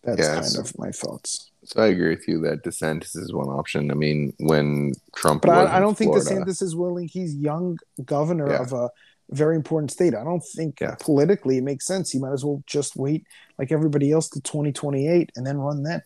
that's 0.03 0.19
Yeah, 0.19 0.33
kind 0.35 0.45
so- 0.45 0.61
of 0.61 0.77
my 0.77 0.91
thoughts. 0.91 1.45
So 1.65 1.83
I 1.83 1.87
agree 1.87 2.09
with 2.09 2.27
you 2.27 2.39
that 2.41 2.63
DeSantis 2.63 3.15
is 3.17 3.33
one 3.33 3.47
option. 3.49 3.91
I 3.91 3.93
mean, 3.93 4.33
when 4.39 4.93
Trump, 5.15 5.41
But 5.43 5.51
I, 5.67 5.77
I 5.77 5.79
don't 5.79 5.95
think 5.97 6.13
Florida, 6.13 6.29
DeSantis 6.45 6.61
is 6.63 6.73
willing. 6.75 7.07
He's 7.09 7.35
young 7.35 7.77
governor 8.05 8.49
Yeah. 8.49 8.61
of 8.61 8.71
a 8.73 8.89
very 9.29 9.55
important 9.57 9.91
state. 9.91 10.15
I 10.15 10.23
don't 10.23 10.43
think 10.43 10.79
Yeah. 10.79 10.95
politically 10.99 11.57
it 11.57 11.63
makes 11.63 11.85
sense. 11.85 12.11
He 12.11 12.17
might 12.17 12.31
as 12.31 12.43
well 12.45 12.63
just 12.65 12.95
wait 12.95 13.25
like 13.59 13.71
everybody 13.73 14.11
else 14.11 14.29
to 14.29 14.41
2028 14.41 15.31
and 15.35 15.45
then 15.45 15.57
run 15.59 15.83
then. 15.83 16.01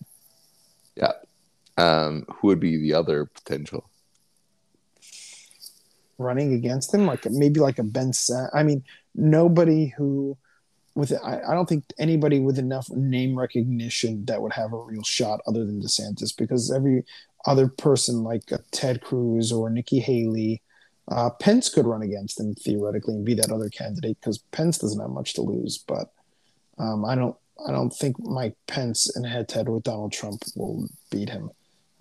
Yeah. 0.96 1.14
Um, 1.78 2.26
who 2.38 2.48
would 2.48 2.60
be 2.60 2.78
the 2.78 2.96
other 2.96 3.26
potential? 3.26 3.88
Running 6.18 6.54
against 6.54 6.94
him, 6.94 7.06
like 7.06 7.26
maybe 7.30 7.60
like 7.60 7.80
a 7.80 7.84
Ben 7.84 8.12
Sa 8.14 8.48
I 8.54 8.64
mean, 8.64 8.84
nobody 9.16 9.88
who 9.98 10.38
with 10.96 11.12
I, 11.24 11.42
I 11.48 11.54
don't 11.56 11.68
think 11.68 11.86
anybody 11.98 12.40
with 12.40 12.60
enough 12.60 12.88
name 12.92 13.38
recognition 13.38 14.26
that 14.26 14.42
would 14.42 14.54
have 14.54 14.74
a 14.74 14.78
real 14.78 15.04
shot 15.04 15.42
other 15.48 15.66
than 15.66 15.82
DeSantis 15.82 16.36
because 16.38 16.72
every 16.72 17.04
other 17.46 17.68
person 17.68 18.24
like 18.24 18.44
Ted 18.72 19.02
Cruz 19.02 19.52
or 19.52 19.70
Nikki 19.72 20.00
Haley, 20.00 20.62
uh, 21.10 21.32
Pence 21.32 21.70
could 21.70 21.88
run 21.88 22.04
against 22.04 22.40
him 22.40 22.54
theoretically 22.54 23.16
and 23.16 23.26
be 23.26 23.34
that 23.34 23.52
other 23.52 23.70
candidate 23.70 24.18
because 24.20 24.38
Pence 24.52 24.78
doesn't 24.78 25.02
have 25.02 25.10
much 25.10 25.34
to 25.34 25.42
lose. 25.42 25.80
But 25.80 26.12
um, 26.78 27.06
I 27.06 27.16
don't 27.16 27.36
I 27.68 27.72
don't 27.72 27.92
think 27.92 28.20
Mike 28.20 28.56
Pence 28.68 29.16
in 29.16 29.24
head 29.24 29.50
to 29.50 29.56
head 29.56 29.70
with 29.70 29.84
Donald 29.84 30.12
Trump 30.12 30.44
will 30.56 30.88
beat 31.12 31.30
him. 31.30 31.50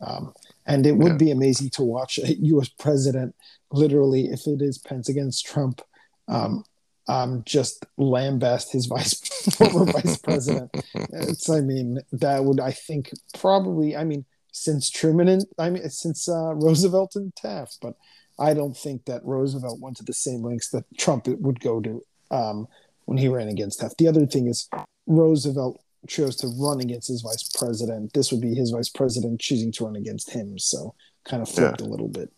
Um, 0.01 0.35
and 0.66 0.87
it 0.87 0.96
would 0.96 1.12
Yeah. 1.12 1.18
be 1.18 1.31
amazing 1.31 1.70
to 1.70 1.83
watch 1.83 2.18
a 2.18 2.35
U.S. 2.35 2.68
president 2.68 3.35
literally 3.70 4.27
if 4.27 4.46
it 4.46 4.61
is 4.61 4.79
Pence 4.79 5.09
against 5.09 5.46
Trump. 5.46 5.81
Um, 6.29 6.64
um, 7.09 7.43
just 7.45 7.85
lambast 7.99 8.71
his 8.71 8.87
vice 8.87 9.21
former 9.57 9.91
vice 9.91 10.17
president. 10.19 10.71
It's, 10.95 11.49
I 11.51 11.61
mean, 11.61 11.99
that 12.12 12.45
would, 12.45 12.61
I 12.61 12.73
think, 12.73 13.11
probably, 13.38 13.97
I 13.97 14.05
mean, 14.05 14.25
since 14.53 14.91
Truman 14.91 15.29
and, 15.29 15.45
I 15.59 15.71
mean, 15.71 15.88
since 15.91 16.29
uh, 16.29 16.55
Roosevelt 16.55 17.17
and 17.17 17.35
Taft, 17.35 17.79
but 17.81 17.95
I 18.38 18.55
don't 18.55 18.77
think 18.77 19.05
that 19.07 19.25
Roosevelt 19.25 19.81
went 19.81 19.96
to 19.98 20.05
the 20.05 20.13
same 20.13 20.42
lengths 20.42 20.71
that 20.71 20.85
Trump 20.96 21.27
would 21.27 21.61
go 21.61 21.81
to 21.81 22.03
um, 22.31 22.67
when 23.05 23.19
he 23.19 23.29
ran 23.29 23.48
against 23.48 23.81
Taft. 23.81 23.98
The 23.98 24.09
other 24.09 24.27
thing 24.27 24.46
is, 24.46 24.69
Roosevelt 25.07 25.83
chose 26.09 26.37
to 26.37 26.48
run 26.59 26.81
against 26.81 27.09
his 27.09 27.23
vice 27.23 27.48
president. 27.57 28.13
This 28.13 28.33
would 28.33 28.40
be 28.40 28.55
his 28.55 28.71
vice 28.71 28.88
president 28.88 29.40
choosing 29.40 29.73
to 29.73 29.85
run 29.85 29.96
against 29.96 30.31
him. 30.31 30.59
So 30.59 30.94
kind 31.25 31.42
of 31.42 31.48
flipped 31.48 31.81
a 31.81 31.85
little 31.85 32.09
bit. 32.09 32.31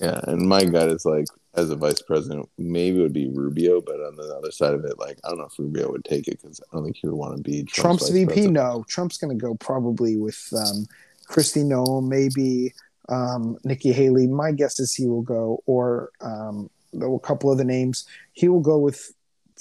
Yeah, 0.00 0.20
and 0.24 0.48
my 0.48 0.64
gut 0.64 0.88
is 0.88 1.04
like, 1.04 1.26
as 1.56 1.70
a 1.70 1.76
vice 1.76 2.02
president, 2.02 2.48
maybe 2.58 2.98
it 2.98 3.02
would 3.02 3.12
be 3.12 3.28
Rubio, 3.28 3.80
but 3.80 3.96
on 3.96 4.16
the 4.16 4.34
other 4.36 4.50
side 4.50 4.74
of 4.74 4.84
it, 4.84 4.98
like, 4.98 5.18
I 5.24 5.28
don't 5.28 5.38
know 5.38 5.44
if 5.44 5.58
Rubio 5.58 5.90
would 5.92 6.04
take 6.04 6.26
it 6.26 6.40
because 6.42 6.60
I 6.60 6.76
don't 6.76 6.84
think 6.84 6.96
he 6.96 7.06
would 7.06 7.16
want 7.16 7.36
to 7.36 7.42
be 7.42 7.62
Trump's 7.62 8.06
Trump's, 8.06 8.08
VP? 8.10 8.26
president. 8.26 8.54
No, 8.54 8.84
Trump's 8.88 9.18
going 9.18 9.36
to 9.36 9.40
go 9.40 9.54
probably 9.54 10.16
with 10.16 10.52
um, 10.56 10.86
Kristi 11.28 11.64
Noem, 11.64 12.08
maybe 12.08 12.74
um, 13.08 13.56
Nikki 13.64 13.92
Haley. 13.92 14.26
My 14.26 14.50
guess 14.50 14.80
is 14.80 14.94
he 14.94 15.06
will 15.06 15.22
go, 15.22 15.62
or 15.66 16.10
um, 16.20 16.70
a 17.00 17.18
couple 17.20 17.52
of 17.52 17.58
the 17.58 17.64
names. 17.64 18.06
He 18.32 18.48
will 18.48 18.60
go 18.60 18.78
with 18.78 19.12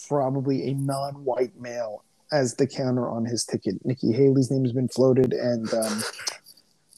probably 0.07 0.69
a 0.69 0.73
non-white 0.73 1.59
male 1.59 2.03
as 2.31 2.55
the 2.55 2.65
counter 2.65 3.07
on 3.07 3.25
his 3.25 3.45
ticket. 3.45 3.75
Nikki 3.85 4.11
Haley's 4.11 4.49
name 4.49 4.63
has 4.63 4.73
been 4.73 4.87
floated, 4.87 5.33
and 5.33 5.71
um, 5.73 6.03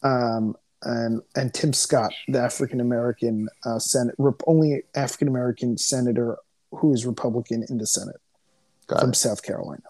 um, 0.03 0.57
and 0.85 1.21
and 1.35 1.53
Tim 1.53 1.73
Scott, 1.73 2.13
the 2.27 2.39
African 2.39 2.79
American 2.79 3.49
uh, 3.65 3.79
Senate, 3.79 4.15
only 4.47 4.83
African 4.95 5.27
American 5.27 5.77
senator 5.77 6.37
who 6.71 6.93
is 6.93 7.05
Republican 7.05 7.65
in 7.69 7.77
the 7.77 7.87
Senate 7.87 8.21
Got 8.87 9.01
from 9.01 9.09
it. 9.09 9.15
South 9.15 9.43
Carolina. 9.43 9.83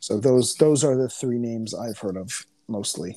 So 0.00 0.18
those 0.18 0.56
those 0.56 0.84
are 0.84 0.96
the 0.96 1.08
three 1.08 1.38
names 1.38 1.74
I've 1.74 1.98
heard 1.98 2.16
of 2.16 2.46
mostly. 2.68 3.16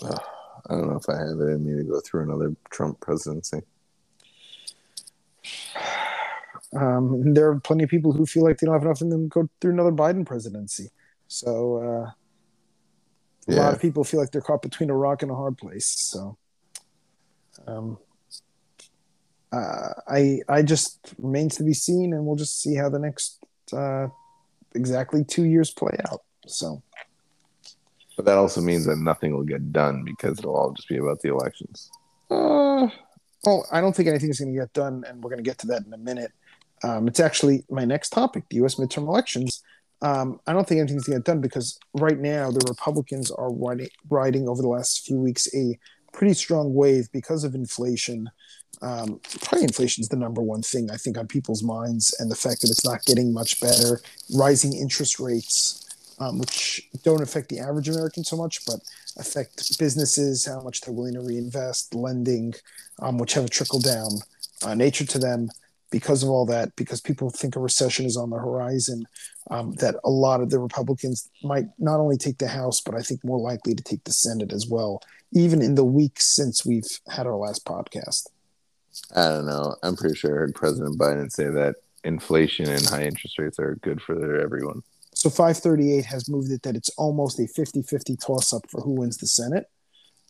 I 0.67 0.73
don't 0.73 0.89
know 0.89 0.97
if 0.97 1.09
I 1.09 1.17
have 1.17 1.39
it 1.39 1.51
in 1.51 1.65
me 1.65 1.77
to 1.77 1.83
go 1.83 1.99
through 1.99 2.23
another 2.23 2.55
Trump 2.71 2.99
presidency. 2.99 3.61
Um, 6.75 7.33
there 7.33 7.49
are 7.49 7.59
plenty 7.59 7.83
of 7.83 7.89
people 7.89 8.11
who 8.11 8.25
feel 8.25 8.43
like 8.43 8.57
they 8.57 8.65
don't 8.65 8.73
have 8.73 8.83
enough 8.83 9.01
in 9.01 9.09
them 9.09 9.25
to 9.25 9.27
go 9.29 9.49
through 9.61 9.73
another 9.73 9.91
Biden 9.91 10.25
presidency. 10.25 10.89
So 11.27 11.77
uh, 11.77 12.11
a 13.47 13.55
yeah. 13.55 13.61
lot 13.61 13.73
of 13.73 13.81
people 13.81 14.03
feel 14.03 14.19
like 14.19 14.31
they're 14.31 14.41
caught 14.41 14.61
between 14.61 14.89
a 14.89 14.95
rock 14.95 15.21
and 15.21 15.31
a 15.31 15.35
hard 15.35 15.57
place. 15.57 15.85
So 15.85 16.37
um, 17.67 17.97
uh, 19.51 19.93
I 20.07 20.41
I 20.49 20.61
just 20.61 21.13
remains 21.17 21.55
to 21.57 21.63
be 21.63 21.73
seen, 21.73 22.13
and 22.13 22.25
we'll 22.25 22.35
just 22.35 22.61
see 22.61 22.75
how 22.75 22.89
the 22.89 22.99
next 22.99 23.43
uh, 23.73 24.07
exactly 24.73 25.23
two 25.23 25.45
years 25.45 25.71
play 25.71 25.97
out. 26.11 26.21
So. 26.47 26.81
But 28.15 28.25
that 28.25 28.37
also 28.37 28.61
means 28.61 28.85
that 28.85 28.97
nothing 28.97 29.33
will 29.33 29.43
get 29.43 29.73
done 29.73 30.05
because 30.05 30.39
it'll 30.39 30.55
all 30.55 30.71
just 30.71 30.87
be 30.87 30.95
about 30.95 31.19
the 31.19 31.29
elections. 31.29 31.91
Uh, 32.31 32.87
well, 33.43 33.67
I 33.71 33.81
don't 33.81 33.93
think 33.93 34.07
anything 34.07 34.29
is 34.29 34.39
going 34.39 34.53
to 34.53 34.59
get 34.59 34.71
done, 34.71 35.03
and 35.05 35.21
we're 35.21 35.29
going 35.29 35.43
to 35.43 35.49
get 35.49 35.57
to 35.59 35.67
that 35.67 35.85
in 35.85 35.93
a 35.93 35.97
minute. 35.97 36.31
Um, 36.81 37.09
it's 37.09 37.19
actually 37.19 37.65
my 37.69 37.83
next 37.83 38.09
topic: 38.09 38.45
the 38.49 38.57
U.S. 38.57 38.75
midterm 38.75 39.07
elections. 39.07 39.61
Um, 40.01 40.39
I 40.45 40.53
don't 40.53 40.67
think 40.67 40.79
anything's 40.79 41.05
going 41.05 41.17
to 41.17 41.19
get 41.19 41.25
done 41.25 41.41
because 41.41 41.79
right 41.93 42.17
now 42.17 42.51
the 42.51 42.65
Republicans 42.67 43.31
are 43.31 43.51
riding, 43.51 43.89
riding 44.09 44.47
over 44.47 44.61
the 44.61 44.67
last 44.67 45.05
few 45.05 45.17
weeks 45.17 45.47
a 45.53 45.77
pretty 46.15 46.33
strong 46.33 46.73
wave 46.73 47.11
because 47.11 47.43
of 47.43 47.55
inflation. 47.55 48.29
Um, 48.81 49.19
probably 49.41 49.63
inflation 49.63 50.01
is 50.01 50.09
the 50.09 50.15
number 50.15 50.41
one 50.41 50.61
thing 50.61 50.89
I 50.89 50.97
think 50.97 51.17
on 51.17 51.27
people's 51.27 51.63
minds, 51.63 52.15
and 52.19 52.31
the 52.31 52.35
fact 52.35 52.61
that 52.61 52.69
it's 52.69 52.85
not 52.85 53.05
getting 53.05 53.33
much 53.33 53.59
better. 53.59 53.99
Rising 54.33 54.73
interest 54.73 55.19
rates, 55.19 55.85
um, 56.19 56.39
which 56.39 56.89
don't 57.03 57.21
affect 57.21 57.49
the 57.49 57.59
average 57.59 57.89
American 57.89 58.23
so 58.23 58.37
much, 58.37 58.65
but 58.65 58.79
affect 59.17 59.77
businesses, 59.77 60.45
how 60.45 60.61
much 60.61 60.81
they're 60.81 60.93
willing 60.93 61.13
to 61.13 61.21
reinvest, 61.21 61.93
lending, 61.93 62.53
um, 62.99 63.17
which 63.17 63.33
have 63.33 63.45
a 63.45 63.49
trickle 63.49 63.79
down 63.79 64.09
uh, 64.65 64.73
nature 64.73 65.05
to 65.05 65.19
them 65.19 65.49
because 65.95 66.23
of 66.23 66.29
all 66.29 66.45
that, 66.45 66.75
because 66.75 66.99
people 66.99 67.29
think 67.29 67.55
a 67.55 67.59
recession 67.61 68.05
is 68.05 68.17
on 68.17 68.29
the 68.29 68.35
horizon, 68.35 69.07
um, 69.49 69.71
that 69.75 69.95
a 70.03 70.09
lot 70.09 70.41
of 70.41 70.49
the 70.49 70.59
Republicans 70.59 71.29
might 71.41 71.67
not 71.79 72.01
only 72.01 72.17
take 72.17 72.37
the 72.37 72.49
House, 72.49 72.81
but 72.81 72.95
I 72.95 73.01
think 73.01 73.23
more 73.23 73.39
likely 73.39 73.73
to 73.73 73.81
take 73.81 74.03
the 74.03 74.11
Senate 74.11 74.51
as 74.51 74.67
well, 74.67 75.01
even 75.31 75.61
in 75.61 75.75
the 75.75 75.85
weeks 75.85 76.35
since 76.35 76.65
we've 76.65 76.99
had 77.07 77.25
our 77.25 77.37
last 77.37 77.63
podcast. 77.63 78.27
I 79.15 79.29
don't 79.29 79.45
know. 79.45 79.77
I'm 79.83 79.95
pretty 79.95 80.15
sure 80.15 80.31
I 80.31 80.39
heard 80.39 80.53
President 80.53 80.99
Biden 80.99 81.31
say 81.31 81.45
that 81.45 81.75
inflation 82.03 82.67
and 82.67 82.85
high 82.85 83.03
interest 83.03 83.39
rates 83.39 83.57
are 83.57 83.75
good 83.75 84.01
for 84.01 84.37
everyone. 84.37 84.83
So 85.13 85.29
538 85.29 86.03
has 86.03 86.27
moved 86.27 86.51
it 86.51 86.63
that 86.63 86.75
it's 86.75 86.89
almost 86.97 87.39
a 87.39 87.47
50 87.47 87.83
50 87.83 88.17
toss 88.17 88.51
up 88.51 88.69
for 88.69 88.81
who 88.81 88.91
wins 88.91 89.15
the 89.15 89.27
Senate. 89.27 89.69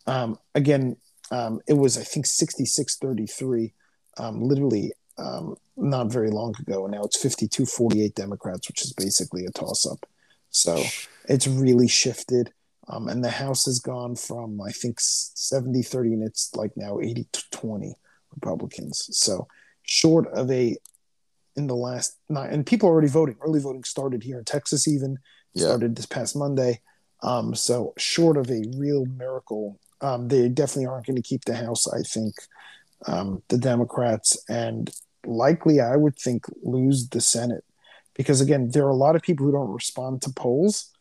Um, 0.05 0.37
again, 0.53 0.97
um, 1.31 1.59
it 1.67 1.73
was, 1.73 1.97
I 1.97 2.03
think, 2.03 2.27
66 2.27 2.97
33. 2.97 3.73
Um, 4.17 4.43
literally 4.43 4.93
um, 5.17 5.55
not 5.77 6.11
very 6.11 6.29
long 6.29 6.53
ago, 6.59 6.85
and 6.85 6.93
now 6.93 7.03
it's 7.03 7.21
52 7.21 7.65
48 7.65 8.15
Democrats, 8.15 8.67
which 8.67 8.83
is 8.83 8.93
basically 8.93 9.45
a 9.45 9.51
toss 9.51 9.85
up. 9.85 10.05
So 10.49 10.81
it's 11.27 11.47
really 11.47 11.87
shifted. 11.87 12.51
Um, 12.87 13.07
and 13.07 13.23
the 13.23 13.31
House 13.31 13.65
has 13.65 13.79
gone 13.79 14.15
from, 14.15 14.61
I 14.61 14.71
think, 14.71 14.97
70 14.99 15.81
30, 15.81 16.13
and 16.13 16.23
it's 16.23 16.55
like 16.55 16.71
now 16.75 16.99
80 16.99 17.27
to 17.31 17.43
20 17.51 17.95
Republicans. 18.33 19.09
So 19.11 19.47
short 19.81 20.27
of 20.33 20.51
a, 20.51 20.77
in 21.55 21.67
the 21.67 21.75
last 21.75 22.17
nine, 22.29 22.51
and 22.51 22.65
people 22.65 22.87
are 22.87 22.91
already 22.91 23.07
voting. 23.07 23.37
Early 23.41 23.59
voting 23.59 23.83
started 23.83 24.23
here 24.23 24.37
in 24.37 24.45
Texas, 24.45 24.87
even 24.87 25.17
yeah. 25.53 25.65
started 25.65 25.95
this 25.95 26.05
past 26.05 26.35
Monday. 26.35 26.81
Um, 27.23 27.55
so 27.55 27.93
short 27.97 28.37
of 28.37 28.51
a 28.51 28.63
real 28.77 29.05
miracle, 29.05 29.79
um, 30.01 30.27
they 30.27 30.47
definitely 30.47 30.85
aren't 30.85 31.07
going 31.07 31.15
to 31.15 31.27
keep 31.27 31.45
the 31.45 31.55
House, 31.55 31.87
I 31.87 32.01
think. 32.01 32.35
Um, 33.07 33.43
the 33.49 33.57
Democrats 33.57 34.37
and 34.49 34.89
likely, 35.25 35.79
I 35.79 35.95
would 35.95 36.15
think, 36.15 36.45
lose 36.63 37.09
the 37.09 37.21
Senate 37.21 37.63
because 38.15 38.41
again, 38.41 38.69
there 38.71 38.85
are 38.85 38.89
a 38.89 38.95
lot 38.95 39.15
of 39.15 39.21
people 39.21 39.45
who 39.45 39.51
don't 39.51 39.73
respond 39.73 40.21
to 40.23 40.31
polls, 40.31 40.91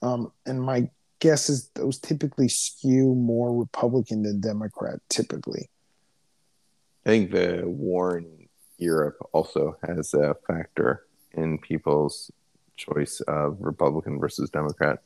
um, 0.00 0.32
and 0.46 0.60
my 0.60 0.90
guess 1.20 1.48
is 1.48 1.70
those 1.74 1.98
typically 1.98 2.48
skew 2.48 3.14
more 3.14 3.56
Republican 3.56 4.22
than 4.22 4.40
Democrat. 4.40 4.98
Typically, 5.08 5.68
I 7.06 7.10
think 7.10 7.30
the 7.30 7.62
war 7.64 8.18
in 8.18 8.48
Europe 8.78 9.18
also 9.32 9.76
has 9.86 10.14
a 10.14 10.34
factor 10.46 11.04
in 11.32 11.58
people's 11.58 12.30
choice 12.76 13.20
of 13.28 13.58
Republican 13.60 14.18
versus 14.18 14.50
Democrat. 14.50 15.00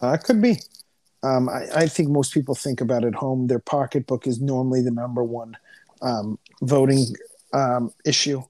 Uh, 0.00 0.16
could 0.16 0.42
be. 0.42 0.58
Um, 1.22 1.48
I, 1.48 1.66
I, 1.74 1.86
think 1.86 2.08
most 2.08 2.34
people 2.34 2.54
think 2.54 2.80
about 2.80 3.04
at 3.04 3.14
home. 3.14 3.46
Their 3.46 3.60
pocketbook 3.60 4.26
is 4.26 4.40
normally 4.40 4.82
the 4.82 4.90
number 4.90 5.22
one 5.22 5.56
um, 6.00 6.38
voting 6.62 7.06
um, 7.52 7.92
issue 8.04 8.42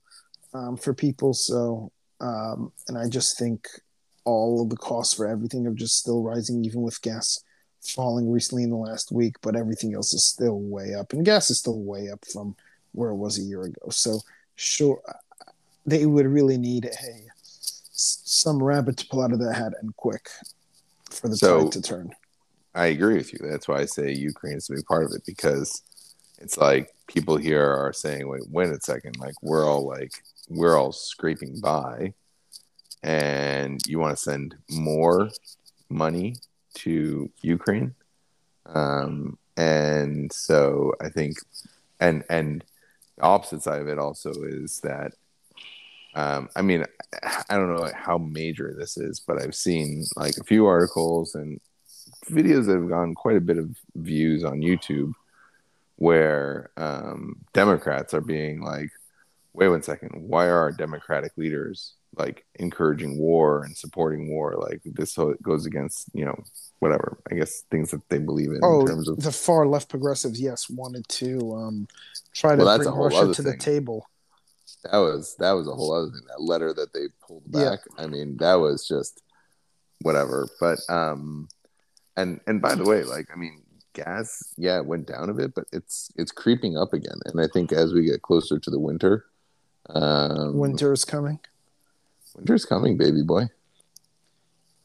um, 0.55 0.77
for 0.77 0.95
people. 0.95 1.35
So, 1.35 1.93
um, 2.21 2.73
and 2.89 2.97
I 2.97 3.09
just 3.09 3.39
think 3.39 3.69
all 4.25 4.63
of 4.63 4.71
the 4.71 4.77
costs 4.77 5.15
for 5.15 5.27
everything 5.27 5.67
are 5.67 5.75
just 5.75 5.99
still 5.99 6.23
rising, 6.23 6.65
even 6.65 6.83
with 6.83 7.03
gas 7.03 7.45
falling 7.83 8.31
recently 8.31 8.63
in 8.63 8.71
the 8.71 8.77
last 8.77 9.13
week, 9.13 9.37
but 9.43 9.57
everything 9.57 9.95
else 9.95 10.15
is 10.15 10.25
still 10.25 10.61
way 10.61 10.95
up, 10.95 11.13
and 11.13 11.25
gas 11.25 11.51
is 11.51 11.59
still 11.59 11.81
way 11.81 12.09
up 12.11 12.25
from 12.33 12.55
where 12.93 13.11
it 13.11 13.17
was 13.17 13.39
a 13.39 13.43
year 13.43 13.63
ago. 13.63 13.89
So, 13.91 14.21
sure, 14.55 15.03
they 15.85 16.07
would 16.07 16.27
really 16.27 16.59
need 16.59 16.87
a 16.87 17.33
some 17.95 18.63
rabbit 18.63 18.97
to 18.97 19.07
pull 19.07 19.23
out 19.23 19.33
of 19.33 19.39
the 19.39 19.53
hat 19.53 19.75
and 19.81 19.95
quick 19.97 20.29
for 21.11 21.29
the 21.29 21.37
so, 21.37 21.65
tide 21.65 21.73
to 21.73 21.83
turn. 21.83 22.13
I 22.75 22.87
agree 22.87 23.17
with 23.17 23.33
you. 23.33 23.39
That's 23.43 23.69
why 23.69 23.81
I 23.81 23.85
say 23.85 24.13
Ukraine 24.13 24.57
is 24.57 24.71
a 24.71 24.75
big 24.75 24.87
part 24.87 25.05
of 25.05 25.13
it 25.13 25.23
because 25.27 25.83
it's 26.39 26.57
like 26.57 26.91
people 27.07 27.37
here 27.37 27.63
are 27.63 27.93
saying, 27.93 28.29
wait, 28.29 28.43
wait 28.49 28.71
a 28.71 28.81
second, 28.81 29.17
like 29.19 29.35
we're 29.43 29.69
all 29.69 29.87
like 29.87 30.13
we're 30.49 30.77
all 30.77 30.93
scraping 30.93 31.61
by 31.61 32.15
and 33.03 33.81
you 33.87 33.99
want 33.99 34.17
to 34.17 34.23
send 34.23 34.57
more 34.71 35.31
money 35.89 36.37
to 36.75 37.31
Ukraine. 37.43 37.95
Um, 38.67 39.39
and 39.57 40.33
so 40.33 40.95
I 41.01 41.09
think 41.11 41.37
and 42.01 42.25
and 42.31 42.65
the 43.17 43.23
opposite 43.23 43.63
side 43.63 43.83
of 43.83 43.89
it 43.89 43.99
also 43.99 44.33
is 44.45 44.81
that 44.81 45.13
um, 46.15 46.49
I 46.55 46.63
mean, 46.63 46.85
I 47.23 47.57
don't 47.57 47.75
know 47.75 47.91
how 47.95 48.19
major 48.19 48.75
this 48.79 48.97
is, 48.97 49.21
but 49.21 49.41
I've 49.41 49.55
seen 49.55 50.05
like 50.17 50.37
a 50.39 50.45
few 50.45 50.67
articles 50.67 51.35
and 51.35 51.61
videos 52.27 52.67
that 52.67 52.75
have 52.75 52.89
gotten 52.89 53.15
quite 53.15 53.37
a 53.37 53.41
bit 53.41 53.59
of 53.59 53.77
views 53.95 54.45
on 54.45 54.61
YouTube 54.61 55.13
where 55.97 56.71
um, 56.77 57.37
Democrats 57.53 58.15
are 58.15 58.21
being 58.21 58.61
like, 58.61 58.91
wait 59.53 59.69
one 59.69 59.83
second, 59.83 60.11
why 60.15 60.47
are 60.47 60.59
our 60.59 60.73
Democratic 60.73 61.33
leaders 61.37 61.95
like 62.17 62.45
encouraging 62.57 63.19
war 63.19 63.65
and 63.65 63.77
supporting 63.77 64.29
war? 64.31 64.57
Like 64.59 64.81
this 64.85 65.17
goes 65.43 65.67
against, 65.67 66.09
you 66.15 66.25
know, 66.25 66.43
whatever, 66.79 67.19
I 67.31 67.37
guess 67.37 67.63
things 67.71 67.91
that 67.93 68.09
they 68.09 68.19
believe 68.19 68.51
in. 68.51 68.61
Oh, 68.63 68.81
in 68.81 68.87
terms 68.87 69.09
of 69.09 69.23
the 69.23 69.33
far 69.33 69.67
left 69.67 69.89
progressives, 69.89 70.41
yes, 70.41 70.69
wanted 70.69 71.07
to 71.09 71.55
um, 71.55 71.89
try 72.35 72.57
to 72.57 72.65
well, 72.65 72.79
bring 72.79 72.91
Russia 72.91 73.35
to 73.35 73.43
thing. 73.43 73.53
the 73.53 73.59
table. 73.59 74.09
That 74.91 74.99
was 74.99 75.37
that 75.39 75.53
was 75.53 75.69
a 75.69 75.73
whole 75.73 75.93
other 75.95 76.11
thing. 76.11 76.23
That 76.27 76.43
letter 76.43 76.75
that 76.75 76.93
they 76.93 77.07
pulled 77.25 77.51
back. 77.51 77.79
Yeah. 77.97 78.05
I 78.05 78.07
mean, 78.09 78.37
that 78.39 78.55
was 78.55 78.89
just 78.89 79.23
whatever. 80.01 80.49
But 80.59 80.81
um, 80.89 81.47
and 82.17 82.41
and 82.47 82.61
by 82.61 82.75
the 82.75 82.85
way, 82.85 83.05
like 83.05 83.29
I 83.33 83.37
mean, 83.37 83.63
gas, 83.93 84.55
yeah, 84.57 84.79
it 84.79 84.87
went 84.87 85.07
down 85.07 85.31
a 85.31 85.35
bit, 85.35 85.55
but 85.55 85.65
it's 85.73 86.11
it's 86.17 86.33
creeping 86.33 86.77
up 86.77 86.93
again. 86.93 87.19
And 87.27 87.41
I 87.41 87.47
think 87.47 87.73
as 87.73 87.93
we 87.93 88.05
get 88.05 88.23
closer 88.23 88.59
to 88.59 88.71
the 88.71 88.79
winter, 88.79 89.27
um, 89.91 90.59
winter 90.59 90.93
is 90.93 91.05
coming. 91.05 91.41
Winter's 92.37 92.65
coming, 92.65 92.97
baby 92.97 93.23
boy. 93.23 93.49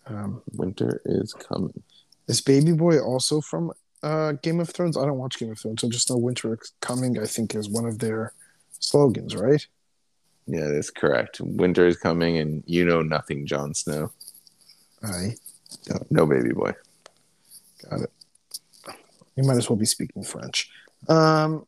Um, 0.09 0.41
winter 0.53 1.01
is 1.05 1.33
coming. 1.33 1.83
Is 2.27 2.41
Baby 2.41 2.73
Boy 2.73 2.99
also 2.99 3.41
from 3.41 3.71
uh, 4.03 4.33
Game 4.33 4.59
of 4.59 4.69
Thrones? 4.69 4.97
I 4.97 5.05
don't 5.05 5.17
watch 5.17 5.39
Game 5.39 5.51
of 5.51 5.59
Thrones. 5.59 5.83
I 5.83 5.87
just 5.87 6.09
know 6.09 6.17
Winter 6.17 6.53
is 6.53 6.73
coming. 6.81 7.19
I 7.19 7.25
think 7.25 7.55
is 7.55 7.69
one 7.69 7.85
of 7.85 7.99
their 7.99 8.33
slogans, 8.79 9.35
right? 9.35 9.65
Yeah, 10.45 10.67
that's 10.67 10.89
correct. 10.89 11.39
Winter 11.41 11.87
is 11.87 11.97
coming, 11.97 12.37
and 12.37 12.63
you 12.65 12.85
know 12.85 13.01
nothing, 13.01 13.45
Jon 13.45 13.73
Snow. 13.73 14.11
I 15.03 15.35
No, 15.89 16.05
no 16.09 16.25
baby 16.25 16.53
boy. 16.53 16.73
Got 17.89 18.01
it. 18.01 18.11
You 19.35 19.43
might 19.43 19.57
as 19.57 19.69
well 19.69 19.77
be 19.77 19.85
speaking 19.85 20.23
French. 20.23 20.69
Um, 21.07 21.65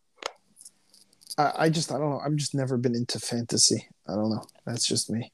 I, 1.38 1.51
I 1.60 1.70
just 1.70 1.91
I 1.91 1.97
don't 1.97 2.10
know. 2.10 2.20
I've 2.24 2.36
just 2.36 2.55
never 2.55 2.78
been 2.78 2.95
into 2.95 3.20
fantasy. 3.20 3.88
I 4.07 4.14
don't 4.16 4.30
know. 4.30 4.43
That's 4.66 4.86
just 4.88 5.10
me. 5.10 5.32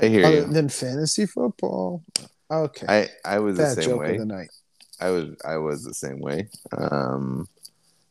I 0.00 0.06
hear 0.06 0.24
Other 0.24 0.36
you. 0.36 0.44
than 0.46 0.68
fantasy 0.68 1.26
football. 1.26 2.02
Okay. 2.50 2.86
I 2.88 3.08
I 3.34 3.38
was 3.40 3.56
the 3.58 3.74
same 3.74 3.84
joke 3.84 4.00
way. 4.00 4.12
of 4.14 4.18
the 4.20 4.24
night. 4.26 4.50
I 5.00 5.10
was 5.10 5.26
I 5.44 5.56
was 5.58 5.84
the 5.84 5.94
same 5.94 6.20
way. 6.20 6.48
Um, 6.76 7.46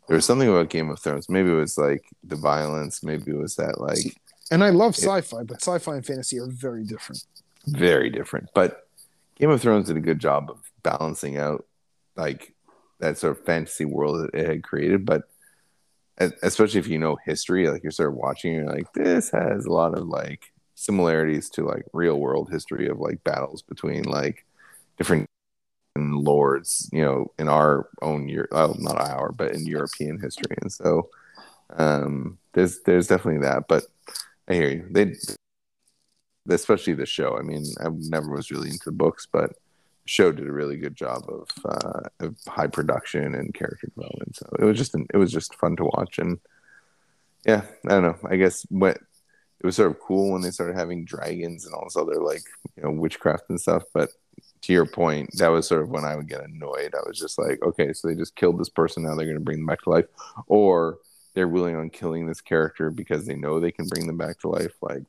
there 0.07 0.15
was 0.15 0.25
something 0.25 0.47
about 0.47 0.69
Game 0.69 0.89
of 0.89 0.99
Thrones. 0.99 1.27
Maybe 1.27 1.49
it 1.49 1.55
was 1.55 1.77
like 1.77 2.03
the 2.23 2.35
violence. 2.35 3.03
Maybe 3.03 3.31
it 3.31 3.37
was 3.37 3.55
that 3.55 3.81
like 3.81 4.15
And 4.51 4.63
I 4.63 4.69
love 4.69 4.91
It- 4.93 5.01
sci-fi, 5.01 5.43
but 5.43 5.61
sci-fi 5.61 5.95
and 5.95 6.05
fantasy 6.05 6.39
are 6.39 6.47
very 6.47 6.83
different. 6.83 7.23
very 7.65 8.09
different. 8.09 8.49
But 8.53 8.87
Game 9.35 9.49
of 9.49 9.59
Thrones 9.61 9.87
did 9.87 9.97
a 9.97 10.01
good 10.01 10.19
job 10.19 10.49
of 10.49 10.59
balancing 10.84 11.38
out 11.38 11.65
like 12.15 12.53
that 12.99 13.17
sort 13.17 13.38
of 13.38 13.45
fantasy 13.45 13.86
world 13.86 14.21
that 14.21 14.39
it 14.39 14.47
had 14.47 14.63
created. 14.63 15.05
But 15.05 15.23
especially 16.19 16.80
if 16.80 16.88
you 16.88 16.97
know 16.97 17.17
history, 17.25 17.69
like 17.69 17.84
you're 17.84 17.91
sort 17.91 18.09
of 18.09 18.15
watching, 18.15 18.53
you're 18.53 18.65
like, 18.65 18.91
this 18.93 19.30
has 19.32 19.65
a 19.65 19.71
lot 19.71 19.97
of 19.97 20.07
like 20.07 20.51
similarities 20.75 21.49
to 21.49 21.65
like 21.65 21.86
real 21.93 22.19
world 22.19 22.49
history 22.51 22.88
of 22.88 22.99
like 22.99 23.23
battles 23.23 23.61
between 23.61 24.03
like 24.03 24.45
different 24.97 25.28
lords, 25.97 26.89
you 26.91 27.03
know, 27.03 27.32
in 27.39 27.47
our 27.47 27.89
own 28.01 28.30
year, 28.30 28.47
well, 28.51 28.75
not 28.80 28.99
our, 28.99 29.32
but 29.32 29.53
in 29.53 29.65
European 29.65 30.19
history. 30.19 30.55
And 30.61 30.71
so 30.71 31.09
um, 31.75 32.38
there's 32.53 32.82
there's 32.82 33.07
definitely 33.07 33.41
that. 33.41 33.67
But 33.67 33.86
I 34.47 34.53
hear 34.53 34.69
you. 34.69 34.88
They 34.89 35.15
especially 36.49 36.93
the 36.93 37.05
show. 37.05 37.38
I 37.38 37.41
mean, 37.41 37.65
I 37.80 37.89
never 37.89 38.32
was 38.32 38.51
really 38.51 38.69
into 38.69 38.86
the 38.86 38.91
books, 38.91 39.28
but 39.32 39.53
show 40.07 40.31
did 40.31 40.47
a 40.47 40.51
really 40.51 40.77
good 40.77 40.95
job 40.95 41.23
of, 41.27 41.49
uh, 41.65 42.01
of 42.19 42.35
high 42.47 42.67
production 42.67 43.35
and 43.35 43.53
character 43.53 43.87
development. 43.87 44.35
So 44.35 44.47
it 44.59 44.63
was 44.63 44.77
just 44.77 44.95
an, 44.95 45.07
it 45.13 45.17
was 45.17 45.31
just 45.31 45.55
fun 45.55 45.75
to 45.77 45.83
watch. 45.83 46.19
And 46.19 46.39
yeah, 47.45 47.63
I 47.85 47.89
don't 47.89 48.03
know. 48.03 48.17
I 48.29 48.35
guess 48.37 48.65
what 48.69 48.97
it 49.59 49.65
was 49.65 49.75
sort 49.75 49.91
of 49.91 49.99
cool 49.99 50.31
when 50.31 50.41
they 50.41 50.51
started 50.51 50.75
having 50.75 51.05
dragons 51.05 51.65
and 51.65 51.73
all 51.73 51.85
this 51.85 51.97
other 51.97 52.21
like 52.21 52.43
you 52.75 52.83
know 52.83 52.91
witchcraft 52.91 53.45
and 53.49 53.59
stuff. 53.59 53.83
But 53.93 54.09
to 54.61 54.73
your 54.73 54.85
point, 54.85 55.29
that 55.37 55.47
was 55.47 55.67
sort 55.67 55.81
of 55.81 55.89
when 55.89 56.03
I 56.03 56.15
would 56.15 56.27
get 56.27 56.43
annoyed. 56.43 56.93
I 56.93 57.07
was 57.07 57.17
just 57.19 57.39
like, 57.39 57.61
okay, 57.61 57.93
so 57.93 58.07
they 58.07 58.15
just 58.15 58.35
killed 58.35 58.59
this 58.59 58.69
person. 58.69 59.03
Now 59.03 59.15
they're 59.15 59.25
going 59.25 59.37
to 59.37 59.43
bring 59.43 59.57
them 59.57 59.65
back 59.65 59.81
to 59.83 59.89
life, 59.89 60.05
or 60.47 60.99
they're 61.33 61.47
willing 61.47 61.75
on 61.75 61.89
killing 61.89 62.25
this 62.25 62.41
character 62.41 62.89
because 62.89 63.25
they 63.25 63.35
know 63.35 63.59
they 63.59 63.71
can 63.71 63.87
bring 63.87 64.07
them 64.07 64.17
back 64.17 64.39
to 64.39 64.49
life. 64.49 64.73
Like, 64.81 65.03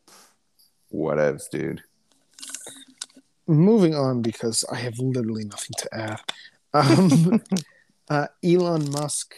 whatevs, 0.92 1.50
dude. 1.50 1.82
Moving 3.48 3.94
on 3.94 4.22
because 4.22 4.64
I 4.70 4.76
have 4.76 4.98
literally 4.98 5.44
nothing 5.44 5.74
to 5.78 5.94
add. 5.94 6.20
Um, 6.74 7.42
uh, 8.10 8.26
Elon 8.44 8.90
Musk 8.90 9.34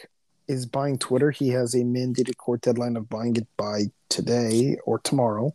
is 0.48 0.66
buying 0.66 0.98
Twitter. 0.98 1.30
He 1.30 1.48
has 1.50 1.74
a 1.74 1.78
mandated 1.78 2.36
court 2.36 2.60
deadline 2.60 2.96
of 2.96 3.08
buying 3.08 3.36
it 3.36 3.46
by 3.56 3.84
today 4.08 4.76
or 4.84 4.98
tomorrow, 4.98 5.52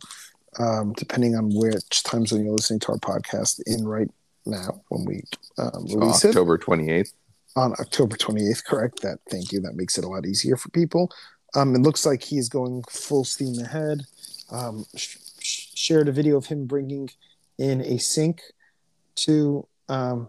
um, 0.58 0.94
depending 0.96 1.36
on 1.36 1.50
which 1.54 2.02
time 2.02 2.24
zone 2.24 2.44
you're 2.44 2.54
listening 2.54 2.80
to 2.80 2.92
our 2.92 2.98
podcast 2.98 3.60
in 3.66 3.86
right 3.86 4.10
now 4.46 4.80
when 4.88 5.04
we 5.04 5.22
um, 5.58 5.84
release 5.94 6.24
it. 6.24 6.28
October 6.28 6.56
twenty 6.56 6.90
eighth. 6.90 7.12
on 7.56 7.72
October 7.80 8.16
28th, 8.16 8.64
correct? 8.64 9.02
That 9.02 9.18
thank 9.30 9.52
you. 9.52 9.60
That 9.60 9.74
makes 9.76 9.98
it 9.98 10.04
a 10.04 10.08
lot 10.08 10.24
easier 10.26 10.56
for 10.56 10.70
people. 10.70 11.10
Um, 11.54 11.74
it 11.74 11.80
looks 11.80 12.06
like 12.06 12.22
he's 12.22 12.48
going 12.48 12.84
full 12.88 13.24
steam 13.24 13.58
ahead. 13.58 14.02
Um, 14.50 14.84
sh- 14.94 15.16
sh- 15.40 15.66
shared 15.74 16.08
a 16.08 16.12
video 16.12 16.36
of 16.36 16.46
him 16.46 16.66
bringing 16.66 17.10
in 17.58 17.80
a 17.80 17.98
sink 17.98 18.42
to 19.16 19.66
um, 19.88 20.28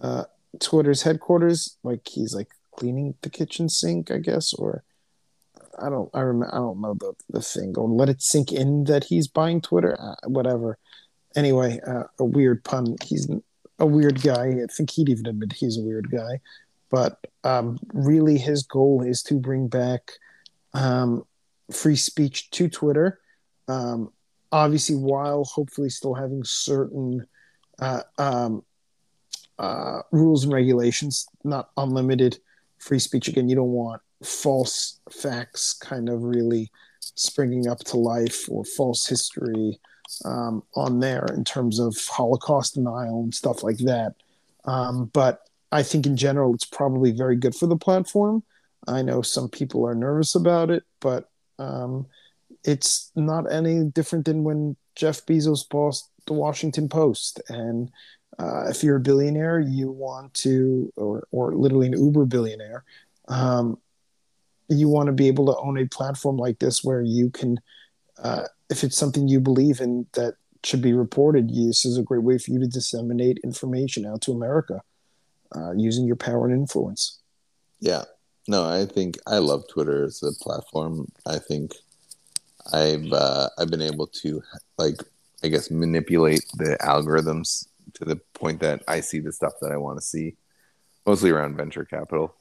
uh, 0.00 0.24
Twitter's 0.60 1.02
headquarters, 1.02 1.76
like 1.82 2.06
he's 2.08 2.34
like 2.34 2.48
cleaning 2.76 3.14
the 3.22 3.30
kitchen 3.30 3.68
sink, 3.68 4.10
I 4.10 4.18
guess, 4.18 4.52
or 4.54 4.84
I 5.78 5.90
don't, 5.90 6.08
I 6.14 6.20
remember, 6.20 6.54
I 6.54 6.58
don't 6.58 6.80
know 6.80 6.94
the 6.94 7.12
the 7.28 7.42
thing. 7.42 7.74
Or 7.76 7.88
let 7.88 8.08
it 8.08 8.22
sink 8.22 8.52
in 8.52 8.84
that 8.84 9.04
he's 9.04 9.28
buying 9.28 9.60
Twitter, 9.60 9.96
uh, 10.00 10.16
whatever. 10.26 10.78
Anyway, 11.34 11.80
uh, 11.86 12.04
a 12.18 12.24
weird 12.24 12.64
pun. 12.64 12.96
He's 13.04 13.28
a 13.78 13.86
weird 13.86 14.22
guy. 14.22 14.62
I 14.62 14.66
think 14.74 14.90
he'd 14.90 15.10
even 15.10 15.26
admit 15.26 15.52
he's 15.52 15.78
a 15.78 15.82
weird 15.82 16.10
guy. 16.10 16.40
But 16.90 17.18
um, 17.44 17.78
really, 17.92 18.38
his 18.38 18.62
goal 18.62 19.02
is 19.02 19.22
to 19.24 19.34
bring 19.34 19.68
back 19.68 20.12
um, 20.72 21.24
free 21.70 21.96
speech 21.96 22.50
to 22.52 22.68
Twitter. 22.68 23.20
Um, 23.68 24.12
obviously, 24.52 24.96
while 24.96 25.44
hopefully 25.44 25.90
still 25.90 26.14
having 26.14 26.44
certain 26.44 27.26
uh, 27.78 28.02
um, 28.18 28.62
uh, 29.58 30.02
rules 30.12 30.44
and 30.44 30.52
regulations, 30.52 31.26
not 31.44 31.70
unlimited 31.76 32.38
free 32.78 32.98
speech. 32.98 33.28
Again, 33.28 33.48
you 33.48 33.56
don't 33.56 33.72
want 33.72 34.02
false 34.24 35.00
facts 35.10 35.72
kind 35.74 36.08
of 36.08 36.22
really 36.22 36.70
springing 37.00 37.68
up 37.68 37.78
to 37.78 37.96
life 37.96 38.48
or 38.50 38.64
false 38.64 39.06
history 39.06 39.78
um, 40.24 40.62
on 40.74 41.00
there 41.00 41.26
in 41.34 41.44
terms 41.44 41.78
of 41.78 41.96
Holocaust 42.08 42.74
denial 42.74 43.22
and 43.22 43.34
stuff 43.34 43.62
like 43.62 43.78
that. 43.78 44.14
Um, 44.64 45.10
but 45.12 45.42
I 45.72 45.82
think 45.82 46.06
in 46.06 46.16
general, 46.16 46.54
it's 46.54 46.64
probably 46.64 47.12
very 47.12 47.36
good 47.36 47.54
for 47.54 47.66
the 47.66 47.76
platform. 47.76 48.42
I 48.86 49.02
know 49.02 49.22
some 49.22 49.48
people 49.48 49.86
are 49.86 49.94
nervous 49.94 50.34
about 50.34 50.70
it, 50.70 50.84
but 51.00 51.28
um, 51.58 52.06
it's 52.66 53.12
not 53.14 53.50
any 53.50 53.84
different 53.84 54.24
than 54.24 54.42
when 54.42 54.76
Jeff 54.96 55.24
Bezos 55.24 55.68
bought 55.68 56.02
the 56.26 56.32
Washington 56.32 56.88
Post. 56.88 57.40
And 57.48 57.90
uh, 58.38 58.68
if 58.68 58.82
you're 58.82 58.96
a 58.96 59.00
billionaire, 59.00 59.60
you 59.60 59.90
want 59.90 60.34
to, 60.34 60.92
or, 60.96 61.26
or 61.30 61.54
literally 61.54 61.86
an 61.86 61.92
Uber 61.92 62.26
billionaire, 62.26 62.84
um, 63.28 63.78
you 64.68 64.88
want 64.88 65.06
to 65.06 65.12
be 65.12 65.28
able 65.28 65.46
to 65.46 65.56
own 65.58 65.78
a 65.78 65.86
platform 65.86 66.36
like 66.36 66.58
this 66.58 66.82
where 66.82 67.00
you 67.00 67.30
can, 67.30 67.60
uh, 68.22 68.42
if 68.68 68.82
it's 68.82 68.96
something 68.96 69.28
you 69.28 69.38
believe 69.38 69.80
in 69.80 70.06
that 70.14 70.34
should 70.64 70.82
be 70.82 70.92
reported, 70.92 71.48
this 71.50 71.84
is 71.84 71.96
a 71.96 72.02
great 72.02 72.24
way 72.24 72.36
for 72.36 72.50
you 72.50 72.58
to 72.58 72.66
disseminate 72.66 73.38
information 73.44 74.04
out 74.04 74.20
to 74.22 74.32
America 74.32 74.82
uh, 75.54 75.72
using 75.76 76.04
your 76.04 76.16
power 76.16 76.46
and 76.46 76.54
influence. 76.54 77.20
Yeah. 77.78 78.04
No, 78.48 78.64
I 78.64 78.86
think 78.86 79.18
I 79.26 79.38
love 79.38 79.64
Twitter 79.68 80.04
as 80.04 80.22
a 80.22 80.32
platform. 80.42 81.10
I 81.24 81.38
think 81.38 81.72
I've 82.72 83.12
uh, 83.12 83.48
I've 83.58 83.70
been 83.70 83.82
able 83.82 84.06
to 84.08 84.42
like 84.78 84.96
I 85.42 85.48
guess 85.48 85.70
manipulate 85.70 86.44
the 86.54 86.76
algorithms 86.80 87.66
to 87.94 88.04
the 88.04 88.16
point 88.34 88.60
that 88.60 88.82
I 88.88 89.00
see 89.00 89.20
the 89.20 89.32
stuff 89.32 89.54
that 89.60 89.72
I 89.72 89.76
want 89.76 89.98
to 89.98 90.04
see, 90.04 90.36
mostly 91.06 91.30
around 91.30 91.56
venture 91.56 91.84
capital. 91.84 92.34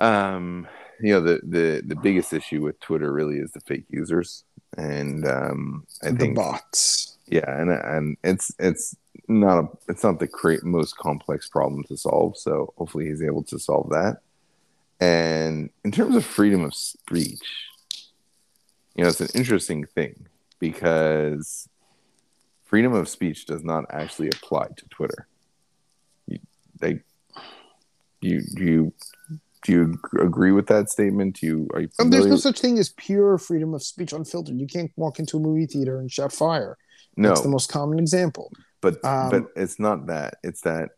Um, 0.00 0.66
you 1.00 1.12
know 1.12 1.20
the 1.20 1.40
the 1.42 1.82
the 1.84 1.96
biggest 1.96 2.32
issue 2.32 2.62
with 2.62 2.80
Twitter 2.80 3.12
really 3.12 3.36
is 3.38 3.52
the 3.52 3.60
fake 3.60 3.86
users, 3.88 4.44
and 4.76 5.26
um, 5.26 5.86
I 6.02 6.10
the 6.10 6.16
think 6.16 6.36
bots. 6.36 7.18
yeah, 7.26 7.60
and 7.60 7.70
and 7.70 8.16
it's 8.24 8.52
it's 8.58 8.96
not 9.28 9.64
a 9.64 9.68
it's 9.88 10.02
not 10.04 10.18
the 10.18 10.28
cre- 10.28 10.64
most 10.64 10.96
complex 10.96 11.48
problem 11.48 11.84
to 11.84 11.96
solve. 11.96 12.36
So 12.36 12.72
hopefully 12.76 13.06
he's 13.06 13.22
able 13.22 13.42
to 13.44 13.58
solve 13.58 13.90
that. 13.90 14.18
And 15.00 15.70
in 15.84 15.90
terms 15.90 16.14
of 16.14 16.24
freedom 16.24 16.62
of 16.62 16.74
speech, 16.74 17.40
you 18.94 19.02
know, 19.02 19.08
it's 19.08 19.20
an 19.20 19.28
interesting 19.34 19.84
thing 19.84 20.26
because 20.58 21.68
freedom 22.64 22.92
of 22.92 23.08
speech 23.08 23.46
does 23.46 23.64
not 23.64 23.84
actually 23.90 24.28
apply 24.28 24.68
to 24.76 24.88
Twitter. 24.88 25.26
You, 26.26 26.38
they, 26.80 27.00
you, 28.20 28.42
do 28.54 28.64
you, 28.64 28.92
do 29.64 29.72
you 29.72 29.98
agree 30.20 30.52
with 30.52 30.66
that 30.66 30.90
statement? 30.90 31.40
Do 31.40 31.46
you 31.46 31.68
are 31.72 31.80
you 31.80 31.88
there's 31.98 32.26
no 32.26 32.36
such 32.36 32.60
thing 32.60 32.78
as 32.78 32.90
pure 32.90 33.38
freedom 33.38 33.74
of 33.74 33.82
speech 33.82 34.12
unfiltered. 34.12 34.58
You 34.58 34.66
can't 34.66 34.90
walk 34.96 35.18
into 35.18 35.36
a 35.36 35.40
movie 35.40 35.66
theater 35.66 35.98
and 35.98 36.10
shout 36.10 36.32
fire. 36.32 36.76
no, 37.16 37.28
That's 37.28 37.42
the 37.42 37.48
most 37.48 37.70
common 37.70 37.98
example. 37.98 38.52
but 38.80 39.04
Um, 39.04 39.30
but 39.30 39.44
it's 39.56 39.78
not 39.78 40.06
that. 40.06 40.34
It's 40.42 40.62
that 40.62 40.90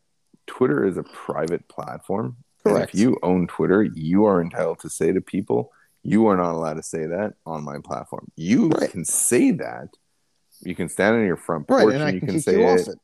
Twitter 0.47 0.87
is 0.87 0.97
a 0.97 1.03
private 1.03 1.69
platform. 1.69 2.37
Correct. 2.65 2.95
if 2.95 2.99
you 2.99 3.19
own 3.23 3.47
Twitter, 3.47 3.83
you 3.83 4.25
are 4.25 4.41
entitled 4.41 4.79
to 4.81 4.89
say 4.89 5.13
to 5.13 5.21
people, 5.21 5.71
"You 6.05 6.27
are 6.29 6.37
not 6.37 6.55
allowed 6.55 6.75
to 6.75 6.83
say 6.85 7.07
that 7.07 7.35
on 7.45 7.65
my 7.65 7.79
platform." 7.83 8.31
You 8.37 8.69
Right. 8.69 8.91
can 8.91 9.05
say 9.05 9.51
that. 9.53 9.89
You 10.61 10.75
can 10.77 10.89
stand 10.89 11.17
on 11.17 11.27
your 11.27 11.37
front 11.37 11.65
Right, 11.69 11.83
porch 11.83 11.95
and 11.95 12.03
and, 12.05 12.15
you 12.15 12.21
can 12.21 12.29
can 12.29 12.41
say 12.41 12.61
you 12.61 12.69
it. 12.69 12.87
it. 12.89 12.99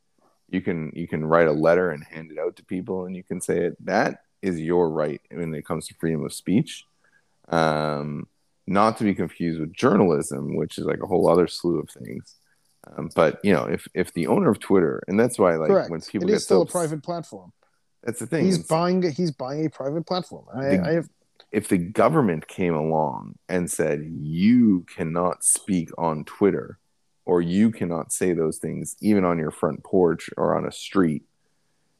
You 0.49 0.61
can 0.61 0.91
you 0.95 1.07
can 1.07 1.25
write 1.25 1.47
a 1.47 1.51
letter 1.51 1.91
and 1.91 2.03
hand 2.03 2.31
it 2.31 2.39
out 2.39 2.55
to 2.57 2.63
people, 2.65 3.05
and 3.05 3.15
you 3.15 3.23
can 3.23 3.41
say 3.41 3.65
it. 3.65 3.85
That 3.85 4.21
is 4.41 4.59
your 4.59 4.89
right 4.89 5.21
when 5.29 5.53
it 5.53 5.65
comes 5.65 5.87
to 5.87 5.93
freedom 5.99 6.23
of 6.25 6.33
speech. 6.33 6.85
Um, 7.49 8.27
not 8.67 8.97
to 8.97 9.03
be 9.03 9.13
confused 9.13 9.59
with 9.59 9.73
journalism, 9.73 10.55
which 10.55 10.77
is 10.77 10.85
like 10.85 11.01
a 11.03 11.07
whole 11.07 11.27
other 11.29 11.47
slew 11.47 11.79
of 11.79 11.89
things. 11.89 12.35
Um, 12.87 13.09
but 13.15 13.39
you 13.43 13.53
know, 13.53 13.65
if 13.65 13.87
if 13.93 14.13
the 14.13 14.27
owner 14.27 14.49
of 14.49 14.59
Twitter, 14.59 15.03
and 15.07 15.19
that's 15.19 15.37
why 15.37 15.55
like 15.55 15.69
Correct. 15.69 15.89
when 15.89 16.01
people 16.01 16.27
it 16.27 16.31
get 16.31 16.37
is 16.37 16.43
still 16.43 16.65
so 16.65 16.69
a 16.69 16.71
private 16.71 17.03
platform. 17.03 17.51
that's 18.03 18.19
the 18.19 18.25
thing. 18.27 18.45
He's 18.45 18.55
It's- 18.55 18.67
buying. 18.69 19.01
He's 19.03 19.31
buying 19.31 19.65
a 19.65 19.69
private 19.69 20.05
platform. 20.07 20.45
I, 20.53 20.61
The- 20.77 20.83
I 20.83 20.91
have 20.93 21.09
if 21.51 21.67
the 21.67 21.77
government 21.77 22.47
came 22.47 22.73
along 22.73 23.35
and 23.49 23.69
said 23.69 24.11
you 24.21 24.85
cannot 24.93 25.43
speak 25.43 25.89
on 25.97 26.23
Twitter 26.25 26.77
or 27.25 27.41
you 27.41 27.71
cannot 27.71 28.11
say 28.11 28.33
those 28.33 28.57
things 28.57 28.95
even 29.01 29.23
on 29.23 29.37
your 29.37 29.51
front 29.51 29.83
porch 29.83 30.29
or 30.37 30.55
on 30.55 30.65
a 30.65 30.71
street, 30.71 31.23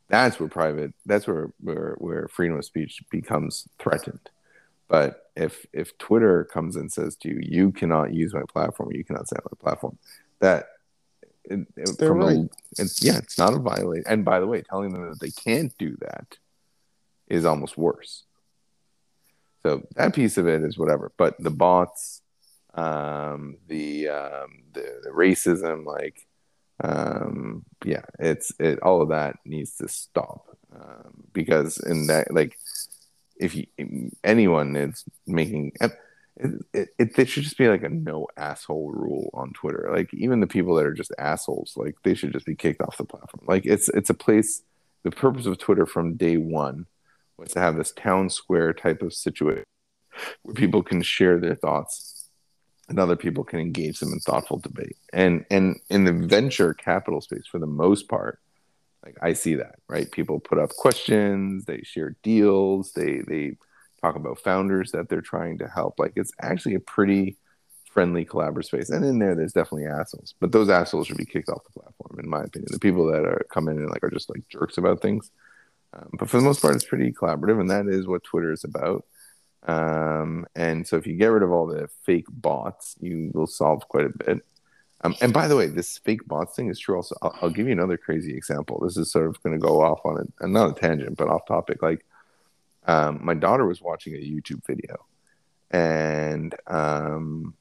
that's 0.08 0.40
where 0.40 0.50
private 0.50 0.94
that's 1.06 1.28
where 1.28 1.54
where, 1.60 1.96
where 2.00 2.28
freedom 2.28 2.58
of 2.58 2.66
speech 2.66 3.02
becomes 3.10 3.68
threatened. 3.80 4.30
But 4.88 5.32
if 5.36 5.66
if 5.72 5.98
Twitter 5.98 6.44
comes 6.44 6.76
and 6.76 6.92
says 6.92 7.16
to 7.18 7.30
you, 7.30 7.40
you 7.42 7.72
cannot 7.72 8.14
use 8.14 8.34
my 8.34 8.44
platform, 8.52 8.92
you 8.92 9.06
cannot 9.06 9.30
say 9.30 9.38
on 9.38 9.44
my 9.52 9.58
platform, 9.62 9.98
that 10.40 10.68
it, 11.46 11.68
it, 11.78 11.98
They're 11.98 12.14
right. 12.14 12.38
a, 12.38 12.50
it's, 12.78 13.04
yeah, 13.04 13.18
it's 13.18 13.38
not 13.38 13.54
a 13.54 13.60
violation. 13.60 14.04
And 14.08 14.26
by 14.26 14.40
the 14.40 14.48
way, 14.48 14.62
telling 14.62 14.92
them 14.92 15.10
that 15.10 15.20
they 15.20 15.32
can't 15.32 15.76
do 15.78 15.96
that 16.02 16.38
is 17.28 17.46
almost 17.46 17.78
worse. 17.78 18.24
So 19.64 19.88
that 19.96 20.16
piece 20.16 20.38
of 20.38 20.48
it 20.48 20.64
is 20.64 20.78
whatever. 20.78 21.12
But 21.18 21.36
the 21.42 21.52
bots, 21.52 22.22
um, 22.74 23.58
the 23.68 24.10
um, 24.10 24.64
the, 24.74 25.02
the 25.04 25.10
racism, 25.10 25.86
like 25.86 26.26
um, 26.84 27.66
yeah, 27.86 28.04
it's 28.20 28.52
it 28.60 28.82
all 28.82 29.02
of 29.02 29.10
that 29.10 29.38
needs 29.46 29.76
to 29.78 29.88
stop 29.88 30.58
um, 30.76 31.24
because 31.34 31.78
in 31.78 32.08
that 32.08 32.34
like 32.34 32.58
if 33.38 33.56
you, 33.56 34.12
anyone 34.24 34.76
is 34.76 35.04
making 35.28 35.72
it, 35.82 35.92
it, 36.74 36.90
it, 36.98 37.20
it 37.20 37.30
should 37.30 37.44
just 37.44 37.58
be 37.58 37.68
like 37.68 37.84
a 37.84 37.90
no 37.90 38.28
asshole 38.38 38.92
rule 38.92 39.30
on 39.34 39.52
Twitter. 39.54 39.92
Like 39.94 40.14
even 40.14 40.40
the 40.40 40.48
people 40.48 40.76
that 40.76 40.86
are 40.86 40.94
just 40.94 41.12
assholes, 41.18 41.74
like 41.76 41.96
they 42.04 42.14
should 42.14 42.34
just 42.34 42.46
be 42.46 42.56
kicked 42.56 42.82
off 42.82 42.98
the 42.98 43.04
platform. 43.04 43.46
Like 43.48 43.66
it's 43.66 43.90
it's 43.90 44.10
a 44.10 44.16
place. 44.16 44.64
The 45.04 45.12
purpose 45.12 45.48
of 45.48 45.58
Twitter 45.58 45.88
from 45.88 46.16
day 46.16 46.38
one 46.38 46.86
to 47.50 47.60
have 47.60 47.76
this 47.76 47.92
town 47.92 48.30
square 48.30 48.74
type 48.74 49.02
of 49.02 49.14
situation 49.14 49.66
where 50.44 50.54
people 50.56 50.84
can 50.84 51.02
share 51.02 51.40
their 51.40 51.56
thoughts 51.56 52.30
and 52.90 53.00
other 53.00 53.16
people 53.16 53.44
can 53.44 53.60
engage 53.60 54.00
them 54.00 54.12
in 54.12 54.20
thoughtful 54.20 54.60
debate. 54.60 54.98
And 55.14 55.46
and 55.50 55.80
in 55.90 56.04
the 56.04 56.14
venture 56.14 56.74
capital 56.74 57.22
space, 57.22 57.48
for 57.50 57.60
the 57.60 57.66
most 57.66 58.08
part, 58.10 58.40
like 59.04 59.18
I 59.22 59.34
see 59.34 59.56
that 59.56 59.76
right. 59.88 60.12
People 60.12 60.40
put 60.40 60.60
up 60.60 60.72
questions, 60.72 61.66
they 61.66 61.82
share 61.84 62.16
deals, 62.22 62.92
they 62.94 63.22
they 63.28 63.58
talk 64.02 64.16
about 64.16 64.40
founders 64.40 64.92
that 64.92 65.10
they're 65.10 65.22
trying 65.22 65.58
to 65.60 65.68
help. 65.68 66.00
Like 66.00 66.14
it's 66.16 66.34
actually 66.42 66.76
a 66.76 66.80
pretty 66.80 67.38
friendly 67.92 68.26
collaborative 68.26 68.66
space. 68.66 68.90
And 68.90 69.06
in 69.06 69.20
there, 69.20 69.36
there's 69.36 69.54
definitely 69.54 69.86
assholes, 69.88 70.34
but 70.40 70.52
those 70.52 70.70
assholes 70.70 71.08
should 71.08 71.18
be 71.18 71.26
kicked 71.26 71.50
off 71.50 71.64
the 71.64 71.80
platform, 71.80 72.20
in 72.22 72.30
my 72.30 72.44
opinion. 72.44 72.70
The 72.72 72.80
people 72.80 73.06
that 73.12 73.24
are 73.24 73.46
come 73.52 73.68
in 73.68 73.78
and 73.78 73.90
like 73.90 74.04
are 74.04 74.10
just 74.10 74.30
like 74.30 74.48
jerks 74.50 74.78
about 74.78 75.02
things. 75.02 75.32
Um, 75.94 76.10
but 76.14 76.30
for 76.30 76.38
the 76.38 76.44
most 76.44 76.62
part, 76.62 76.76
it's 76.76 76.86
pretty 76.86 77.12
collaborative, 77.12 77.60
and 77.60 77.70
that 77.70 77.88
is 77.88 78.08
what 78.08 78.24
Twitter 78.24 78.52
is 78.52 78.64
about. 78.64 79.06
Um, 79.64 80.46
and 80.56 80.88
so 80.88 80.98
if 80.98 81.06
you 81.06 81.16
get 81.16 81.28
rid 81.28 81.44
of 81.44 81.52
all 81.52 81.68
the 81.68 81.88
fake 82.06 82.26
bots, 82.30 82.96
you 83.00 83.32
will 83.34 83.48
solve 83.48 83.88
quite 83.90 84.06
a 84.06 84.18
bit. 84.26 84.40
Um, 85.04 85.16
and 85.22 85.34
by 85.34 85.48
the 85.48 85.56
way, 85.58 85.68
this 85.68 85.98
fake 85.98 86.26
bots 86.28 86.56
thing 86.56 86.70
is 86.70 86.80
true. 86.80 86.96
Also, 86.96 87.16
I'll, 87.22 87.36
I'll 87.42 87.50
give 87.50 87.66
you 87.68 87.74
another 87.74 87.98
crazy 87.98 88.36
example. 88.36 88.80
This 88.84 88.98
is 88.98 89.12
sort 89.12 89.28
of 89.28 89.42
going 89.44 89.60
to 89.60 89.66
go 89.66 89.82
off 89.82 90.00
on 90.06 90.28
a, 90.40 90.48
not 90.48 90.78
a 90.78 90.80
tangent, 90.80 91.18
but 91.18 91.28
off 91.28 91.46
topic. 91.46 91.82
Like, 91.82 92.06
um, 92.86 93.20
my 93.24 93.34
daughter 93.34 93.66
was 93.66 93.82
watching 93.82 94.14
a 94.16 94.18
YouTube 94.18 94.66
video, 94.66 95.06
and 95.72 96.56
um, 96.68 97.54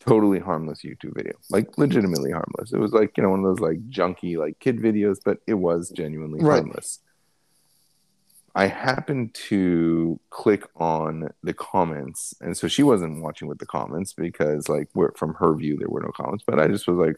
totally 0.00 0.38
harmless 0.38 0.82
YouTube 0.82 1.14
video, 1.14 1.34
like 1.50 1.76
legitimately 1.78 2.30
harmless. 2.30 2.72
It 2.72 2.78
was 2.78 2.92
like 2.92 3.16
you 3.16 3.22
know 3.22 3.30
one 3.30 3.40
of 3.40 3.44
those 3.46 3.60
like 3.60 3.88
junky 3.90 4.36
like 4.38 4.58
kid 4.58 4.78
videos, 4.78 5.18
but 5.24 5.38
it 5.46 5.54
was 5.54 5.90
genuinely 5.90 6.40
Right. 6.40 6.58
harmless. 6.62 7.00
I 8.54 8.66
happened 8.66 9.34
to 9.34 10.18
click 10.30 10.64
on 10.76 11.28
the 11.42 11.54
comments, 11.54 12.34
and 12.40 12.56
so 12.56 12.68
she 12.68 12.82
wasn't 12.82 13.22
watching 13.22 13.48
with 13.48 13.58
the 13.58 13.66
comments 13.66 14.12
because, 14.12 14.68
like, 14.68 14.88
from 15.16 15.34
her 15.34 15.54
view, 15.54 15.76
there 15.76 15.88
were 15.88 16.02
no 16.02 16.10
comments. 16.10 16.44
But 16.46 16.58
I 16.58 16.68
just 16.68 16.88
was 16.88 16.96
like, 16.96 17.16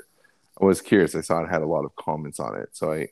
I 0.61 0.65
was 0.65 0.81
curious. 0.81 1.15
I 1.15 1.21
saw 1.21 1.43
it 1.43 1.51
had 1.51 1.63
a 1.63 1.67
lot 1.67 1.85
of 1.85 1.97
comments 1.97 2.41
on 2.41 2.57
it, 2.57 2.71
so 2.73 2.93
I 2.93 3.09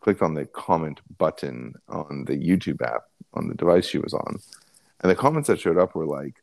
clicked 0.00 0.22
on 0.22 0.34
the 0.34 0.46
comment 0.46 1.00
button 1.18 1.74
on 1.88 2.24
the 2.26 2.36
YouTube 2.36 2.82
app 2.82 3.02
on 3.34 3.48
the 3.48 3.54
device 3.54 3.86
she 3.86 3.98
was 3.98 4.14
on, 4.14 4.38
and 5.00 5.10
the 5.10 5.16
comments 5.16 5.48
that 5.48 5.60
showed 5.60 5.78
up 5.78 5.94
were 5.94 6.06
like, 6.06 6.36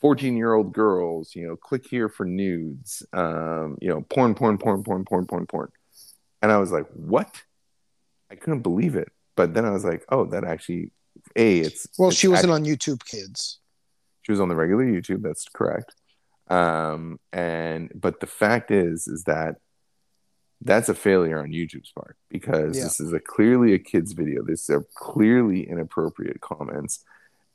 14 0.00 0.36
year 0.36 0.54
old 0.54 0.72
girls, 0.72 1.36
you 1.36 1.46
know, 1.46 1.56
click 1.56 1.86
here 1.86 2.08
for 2.08 2.24
nudes, 2.24 3.04
um, 3.12 3.76
you 3.80 3.88
know, 3.88 4.00
porn, 4.08 4.34
porn, 4.34 4.56
porn, 4.56 4.82
porn, 4.82 5.04
porn, 5.04 5.26
porn, 5.26 5.46
porn. 5.46 5.68
And 6.42 6.50
I 6.50 6.56
was 6.56 6.72
like, 6.72 6.86
what? 6.94 7.42
I 8.30 8.34
couldn't 8.34 8.62
believe 8.62 8.96
it. 8.96 9.12
But 9.40 9.54
then 9.54 9.64
I 9.64 9.70
was 9.70 9.84
like, 9.84 10.04
oh, 10.10 10.26
that 10.26 10.44
actually, 10.44 10.90
A, 11.34 11.60
it's. 11.60 11.86
Well, 11.98 12.10
it's 12.10 12.18
she 12.18 12.28
wasn't 12.28 12.52
act- 12.52 12.60
on 12.60 12.64
YouTube 12.66 13.02
Kids. 13.06 13.58
she 14.20 14.32
was 14.32 14.40
on 14.40 14.48
the 14.50 14.54
regular 14.54 14.84
YouTube. 14.84 15.22
That's 15.22 15.46
correct. 15.52 15.94
Um, 16.48 17.18
and, 17.32 17.90
but 17.94 18.20
the 18.20 18.26
fact 18.26 18.70
is, 18.70 19.08
is 19.08 19.24
that 19.24 19.56
that's 20.60 20.90
a 20.90 20.94
failure 20.94 21.38
on 21.38 21.52
YouTube's 21.52 21.90
part 21.92 22.16
because 22.28 22.76
Yeah. 22.76 22.84
this 22.84 23.00
is 23.00 23.14
a 23.14 23.20
clearly 23.20 23.72
a 23.72 23.78
kid's 23.78 24.12
video. 24.12 24.42
This 24.44 24.68
are 24.68 24.84
clearly 24.94 25.66
inappropriate 25.66 26.42
comments. 26.42 27.02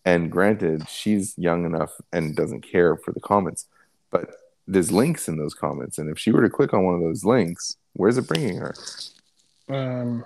And 0.06 0.32
granted, 0.32 0.90
she's 0.90 1.38
young 1.38 1.66
enough 1.66 1.92
and 2.12 2.36
doesn't 2.36 2.62
care 2.62 2.96
for 2.98 3.12
the 3.12 3.20
comments, 3.20 3.68
but 4.10 4.32
there's 4.68 4.92
links 4.92 5.28
in 5.28 5.38
those 5.38 5.54
comments. 5.54 6.00
And 6.00 6.10
if 6.10 6.18
she 6.18 6.32
were 6.32 6.42
to 6.42 6.50
click 6.50 6.74
on 6.74 6.84
one 6.84 6.96
of 6.96 7.02
those 7.02 7.24
links, 7.24 7.78
where's 7.94 8.18
it 8.18 8.28
bringing 8.28 8.58
her? 8.58 8.74
Um, 9.70 10.24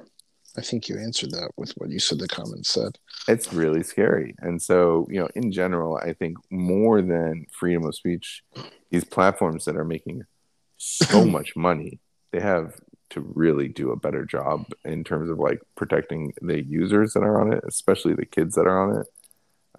I 0.59 0.61
think 0.61 0.89
you 0.89 0.97
answered 0.97 1.31
that 1.31 1.51
with 1.55 1.71
what 1.77 1.89
you 1.89 1.99
said. 1.99 2.19
The 2.19 2.27
comments 2.27 2.69
said. 2.69 2.97
It's 3.29 3.53
really 3.53 3.81
scary. 3.81 4.35
And 4.39 4.61
so, 4.61 5.07
you 5.09 5.19
know, 5.21 5.29
in 5.33 5.53
general, 5.53 5.97
I 5.97 6.11
think 6.11 6.37
more 6.51 7.01
than 7.01 7.45
freedom 7.51 7.85
of 7.85 7.95
speech, 7.95 8.43
these 8.89 9.05
platforms 9.05 9.63
that 9.65 9.77
are 9.77 9.85
making 9.85 10.23
so 10.77 11.25
much 11.37 11.55
money, 11.55 11.99
they 12.31 12.41
have 12.41 12.73
to 13.11 13.21
really 13.21 13.69
do 13.69 13.91
a 13.91 13.95
better 13.95 14.25
job 14.25 14.65
in 14.83 15.05
terms 15.05 15.29
of 15.29 15.39
like 15.39 15.61
protecting 15.75 16.33
the 16.41 16.61
users 16.61 17.13
that 17.13 17.23
are 17.23 17.39
on 17.39 17.53
it, 17.53 17.63
especially 17.65 18.13
the 18.13 18.25
kids 18.25 18.55
that 18.55 18.67
are 18.67 18.89
on 18.89 18.97
it. 19.01 19.07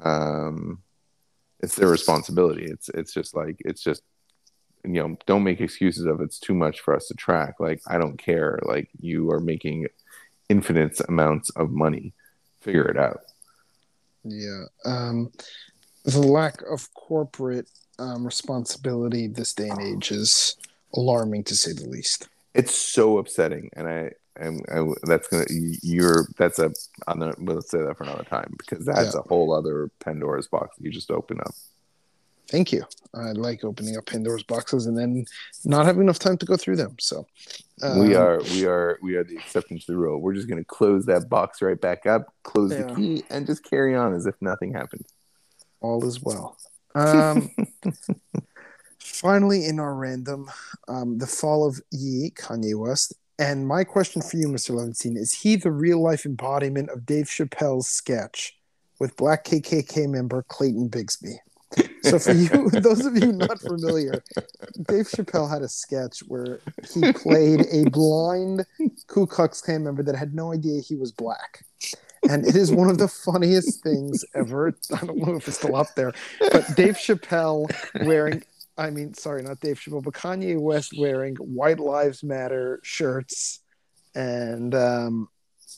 Um, 0.02 0.82
it's 1.60 1.76
their 1.76 1.88
responsibility. 1.88 2.64
It's 2.64 2.88
it's 2.88 3.12
just 3.12 3.36
like 3.36 3.56
it's 3.60 3.82
just 3.82 4.02
you 4.82 4.94
know 4.94 5.16
don't 5.26 5.44
make 5.44 5.60
excuses 5.60 6.06
of 6.06 6.20
it's 6.20 6.38
too 6.38 6.54
much 6.54 6.80
for 6.80 6.96
us 6.96 7.06
to 7.08 7.14
track. 7.14 7.56
Like 7.60 7.82
I 7.86 7.98
don't 7.98 8.16
care. 8.16 8.58
Like 8.62 8.88
you 8.98 9.30
are 9.30 9.40
making 9.40 9.86
infinite 10.54 11.00
amounts 11.08 11.48
of 11.50 11.70
money. 11.70 12.12
Figure 12.60 12.86
it 12.88 12.98
out. 12.98 13.20
Yeah. 14.24 14.64
Um, 14.84 15.30
the 16.04 16.20
lack 16.20 16.60
of 16.70 16.92
corporate 16.92 17.68
um, 17.98 18.24
responsibility 18.24 19.28
this 19.28 19.54
day 19.54 19.68
and 19.68 19.80
age 19.80 20.10
is 20.10 20.56
alarming 20.94 21.44
to 21.44 21.54
say 21.54 21.72
the 21.72 21.88
least. 21.88 22.28
it's 22.54 22.74
so 22.74 23.18
upsetting 23.18 23.70
and 23.76 23.86
i 23.88 24.10
and 24.36 24.60
I, 24.72 24.78
that's 25.04 25.28
gonna 25.28 25.44
you're 25.82 26.26
that's 26.36 26.58
a 26.58 26.72
on 27.06 27.20
the, 27.20 27.34
we'll 27.38 27.60
say 27.62 27.78
that 27.78 27.96
for 27.96 28.04
another 28.04 28.24
time 28.24 28.52
because 28.58 28.84
that's 28.84 29.14
Yeah. 29.14 29.20
a 29.20 29.28
whole 29.28 29.52
other 29.54 29.88
pandora's 30.00 30.48
box 30.48 30.76
you 30.80 30.90
just 30.90 31.10
open 31.12 31.38
up 31.40 31.54
Thank 32.50 32.72
you. 32.72 32.84
I 33.14 33.32
like 33.32 33.64
opening 33.64 33.96
up 33.96 34.06
Pandora's 34.06 34.42
boxes 34.42 34.86
and 34.86 34.98
then 34.98 35.24
not 35.64 35.86
having 35.86 36.02
enough 36.02 36.18
time 36.18 36.36
to 36.38 36.46
go 36.46 36.56
through 36.56 36.76
them. 36.76 36.96
So 36.98 37.26
we 37.96 38.14
um, 38.14 38.22
are 38.22 38.42
we 38.42 38.66
are 38.66 38.98
we 39.02 39.14
are 39.16 39.24
the 39.24 39.36
exception 39.36 39.78
to 39.78 39.86
the 39.86 39.96
rule 39.96 40.20
we're 40.20 40.34
just 40.34 40.48
gonna 40.48 40.64
close 40.64 41.06
that 41.06 41.30
box 41.30 41.62
right 41.62 41.80
back 41.80 42.04
up 42.04 42.34
close 42.42 42.72
Yeah. 42.72 42.82
the 42.82 42.94
key 42.94 43.24
and 43.30 43.46
just 43.46 43.64
carry 43.64 43.96
on 43.96 44.12
as 44.12 44.26
if 44.26 44.34
nothing 44.42 44.74
happened 44.74 45.06
all 45.80 46.04
is 46.04 46.22
well. 46.22 46.58
Um, 46.94 47.50
finally, 48.98 49.66
in 49.66 49.80
our 49.80 49.94
random, 49.94 50.50
um, 50.88 51.18
the 51.18 51.26
fall 51.26 51.66
of 51.66 51.80
Ye, 51.90 52.30
Kanye 52.36 52.78
West. 52.78 53.14
And 53.38 53.66
my 53.66 53.84
question 53.84 54.20
for 54.20 54.36
you, 54.36 54.48
Mr. 54.48 54.72
Levenstein, 54.72 55.16
is 55.16 55.32
he 55.32 55.56
the 55.56 55.70
real 55.70 56.02
life 56.02 56.26
embodiment 56.26 56.90
of 56.90 57.06
Dave 57.06 57.26
Chappelle's 57.26 57.88
sketch 57.88 58.58
with 58.98 59.16
black 59.16 59.44
KKK 59.44 60.08
member 60.08 60.42
Clayton 60.42 60.90
Bigsby? 60.90 61.36
So, 62.02 62.18
for 62.18 62.32
you, 62.32 62.70
those 62.80 63.04
of 63.06 63.16
you 63.16 63.32
not 63.32 63.60
familiar, 63.60 64.22
Dave 64.88 65.06
Chappelle 65.06 65.48
had 65.48 65.62
a 65.62 65.68
sketch 65.68 66.20
where 66.20 66.60
he 66.92 67.12
played 67.12 67.66
a 67.70 67.88
blind 67.90 68.66
Ku 69.06 69.26
Klux 69.26 69.60
Klan 69.60 69.84
member 69.84 70.02
that 70.02 70.16
had 70.16 70.34
no 70.34 70.52
idea 70.52 70.80
he 70.80 70.96
was 70.96 71.12
black. 71.12 71.64
And 72.28 72.46
it 72.46 72.56
is 72.56 72.70
one 72.70 72.90
of 72.90 72.98
the 72.98 73.08
funniest 73.08 73.82
things 73.82 74.24
ever. 74.34 74.74
I 74.92 75.06
don't 75.06 75.18
know 75.18 75.36
if 75.36 75.48
it's 75.48 75.58
still 75.58 75.76
up 75.76 75.94
there, 75.96 76.12
but 76.52 76.76
Dave 76.76 76.96
Chappelle 76.96 77.70
wearing, 78.04 78.42
I 78.76 78.90
mean, 78.90 79.14
sorry, 79.14 79.42
not 79.42 79.60
Dave 79.60 79.80
Chappelle, 79.80 80.02
but 80.02 80.14
Kanye 80.14 80.58
West 80.58 80.92
wearing 80.98 81.36
White 81.36 81.80
Lives 81.80 82.22
Matter 82.22 82.80
shirts. 82.82 83.60
And 84.14 84.74
um, 84.74 85.28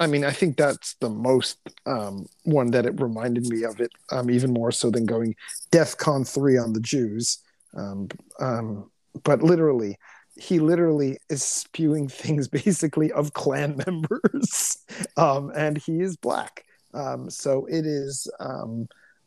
I 0.03 0.07
mean, 0.09 0.25
I 0.25 0.33
think 0.33 0.57
that's 0.57 0.95
the 0.95 1.09
most 1.09 1.59
um, 1.87 2.27
one 2.45 2.73
that 2.73 2.87
it 2.87 3.01
reminded 3.01 3.47
me 3.47 3.63
of 3.63 3.81
it, 3.81 3.93
um, 4.11 4.31
even 4.31 4.53
more 4.53 4.73
so 4.73 4.91
than 4.91 5.07
going 5.07 5.37
DEF 5.71 5.97
CON 5.97 6.25
3 6.25 6.59
on 6.59 6.73
the 6.73 6.81
Jews. 6.81 7.39
Um, 7.77 8.09
um, 8.41 8.91
but 9.23 9.43
literally, 9.43 9.97
he 10.37 10.59
literally 10.59 11.19
is 11.31 11.43
spewing 11.43 12.09
things 12.23 12.49
basically 12.49 13.13
of 13.13 13.33
Klan 13.33 13.81
members, 13.87 14.79
um, 15.17 15.53
and 15.55 15.79
he 15.79 16.01
is 16.01 16.17
black. 16.17 16.65
Um, 16.95 17.31
so 17.31 17.67
it 17.67 17.87
is 17.87 18.29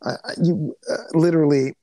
I- 0.04 0.34
you 0.44 0.76
uh, 0.92 1.18
literally 1.18 1.74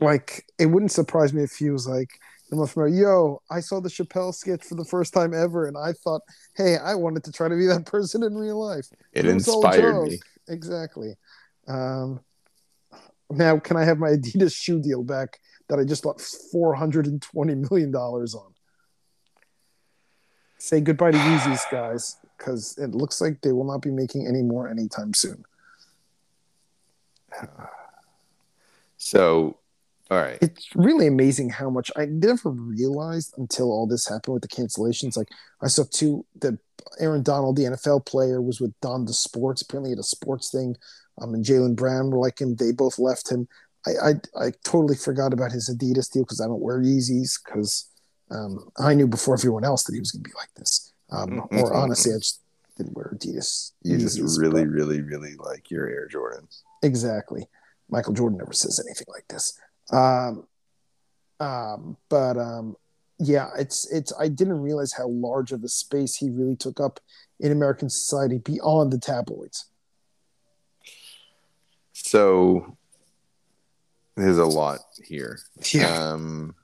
like 0.00 0.46
it 0.58 0.66
wouldn't 0.66 0.92
surprise 0.92 1.32
me 1.32 1.42
if 1.42 1.56
he 1.56 1.70
was 1.70 1.86
like, 1.86 2.18
I'm 2.52 2.66
familiar, 2.66 3.02
"Yo, 3.04 3.42
I 3.50 3.60
saw 3.60 3.80
the 3.80 3.88
Chappelle 3.88 4.34
sketch 4.34 4.64
for 4.64 4.74
the 4.74 4.84
first 4.84 5.12
time 5.12 5.32
ever, 5.32 5.66
and 5.66 5.76
I 5.76 5.92
thought, 5.92 6.22
hey, 6.56 6.76
I 6.76 6.94
wanted 6.94 7.24
to 7.24 7.32
try 7.32 7.48
to 7.48 7.56
be 7.56 7.66
that 7.66 7.86
person 7.86 8.22
in 8.22 8.34
real 8.34 8.58
life." 8.58 8.86
it 9.12 9.24
all 9.26 9.32
inspired 9.32 10.08
me 10.08 10.20
Exactly. 10.48 11.14
Um, 11.68 12.20
now 13.30 13.58
can 13.58 13.76
I 13.76 13.84
have 13.84 13.98
my 13.98 14.10
Adidas 14.10 14.54
shoe 14.54 14.82
deal 14.82 15.04
back 15.04 15.38
that 15.68 15.78
I 15.78 15.84
just 15.84 16.04
lost 16.04 16.50
four 16.50 16.74
hundred 16.74 17.06
and 17.06 17.22
twenty 17.22 17.54
million 17.54 17.90
dollars 17.90 18.34
on? 18.34 18.52
Say 20.58 20.80
goodbye 20.80 21.12
to 21.12 21.18
Yeezys, 21.18 21.70
guys, 21.70 22.16
because 22.36 22.76
it 22.76 22.90
looks 22.90 23.20
like 23.20 23.40
they 23.40 23.52
will 23.52 23.64
not 23.64 23.80
be 23.80 23.90
making 23.90 24.26
any 24.26 24.42
more 24.42 24.68
anytime 24.68 25.14
soon. 25.14 25.44
So, 28.98 29.56
all 30.10 30.18
right. 30.18 30.38
It's 30.42 30.68
really 30.74 31.06
amazing 31.06 31.50
how 31.50 31.70
much 31.70 31.90
I 31.96 32.06
never 32.06 32.50
realized 32.50 33.34
until 33.38 33.70
all 33.70 33.86
this 33.86 34.08
happened 34.08 34.34
with 34.34 34.42
the 34.42 34.48
cancellations. 34.48 35.16
Like 35.16 35.28
I 35.62 35.68
saw 35.68 35.84
two 35.88 36.26
that 36.40 36.58
Aaron 36.98 37.22
Donald, 37.22 37.56
the 37.56 37.64
NFL 37.64 38.06
player, 38.06 38.42
was 38.42 38.60
with 38.60 38.78
Donda 38.80 39.14
Sports, 39.14 39.62
apparently 39.62 39.92
at 39.92 39.98
a 39.98 40.02
sports 40.02 40.50
thing. 40.50 40.76
Um, 41.20 41.34
and 41.34 41.44
Jaylen 41.44 41.76
Brown 41.76 42.10
were 42.10 42.18
like 42.18 42.40
him. 42.40 42.56
They 42.56 42.72
both 42.72 42.98
left 42.98 43.30
him. 43.30 43.46
I 43.86 43.90
I, 43.90 44.46
I 44.46 44.52
totally 44.64 44.96
forgot 44.96 45.32
about 45.32 45.52
his 45.52 45.70
Adidas 45.70 46.10
deal 46.10 46.24
because 46.24 46.40
I 46.40 46.46
don't 46.46 46.60
wear 46.60 46.80
Yeezys 46.80 47.38
because 47.44 47.88
um, 48.32 48.68
I 48.78 48.94
knew 48.94 49.06
before 49.06 49.34
everyone 49.34 49.64
else 49.64 49.84
that 49.84 49.92
he 49.92 50.00
was 50.00 50.10
going 50.10 50.24
to 50.24 50.28
be 50.28 50.34
like 50.36 50.52
this. 50.56 50.92
Um, 51.12 51.46
or 51.52 51.74
honestly, 51.74 52.12
I 52.12 52.18
just 52.18 52.40
didn't 52.76 52.96
wear 52.96 53.14
Adidas. 53.16 53.72
You 53.82 53.96
Yeezys, 53.96 54.16
just 54.16 54.40
really, 54.40 54.64
but- 54.64 54.72
really, 54.72 55.02
really 55.02 55.36
like 55.36 55.70
your 55.70 55.88
Air 55.88 56.08
Jordans. 56.12 56.62
Exactly. 56.82 57.46
Michael 57.88 58.14
Jordan 58.14 58.38
never 58.38 58.52
says 58.52 58.80
anything 58.84 59.06
like 59.08 59.26
this. 59.28 59.58
Um, 59.92 60.46
um, 61.38 61.96
but 62.08 62.36
um, 62.36 62.76
yeah, 63.18 63.50
it's 63.58 63.90
it's. 63.92 64.12
I 64.18 64.28
didn't 64.28 64.60
realize 64.60 64.92
how 64.92 65.08
large 65.08 65.52
of 65.52 65.64
a 65.64 65.68
space 65.68 66.16
he 66.16 66.30
really 66.30 66.56
took 66.56 66.80
up 66.80 67.00
in 67.38 67.52
American 67.52 67.88
society 67.88 68.38
beyond 68.38 68.92
the 68.92 68.98
tabloids. 68.98 69.66
So 71.92 72.76
there's 74.16 74.38
a 74.38 74.44
lot 74.44 74.80
here. 75.04 75.38
Yeah. 75.72 76.12
Um, 76.12 76.54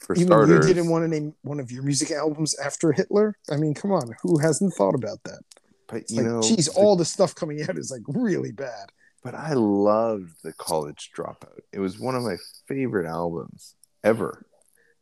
for 0.00 0.14
Even 0.14 0.28
starters, 0.28 0.68
you 0.68 0.74
didn't 0.74 0.90
want 0.90 1.04
to 1.04 1.08
name 1.08 1.34
one 1.42 1.60
of 1.60 1.70
your 1.70 1.82
music 1.82 2.10
albums 2.10 2.58
after 2.58 2.92
Hitler. 2.92 3.36
I 3.50 3.56
mean, 3.56 3.74
come 3.74 3.92
on, 3.92 4.14
who 4.22 4.38
hasn't 4.38 4.74
thought 4.74 4.94
about 4.94 5.22
that? 5.24 5.40
but 5.88 6.08
you 6.10 6.18
like, 6.18 6.26
know, 6.26 6.42
geez, 6.42 6.66
the- 6.66 6.80
all 6.80 6.94
the 6.96 7.04
stuff 7.04 7.34
coming 7.34 7.62
out 7.62 7.76
is 7.76 7.90
like 7.90 8.02
really 8.06 8.52
bad. 8.52 8.92
But 9.22 9.34
I 9.34 9.52
loved 9.54 10.42
the 10.42 10.52
College 10.52 11.10
Dropout. 11.16 11.60
It 11.72 11.80
was 11.80 11.98
one 11.98 12.14
of 12.14 12.22
my 12.22 12.36
favorite 12.66 13.06
albums 13.06 13.74
ever. 14.04 14.46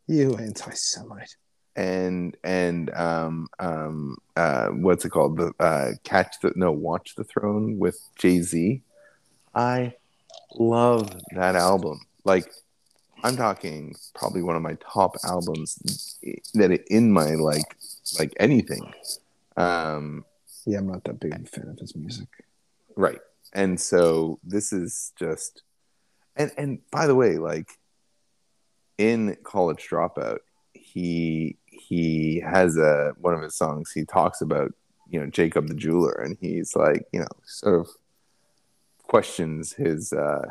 You 0.07 0.37
anti-Semite. 0.37 1.37
and 1.75 2.37
and 2.45 2.91
um 2.95 3.49
um 3.59 4.17
uh 4.37 4.69
what's 4.69 5.05
it 5.05 5.11
called 5.11 5.37
the 5.37 5.53
uh 5.61 5.91
catch 6.05 6.37
the 6.43 6.53
no 6.57 6.71
watch 6.73 7.15
the 7.17 7.25
throne 7.25 7.79
with 7.79 7.99
jay-z 8.17 8.81
i 9.55 9.93
love 10.55 11.11
that 11.35 11.55
album 11.57 12.01
like 12.25 12.51
i'm 13.25 13.37
talking 13.37 13.95
probably 14.15 14.43
one 14.43 14.57
of 14.57 14.63
my 14.63 14.75
top 14.93 15.17
albums 15.25 16.19
that 16.55 16.71
in 16.89 17.13
my 17.13 17.35
like 17.35 17.77
like 18.19 18.33
anything 18.39 18.85
um 19.57 20.25
Yeah, 20.65 20.79
I'm 20.79 20.89
not 20.89 21.05
that 21.05 21.21
big 21.21 21.35
of 21.35 21.43
a 21.43 21.47
fan 21.47 21.69
of 21.69 21.79
his 21.79 21.95
music. 21.95 22.29
right 22.97 23.21
and 23.53 23.81
so 23.81 24.39
this 24.43 24.73
is 24.73 25.13
just 25.19 25.63
and 26.37 26.51
and 26.57 26.79
by 26.91 27.07
the 27.07 27.15
way 27.15 27.39
like 27.39 27.71
in 28.99 29.37
college 29.45 29.87
dropout 29.91 30.39
he 30.73 31.57
he 31.67 32.41
has 32.41 32.77
a 32.77 33.13
one 33.19 33.35
of 33.35 33.43
his 33.43 33.55
songs 33.55 33.93
he 33.93 34.05
talks 34.05 34.41
about 34.41 34.73
you 35.09 35.21
know 35.21 35.27
jacob 35.27 35.69
the 35.69 35.75
jeweler 35.75 36.13
and 36.13 36.37
he's 36.41 36.75
like 36.75 37.05
you 37.13 37.21
know 37.21 37.27
sort 37.45 37.81
of 37.81 37.89
questions 39.03 39.73
his 39.73 40.13
uh 40.13 40.43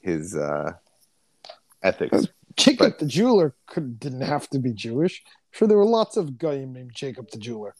his 0.00 0.36
uh 0.36 0.72
ethics 1.82 2.26
Jacob 2.56 2.78
But- 2.92 2.98
the 2.98 3.06
jeweler 3.06 3.54
could 3.66 4.00
didn't 4.00 4.22
have 4.22 4.48
to 4.50 4.58
be 4.58 4.72
Jewish. 4.72 5.22
Sure, 5.52 5.68
there 5.68 5.76
were 5.76 5.84
lots 5.86 6.16
of 6.16 6.38
guy 6.38 6.64
named 6.64 6.90
Jacob 6.92 7.30
the 7.30 7.38
jeweler. 7.38 7.74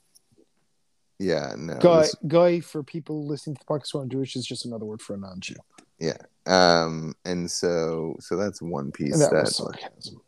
Yeah 1.18 1.54
no 1.56 1.74
Guy, 1.78 2.02
this- 2.02 2.14
guy 2.26 2.60
for 2.60 2.82
people 2.82 3.26
listening 3.26 3.56
to 3.56 3.60
the 3.66 3.72
podcast 3.72 3.92
who 3.92 3.98
aren't 3.98 4.12
Jewish 4.12 4.36
is 4.36 4.46
just 4.46 4.64
another 4.64 4.84
word 4.84 5.02
for 5.02 5.14
a 5.14 5.18
non-Jew, 5.18 5.56
Yeah. 5.98 6.16
um 6.46 7.14
and 7.24 7.50
so 7.50 8.16
so 8.20 8.36
that's 8.36 8.62
one 8.62 8.92
piece 8.92 9.18
that 9.18 9.30
that 9.32 9.44
was 9.44 9.56
sarcasm. 9.56 10.20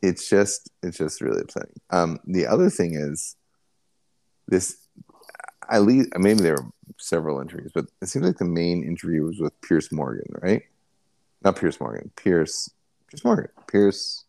it's 0.00 0.28
just 0.28 0.70
it's 0.82 0.98
just 0.98 1.20
really 1.20 1.40
upsetting. 1.42 1.80
Um, 1.90 2.18
the 2.26 2.46
other 2.46 2.70
thing 2.70 2.94
is 2.94 3.36
this. 4.48 4.76
I 5.68 5.78
least 5.78 6.10
maybe 6.18 6.40
there 6.42 6.56
were 6.56 6.66
several 6.98 7.40
interviews, 7.40 7.70
but 7.74 7.86
it 8.02 8.08
seems 8.08 8.26
like 8.26 8.38
the 8.38 8.44
main 8.44 8.82
interview 8.84 9.22
was 9.24 9.38
with 9.38 9.58
Piers 9.62 9.90
Morgan, 9.92 10.26
right? 10.42 10.62
Not 11.44 11.56
Piers 11.56 11.80
Morgan, 11.80 12.10
Pierce, 12.16 12.68
Piers 13.08 13.24
Morgan, 13.24 13.48
Pierce. 13.68 14.24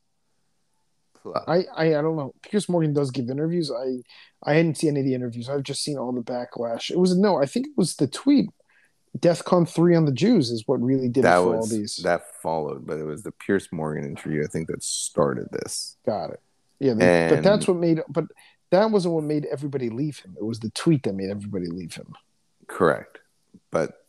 I, 1.48 1.66
I 1.76 1.88
I 1.88 2.02
don't 2.02 2.16
know. 2.16 2.34
Piers 2.42 2.70
Morgan 2.70 2.94
does 2.94 3.12
give 3.12 3.30
interviews. 3.30 3.72
I 3.72 4.02
I 4.50 4.56
hadn't 4.56 4.78
seen 4.78 4.92
any 4.92 5.02
of 5.02 5.06
the 5.06 5.14
interviews. 5.14 5.50
I've 5.50 5.64
just 5.64 5.84
seen 5.84 5.98
all 5.98 6.12
the 6.12 6.22
backlash. 6.22 6.92
It 6.92 7.00
was 7.00 7.18
no, 7.18 7.42
I 7.42 7.46
think 7.46 7.68
it 7.68 7.74
was 7.78 7.96
the 7.96 8.08
tweet. 8.08 8.50
DEFCON 9.20 9.70
three 9.70 9.96
on 9.96 10.06
the 10.06 10.12
Jews 10.12 10.50
is 10.50 10.64
what 10.66 10.82
really 10.82 11.08
did 11.08 11.20
it 11.20 11.24
that 11.24 11.38
for 11.38 11.56
all 11.56 11.68
these. 11.68 11.98
that 11.98 12.24
followed, 12.42 12.86
but 12.86 12.98
it 12.98 13.04
was 13.04 13.22
the 13.22 13.32
Piers 13.32 13.70
Morgan 13.72 14.06
interview 14.06 14.44
I 14.44 14.48
think 14.48 14.68
that 14.70 14.84
started 14.84 15.48
this. 15.52 15.98
Got 16.06 16.32
it. 16.32 16.42
Yeah, 16.80 16.94
they, 16.94 17.28
but 17.30 17.44
that's 17.44 17.68
what 17.68 17.78
made. 17.78 18.02
But 18.10 18.26
that 18.72 18.90
wasn't 18.90 19.14
what 19.14 19.24
made 19.24 19.46
everybody 19.46 19.90
leave 19.90 20.18
him. 20.20 20.36
It 20.38 20.44
was 20.44 20.60
the 20.60 20.72
tweet 20.72 21.04
that 21.04 21.14
made 21.14 21.30
everybody 21.30 21.68
leave 21.68 21.94
him. 21.94 22.14
Correct, 22.68 23.20
but 23.70 24.03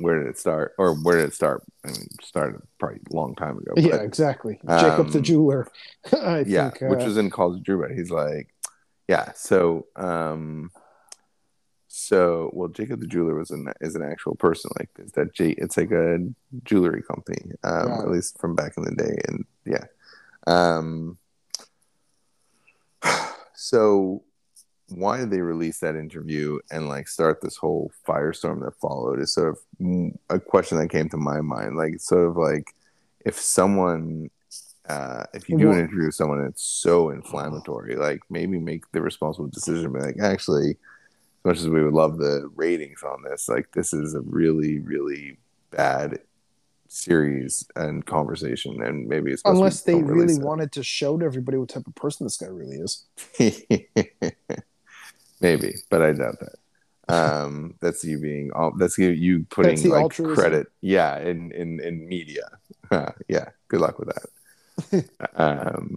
where 0.00 0.18
did 0.18 0.28
it 0.28 0.38
start? 0.38 0.74
Or 0.78 0.94
where 0.94 1.18
did 1.18 1.28
it 1.28 1.34
start? 1.34 1.62
I 1.84 1.88
mean, 1.88 2.08
started 2.22 2.60
probably 2.78 3.00
a 3.10 3.16
long 3.16 3.34
time 3.34 3.58
ago. 3.58 3.72
yeah, 3.76 3.96
exactly. 3.96 4.58
Jacob 4.68 5.10
the 5.10 5.18
um, 5.18 5.24
jeweler. 5.24 5.68
I 6.12 6.44
yeah, 6.46 6.70
think. 6.70 6.90
which 6.90 7.02
uh, 7.02 7.06
was 7.06 7.16
in 7.16 7.30
of 7.30 7.62
Drew, 7.62 7.80
but 7.80 7.90
he's 7.90 8.10
like, 8.10 8.48
yeah. 9.08 9.32
So, 9.34 9.86
um, 9.96 10.70
so 11.88 12.50
well, 12.52 12.68
Jacob 12.68 13.00
the 13.00 13.06
jeweler 13.06 13.34
was 13.34 13.50
an 13.50 13.72
is 13.80 13.94
an 13.94 14.02
actual 14.02 14.34
person. 14.34 14.70
Like, 14.78 14.90
is 14.98 15.12
that 15.12 15.34
J? 15.34 15.50
It's 15.50 15.76
like 15.76 15.92
a 15.92 16.18
jewelry 16.64 17.02
company, 17.02 17.52
um, 17.62 17.92
at 17.92 18.10
least 18.10 18.38
from 18.40 18.54
back 18.54 18.74
in 18.76 18.84
the 18.84 18.94
day, 18.94 19.16
and 19.28 19.44
yeah. 19.64 19.84
Um, 20.46 21.18
so 23.54 24.22
why 24.88 25.18
did 25.18 25.30
they 25.30 25.40
release 25.40 25.80
that 25.80 25.96
interview 25.96 26.58
and 26.70 26.88
like 26.88 27.08
start 27.08 27.40
this 27.40 27.56
whole 27.56 27.90
firestorm 28.06 28.62
that 28.64 28.76
followed 28.76 29.20
is 29.20 29.34
sort 29.34 29.48
of 29.48 30.12
a 30.30 30.38
question 30.38 30.78
that 30.78 30.88
came 30.88 31.08
to 31.08 31.16
my 31.16 31.40
mind 31.40 31.76
like 31.76 31.94
it's 31.94 32.06
sort 32.06 32.28
of 32.28 32.36
like 32.36 32.74
if 33.24 33.38
someone 33.38 34.30
uh, 34.86 35.24
if 35.32 35.48
you 35.48 35.56
do 35.56 35.72
an 35.72 35.78
interview 35.78 36.04
with 36.04 36.14
someone 36.14 36.42
that's 36.42 36.62
so 36.62 37.08
inflammatory 37.08 37.96
like 37.96 38.20
maybe 38.28 38.58
make 38.58 38.90
the 38.92 39.00
responsible 39.00 39.48
decision 39.48 39.92
be 39.92 40.00
like 40.00 40.20
actually 40.20 40.72
as 40.72 41.44
much 41.44 41.58
as 41.58 41.68
we 41.68 41.82
would 41.82 41.94
love 41.94 42.18
the 42.18 42.50
ratings 42.54 43.02
on 43.02 43.22
this 43.22 43.48
like 43.48 43.70
this 43.72 43.94
is 43.94 44.14
a 44.14 44.20
really 44.20 44.80
really 44.80 45.38
bad 45.70 46.20
series 46.86 47.66
and 47.76 48.04
conversation 48.04 48.82
and 48.82 49.08
maybe 49.08 49.32
it's 49.32 49.42
unless 49.46 49.80
they 49.80 49.94
really 49.94 50.34
it. 50.34 50.42
wanted 50.42 50.70
to 50.70 50.82
show 50.82 51.18
to 51.18 51.24
everybody 51.24 51.56
what 51.56 51.70
type 51.70 51.86
of 51.86 51.94
person 51.94 52.24
this 52.24 52.36
guy 52.36 52.46
really 52.46 52.76
is. 52.76 53.06
Maybe, 55.40 55.74
but 55.90 56.02
I 56.02 56.12
doubt 56.12 56.38
that. 56.40 56.56
Um, 57.08 57.74
that's 57.80 58.04
you 58.04 58.18
being 58.18 58.50
all. 58.52 58.72
That's 58.76 58.96
you, 58.96 59.10
you 59.10 59.44
putting 59.50 59.82
like 59.90 60.02
altruism. 60.02 60.34
credit. 60.34 60.66
Yeah, 60.80 61.18
in 61.18 61.52
in 61.52 61.80
in 61.80 62.08
media. 62.08 62.48
yeah, 63.28 63.50
good 63.68 63.80
luck 63.80 63.98
with 63.98 64.10
that. 64.14 65.04
um, 65.36 65.96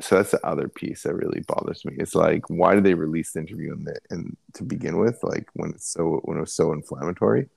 so 0.00 0.16
that's 0.16 0.32
the 0.32 0.46
other 0.46 0.68
piece 0.68 1.04
that 1.04 1.14
really 1.14 1.40
bothers 1.46 1.84
me. 1.84 1.94
It's 1.98 2.14
like, 2.14 2.48
why 2.50 2.74
did 2.74 2.84
they 2.84 2.94
release 2.94 3.32
the 3.32 3.40
interview 3.40 3.72
in 3.72 3.84
the 3.84 3.98
in 4.10 4.36
to 4.54 4.64
begin 4.64 4.98
with? 4.98 5.22
Like 5.22 5.48
when 5.54 5.70
it's 5.70 5.88
so 5.88 6.20
when 6.24 6.36
it 6.36 6.40
was 6.40 6.52
so 6.52 6.72
inflammatory. 6.72 7.48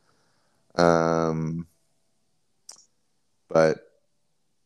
Um, 0.75 1.67
but 3.49 3.79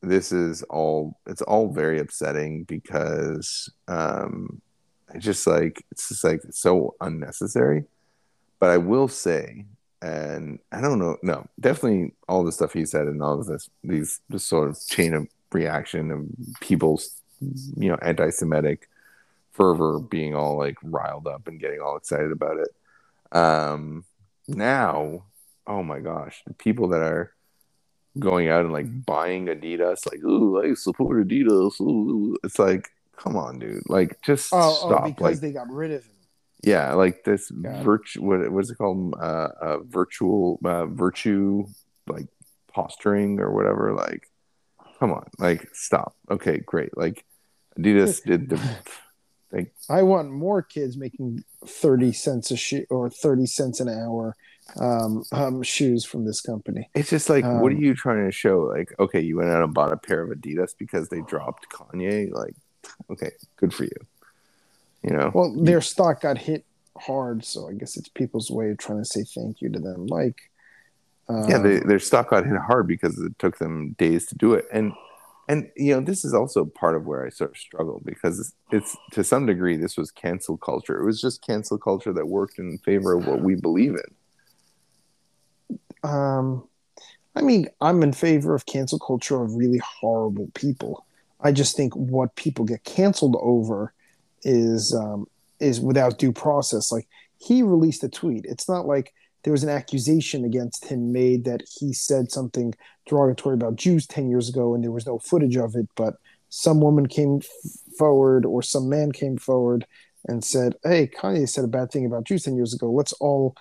this 0.02 0.32
is 0.32 0.64
all 0.64 1.18
it's 1.26 1.42
all 1.42 1.72
very 1.72 2.00
upsetting 2.00 2.64
because 2.64 3.70
um 3.88 4.62
it's 5.14 5.26
just 5.26 5.46
like 5.48 5.84
it's 5.92 6.10
just 6.10 6.24
like 6.24 6.42
so 6.52 6.96
unnecessary 7.02 7.84
but 8.60 8.70
i 8.70 8.78
will 8.78 9.08
say 9.08 9.66
and 10.02 10.60
i 10.72 10.80
don't 10.80 11.00
know 11.00 11.18
no 11.24 11.46
definitely 11.60 12.14
all 12.28 12.44
the 12.44 12.52
stuff 12.52 12.74
he 12.74 12.86
said 12.86 13.08
and 13.08 13.22
all 13.22 13.40
of 13.40 13.48
this 13.48 13.70
these 13.84 14.22
this 14.30 14.46
sort 14.46 14.70
of 14.70 14.78
chain 14.88 15.14
of 15.14 15.28
reaction 15.52 16.12
of 16.12 16.26
people's 16.60 17.22
you 17.42 17.90
know 17.90 17.98
anti-semitic 18.02 18.88
fervor 19.52 20.00
being 20.00 20.36
all 20.36 20.58
like 20.58 20.78
riled 20.84 21.28
up 21.28 21.48
and 21.48 21.60
getting 21.60 21.82
all 21.82 21.98
excited 21.98 22.32
about 22.32 22.58
it 22.58 23.38
um 23.38 24.06
now 24.48 25.24
oh 25.68 25.84
my 25.84 26.00
gosh 26.00 26.42
the 26.48 26.54
people 26.54 26.88
that 26.90 27.02
are 27.02 27.34
going 28.18 28.50
out 28.50 28.62
and 28.62 28.74
like 28.74 29.06
buying 29.06 29.48
Adidas, 29.48 30.06
like, 30.06 30.24
ooh, 30.24 30.62
I 30.62 30.74
support 30.74 31.28
Adidas. 31.28 31.80
Ooh. 31.82 32.38
It's 32.44 32.60
like, 32.60 32.90
come 33.22 33.36
on, 33.36 33.60
dude. 33.60 33.84
Like, 33.88 34.22
just 34.22 34.50
Oh, 34.54 34.74
stop. 34.88 35.02
oh 35.04 35.08
because 35.10 35.22
like, 35.36 35.40
they 35.42 35.52
got 35.52 35.70
rid 35.70 35.92
of 35.92 36.04
him. 36.04 36.12
yeah, 36.64 36.94
like 36.94 37.24
this 37.24 37.50
virtue. 37.52 38.22
What, 38.24 38.50
what 38.52 38.64
is 38.64 38.72
it 38.72 38.78
called? 38.78 39.14
Uh, 39.20 39.50
uh 39.62 39.78
virtual 39.84 40.60
uh, 40.64 40.86
virtue, 40.88 41.66
like 42.08 42.28
posturing 42.72 43.40
or 43.40 43.52
whatever. 43.54 43.94
Like, 43.94 44.24
come 45.00 45.12
on, 45.12 45.28
like 45.38 45.68
stop. 45.74 46.16
Okay, 46.32 46.58
great. 46.60 46.98
Like 46.98 47.26
Adidas 47.78 48.24
did 48.24 48.50
the. 48.50 48.60
Like, 49.52 49.74
I 49.90 50.04
want 50.04 50.30
more 50.30 50.62
kids 50.62 50.96
making 50.96 51.44
thirty 51.66 52.12
cents 52.14 52.52
a 52.52 52.56
shoe 52.56 52.86
or 52.92 53.10
thirty 53.10 53.48
cents 53.48 53.80
an 53.80 53.90
hour 53.90 54.36
um, 54.80 55.24
um, 55.32 55.64
shoes 55.64 56.06
from 56.06 56.24
this 56.24 56.40
company. 56.40 56.88
It's 56.94 57.10
just 57.10 57.32
like, 57.32 57.44
um, 57.44 57.60
what 57.60 57.72
are 57.72 57.76
Um, 57.76 57.82
you 57.82 57.96
trying 57.96 58.24
to 58.28 58.32
show? 58.32 58.60
Like, 58.60 58.94
okay, 59.00 59.22
you 59.22 59.38
went 59.38 59.50
out 59.50 59.64
and 59.64 59.74
bought 59.74 59.92
a 59.92 59.98
pair 59.98 60.22
of 60.22 60.30
Adidas 60.38 60.76
because 60.78 61.10
they 61.10 61.22
dropped 61.22 61.66
Kanye. 61.74 62.32
Like, 62.32 62.54
okay, 63.10 63.32
good 63.58 63.74
for 63.74 63.84
you. 63.84 63.96
You 65.04 65.12
know, 65.12 65.32
Well, 65.34 65.56
their 65.56 65.82
stock 65.82 66.22
got 66.22 66.38
hit 66.38 66.66
hard, 66.98 67.46
so 67.46 67.70
I 67.70 67.74
guess 67.74 67.96
it's 67.96 68.10
people's 68.10 68.52
way 68.52 68.70
of 68.70 68.78
trying 68.78 69.00
to 69.00 69.06
say 69.06 69.24
thank 69.24 69.62
you 69.62 69.70
to 69.70 69.80
them. 69.80 70.08
Like, 70.08 70.52
um, 71.30 71.50
yeah, 71.50 71.58
they, 71.58 71.80
their 71.80 72.00
stock 72.00 72.32
got 72.32 72.46
hit 72.46 72.58
hard 72.58 72.88
because 72.88 73.18
it 73.20 73.38
took 73.40 73.58
them 73.58 73.96
days 73.98 74.26
to 74.28 74.36
do 74.36 74.54
it, 74.54 74.66
and 74.74 74.92
and 75.50 75.70
you 75.76 75.96
know, 75.96 76.00
this 76.00 76.24
is 76.24 76.34
also 76.34 76.64
part 76.64 76.96
of 76.96 77.08
where 77.08 77.26
I 77.26 77.30
sort 77.30 77.52
of 77.52 77.58
struggle 77.58 78.02
because 78.06 78.40
it's, 78.40 78.54
it's 78.72 78.98
to 79.14 79.24
some 79.24 79.48
degree 79.48 79.78
this 79.78 79.98
was 79.98 80.12
cancel 80.12 80.58
culture. 80.58 81.02
It 81.02 81.06
was 81.06 81.20
just 81.20 81.42
cancel 81.42 81.80
culture 81.80 82.14
that 82.14 82.28
worked 82.28 82.60
in 82.60 82.78
favor 82.78 83.14
of 83.14 83.26
what 83.26 83.42
we 83.42 83.56
believe 83.56 83.96
in. 83.96 85.80
Um, 86.04 86.68
I 87.36 87.42
mean, 87.42 87.68
I'm 87.82 88.04
in 88.04 88.14
favor 88.14 88.54
of 88.54 88.68
cancel 88.68 89.00
culture 89.00 89.42
of 89.42 89.56
really 89.56 89.80
horrible 89.80 90.52
people. 90.54 91.08
I 91.42 91.52
just 91.52 91.76
think 91.76 91.96
what 91.96 92.36
people 92.36 92.66
get 92.66 92.84
canceled 92.84 93.38
over 93.42 93.94
is 94.44 94.94
um, 94.94 95.28
is 95.60 95.80
without 95.80 96.18
due 96.18 96.32
process. 96.32 96.92
Like 96.92 97.08
he 97.38 97.64
released 97.64 98.04
a 98.04 98.10
tweet. 98.10 98.46
It's 98.46 98.68
not 98.68 98.86
like 98.86 99.14
there 99.44 99.54
was 99.54 99.64
an 99.64 99.70
accusation 99.70 100.44
against 100.44 100.86
him 100.86 101.12
made 101.12 101.46
that 101.46 101.62
he 101.80 101.94
said 101.94 102.32
something 102.32 102.74
derogatory 103.08 103.56
about 103.56 103.78
Jews 103.78 104.06
ten 104.06 104.30
years 104.30 104.50
ago, 104.50 104.74
and 104.74 104.84
there 104.84 104.92
was 104.92 105.08
no 105.08 105.20
footage 105.20 105.56
of 105.56 105.76
it. 105.76 105.88
But 105.96 106.16
some 106.50 106.82
woman 106.82 107.08
came 107.08 107.42
forward, 107.98 108.46
or 108.46 108.62
some 108.62 108.90
man 108.90 109.12
came 109.12 109.38
forward 109.38 109.86
and 110.28 110.44
said, 110.44 110.76
"Hey, 110.84 111.08
Kanye 111.08 111.48
said 111.48 111.64
a 111.64 111.68
bad 111.68 111.92
thing 111.92 112.06
about 112.06 112.26
Jews 112.26 112.44
ten 112.44 112.56
years 112.56 112.74
ago. 112.74 112.92
Let's 112.92 113.14
all 113.14 113.56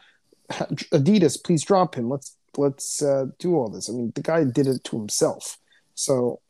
Adidas, 0.50 1.42
please 1.42 1.62
drop 1.64 1.94
him. 1.94 2.08
Let's 2.08 2.34
let's 2.56 3.02
uh, 3.02 3.26
do 3.38 3.56
all 3.56 3.68
this. 3.68 3.88
I 3.88 3.92
mean, 3.92 4.12
the 4.14 4.22
guy 4.22 4.44
did 4.44 4.66
it 4.66 4.84
to 4.84 4.98
himself. 4.98 5.58
So, 5.94 6.40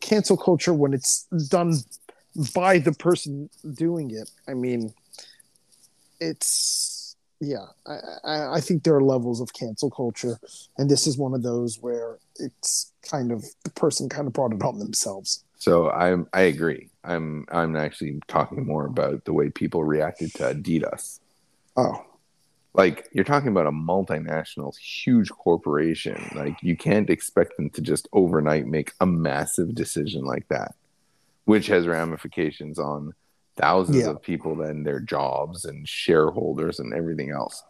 cancel 0.00 0.36
culture 0.36 0.74
when 0.74 0.92
it's 0.92 1.24
done 1.48 1.74
by 2.54 2.78
the 2.78 2.92
person 2.92 3.48
doing 3.74 4.10
it. 4.10 4.30
I 4.48 4.54
mean, 4.54 4.94
it's 6.20 7.16
yeah. 7.40 7.66
I, 7.86 7.98
I 8.24 8.54
I 8.54 8.60
think 8.60 8.84
there 8.84 8.94
are 8.94 9.02
levels 9.02 9.40
of 9.40 9.52
cancel 9.52 9.90
culture, 9.90 10.38
and 10.78 10.90
this 10.90 11.06
is 11.06 11.18
one 11.18 11.34
of 11.34 11.42
those 11.42 11.78
where 11.80 12.18
it's 12.36 12.92
kind 13.02 13.32
of 13.32 13.44
the 13.64 13.70
person 13.70 14.08
kind 14.08 14.26
of 14.26 14.32
brought 14.32 14.52
it 14.52 14.62
on 14.62 14.78
themselves. 14.78 15.44
So 15.56 15.90
I'm 15.90 16.26
I 16.32 16.42
agree. 16.42 16.90
I'm 17.04 17.46
I'm 17.50 17.76
actually 17.76 18.20
talking 18.28 18.66
more 18.66 18.86
about 18.86 19.24
the 19.24 19.32
way 19.32 19.50
people 19.50 19.84
reacted 19.84 20.32
to 20.34 20.54
Adidas. 20.54 21.20
Oh, 21.76 22.04
Like 22.74 23.08
you're 23.12 23.24
talking 23.24 23.48
about 23.48 23.66
a 23.66 23.70
multinational, 23.72 24.76
huge 24.76 25.30
corporation. 25.30 26.30
Like 26.34 26.56
you 26.62 26.76
can't 26.76 27.10
expect 27.10 27.56
them 27.56 27.70
to 27.70 27.82
just 27.82 28.08
overnight 28.12 28.66
make 28.66 28.92
a 29.00 29.06
massive 29.06 29.74
decision 29.74 30.24
like 30.24 30.48
that, 30.48 30.74
which 31.44 31.66
has 31.66 31.86
ramifications 31.86 32.78
on 32.78 33.12
thousands 33.56 33.98
Yeah. 33.98 34.10
of 34.10 34.22
people 34.22 34.56
then 34.56 34.82
their 34.84 35.00
jobs 35.00 35.66
and 35.66 35.86
shareholders 35.86 36.78
and 36.78 36.94
everything 36.94 37.30
else. 37.30 37.62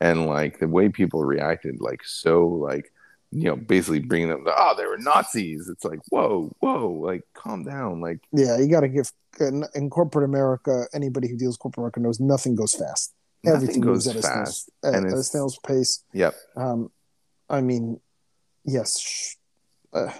And 0.00 0.26
like 0.26 0.58
the 0.58 0.68
way 0.68 0.88
people 0.88 1.24
reacted, 1.24 1.80
like 1.80 2.04
so 2.04 2.46
like 2.48 2.92
you 3.30 3.44
know, 3.44 3.56
basically 3.56 4.00
bringing 4.00 4.30
them, 4.30 4.46
oh, 4.46 4.74
they 4.74 4.86
were 4.86 4.96
Nazis. 4.96 5.68
It's 5.68 5.84
like, 5.84 5.98
whoa, 6.08 6.50
whoa, 6.60 6.88
like, 6.88 7.24
calm 7.34 7.62
down. 7.62 8.00
Like, 8.00 8.20
yeah. 8.32 8.56
You 8.58 8.68
got 8.70 8.80
to 8.80 8.88
give 8.88 9.12
in, 9.38 9.64
in 9.74 9.90
corporate 9.90 10.24
America. 10.24 10.86
Anybody 10.94 11.28
who 11.28 11.36
deals 11.36 11.58
corporate 11.58 11.76
America 11.82 12.00
knows 12.00 12.20
nothing 12.20 12.54
goes 12.54 12.72
fast. 12.72 13.12
Everything 13.46 13.80
goes 13.80 14.06
moves 14.06 14.08
at 14.08 14.16
a 14.16 14.22
snail's, 14.22 14.70
fast. 14.82 14.84
at, 14.84 15.04
at 15.04 15.12
a 15.12 15.22
snail's 15.22 15.58
pace. 15.66 16.04
Yep. 16.12 16.34
Um, 16.56 16.90
I 17.48 17.60
mean, 17.60 18.00
yes, 18.64 18.98
sh- 18.98 19.34
uh, 19.92 20.12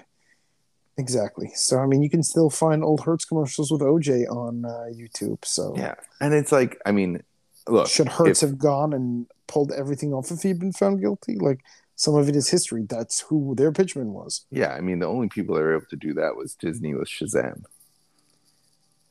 exactly. 0.96 1.50
So 1.54 1.78
I 1.78 1.86
mean, 1.86 2.02
you 2.02 2.10
can 2.10 2.22
still 2.22 2.50
find 2.50 2.84
old 2.84 3.02
Hertz 3.02 3.24
commercials 3.24 3.70
with 3.70 3.80
OJ 3.80 4.28
on 4.30 4.64
uh, 4.64 4.86
YouTube. 4.92 5.44
So 5.44 5.74
Yeah. 5.76 5.94
And 6.20 6.32
it's 6.32 6.52
like, 6.52 6.80
I 6.86 6.92
mean, 6.92 7.22
look, 7.66 7.88
should 7.88 8.08
Hertz 8.08 8.42
if- 8.42 8.50
have 8.50 8.58
gone 8.58 8.92
and 8.92 9.26
pulled 9.46 9.72
everything 9.72 10.12
off 10.14 10.30
if 10.30 10.42
he'd 10.42 10.60
been 10.60 10.72
found 10.72 11.00
guilty? 11.00 11.36
Like 11.36 11.60
some 11.96 12.14
of 12.14 12.28
it 12.28 12.36
is 12.36 12.48
history. 12.48 12.84
That's 12.88 13.20
who 13.20 13.54
their 13.56 13.72
pitchman 13.72 14.12
was. 14.12 14.46
yeah, 14.50 14.72
I 14.72 14.80
mean, 14.80 15.00
the 15.00 15.06
only 15.06 15.28
people 15.28 15.56
that 15.56 15.62
were 15.62 15.76
able 15.76 15.86
to 15.90 15.96
do 15.96 16.14
that 16.14 16.36
was 16.36 16.54
Disney 16.54 16.94
with 16.94 17.08
Shazam. 17.08 17.64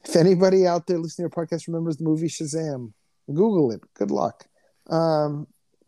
If 0.06 0.16
anybody 0.16 0.68
out 0.68 0.88
there 0.88 0.98
listening 0.98 1.30
to 1.30 1.36
our 1.36 1.46
podcast 1.46 1.68
remembers 1.68 1.98
the 1.98 2.04
movie 2.04 2.28
Shazam, 2.28 2.94
Google 3.28 3.72
it. 3.72 3.82
Good 3.94 4.12
luck. 4.12 4.46
Um, 4.90 5.48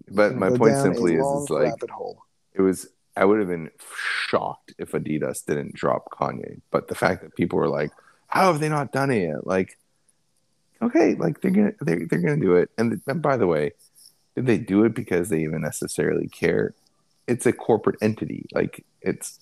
but 0.10 0.36
my 0.36 0.50
point 0.50 0.78
simply 0.78 1.16
is, 1.16 1.26
it's 1.26 1.50
like, 1.50 1.74
it 2.54 2.62
was, 2.62 2.88
I 3.16 3.26
would 3.26 3.40
have 3.40 3.48
been 3.48 3.72
shocked 4.28 4.74
if 4.78 4.92
Adidas 4.92 5.46
didn't 5.46 5.74
drop 5.74 6.12
Kanye. 6.12 6.62
But 6.72 6.88
the 6.88 6.96
fact 6.96 7.24
that 7.24 7.36
people 7.36 7.60
were 7.60 7.70
like, 7.70 7.92
how 8.28 8.52
have 8.52 8.60
they 8.60 8.70
not 8.70 8.92
done 8.92 9.12
it 9.12 9.24
yet? 9.24 9.46
Like, 9.48 9.78
okay, 10.82 11.16
like 11.16 11.42
they're 11.42 11.52
gonna 11.52 11.74
they're, 11.82 12.06
they're 12.06 12.20
gonna 12.20 12.42
do 12.42 12.56
it. 12.56 12.70
And, 12.78 13.02
and 13.08 13.22
by 13.22 13.38
the 13.38 13.48
way, 13.48 13.72
did 14.36 14.46
they 14.46 14.58
do 14.58 14.84
it 14.84 14.94
because 14.94 15.30
they 15.30 15.42
even 15.42 15.62
necessarily 15.62 16.28
care? 16.28 16.74
It's 17.28 17.46
a 17.46 17.54
corporate 17.54 17.98
entity. 18.02 18.48
Like 18.54 18.86
it's 19.02 19.40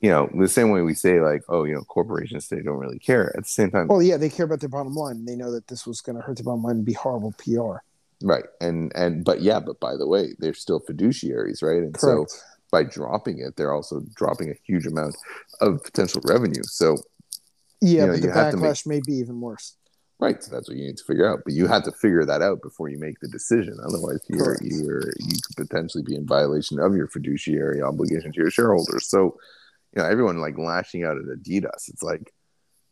you 0.00 0.10
know, 0.10 0.28
the 0.38 0.48
same 0.48 0.70
way 0.70 0.82
we 0.82 0.94
say 0.94 1.20
like, 1.20 1.42
oh, 1.48 1.64
you 1.64 1.74
know, 1.74 1.82
corporations 1.82 2.48
they 2.48 2.60
don't 2.60 2.78
really 2.78 2.98
care. 2.98 3.32
At 3.36 3.44
the 3.44 3.48
same 3.50 3.70
time, 3.70 3.88
Well, 3.88 4.02
yeah, 4.02 4.16
they 4.16 4.28
care 4.28 4.46
about 4.46 4.60
their 4.60 4.68
bottom 4.68 4.94
line. 4.94 5.24
They 5.24 5.34
know 5.36 5.50
that 5.52 5.66
this 5.68 5.86
was 5.86 6.00
going 6.00 6.16
to 6.16 6.22
hurt 6.22 6.36
their 6.36 6.44
bottom 6.44 6.62
line 6.62 6.76
and 6.76 6.84
be 6.84 6.92
horrible 6.92 7.32
PR. 7.38 7.78
right. 8.22 8.44
And 8.60 8.92
and 8.94 9.24
but 9.24 9.42
yeah, 9.42 9.60
but 9.60 9.80
by 9.80 9.96
the 9.96 10.06
way, 10.06 10.34
they're 10.38 10.54
still 10.54 10.80
fiduciaries, 10.80 11.62
right? 11.62 11.82
And 11.82 11.98
so 11.98 12.26
by 12.70 12.82
dropping 12.84 13.38
it, 13.40 13.56
they're 13.56 13.72
also 13.72 14.02
dropping 14.14 14.50
a 14.50 14.54
huge 14.64 14.86
amount 14.86 15.16
of 15.60 15.82
potential 15.82 16.20
revenue. 16.24 16.62
So 16.64 16.96
yeah, 17.80 18.02
you 18.02 18.06
know, 18.06 18.12
but 18.12 18.22
the 18.22 18.28
to 18.28 18.34
make- 18.34 18.54
backlash 18.54 18.86
may 18.86 19.00
be 19.04 19.14
even 19.14 19.40
worse. 19.40 19.74
Right, 20.20 20.42
so 20.42 20.50
that's 20.50 20.68
what 20.68 20.76
you 20.76 20.84
need 20.84 20.96
to 20.96 21.04
figure 21.04 21.30
out. 21.32 21.42
But 21.44 21.52
you 21.54 21.68
have 21.68 21.84
to 21.84 21.92
figure 21.92 22.24
that 22.24 22.42
out 22.42 22.60
before 22.60 22.88
you 22.88 22.98
make 22.98 23.20
the 23.20 23.28
decision. 23.28 23.78
Otherwise, 23.86 24.18
you're 24.28 24.56
Correct. 24.56 24.62
you're 24.64 25.02
you 25.20 25.36
could 25.46 25.68
potentially 25.68 26.02
be 26.02 26.16
in 26.16 26.26
violation 26.26 26.80
of 26.80 26.96
your 26.96 27.06
fiduciary 27.06 27.80
obligation 27.80 28.32
to 28.32 28.36
your 28.40 28.50
shareholders. 28.50 29.06
So, 29.06 29.38
you 29.94 30.02
know, 30.02 30.08
everyone 30.08 30.38
like 30.38 30.58
lashing 30.58 31.04
out 31.04 31.16
at 31.16 31.24
Adidas. 31.24 31.88
It's 31.88 32.02
like, 32.02 32.32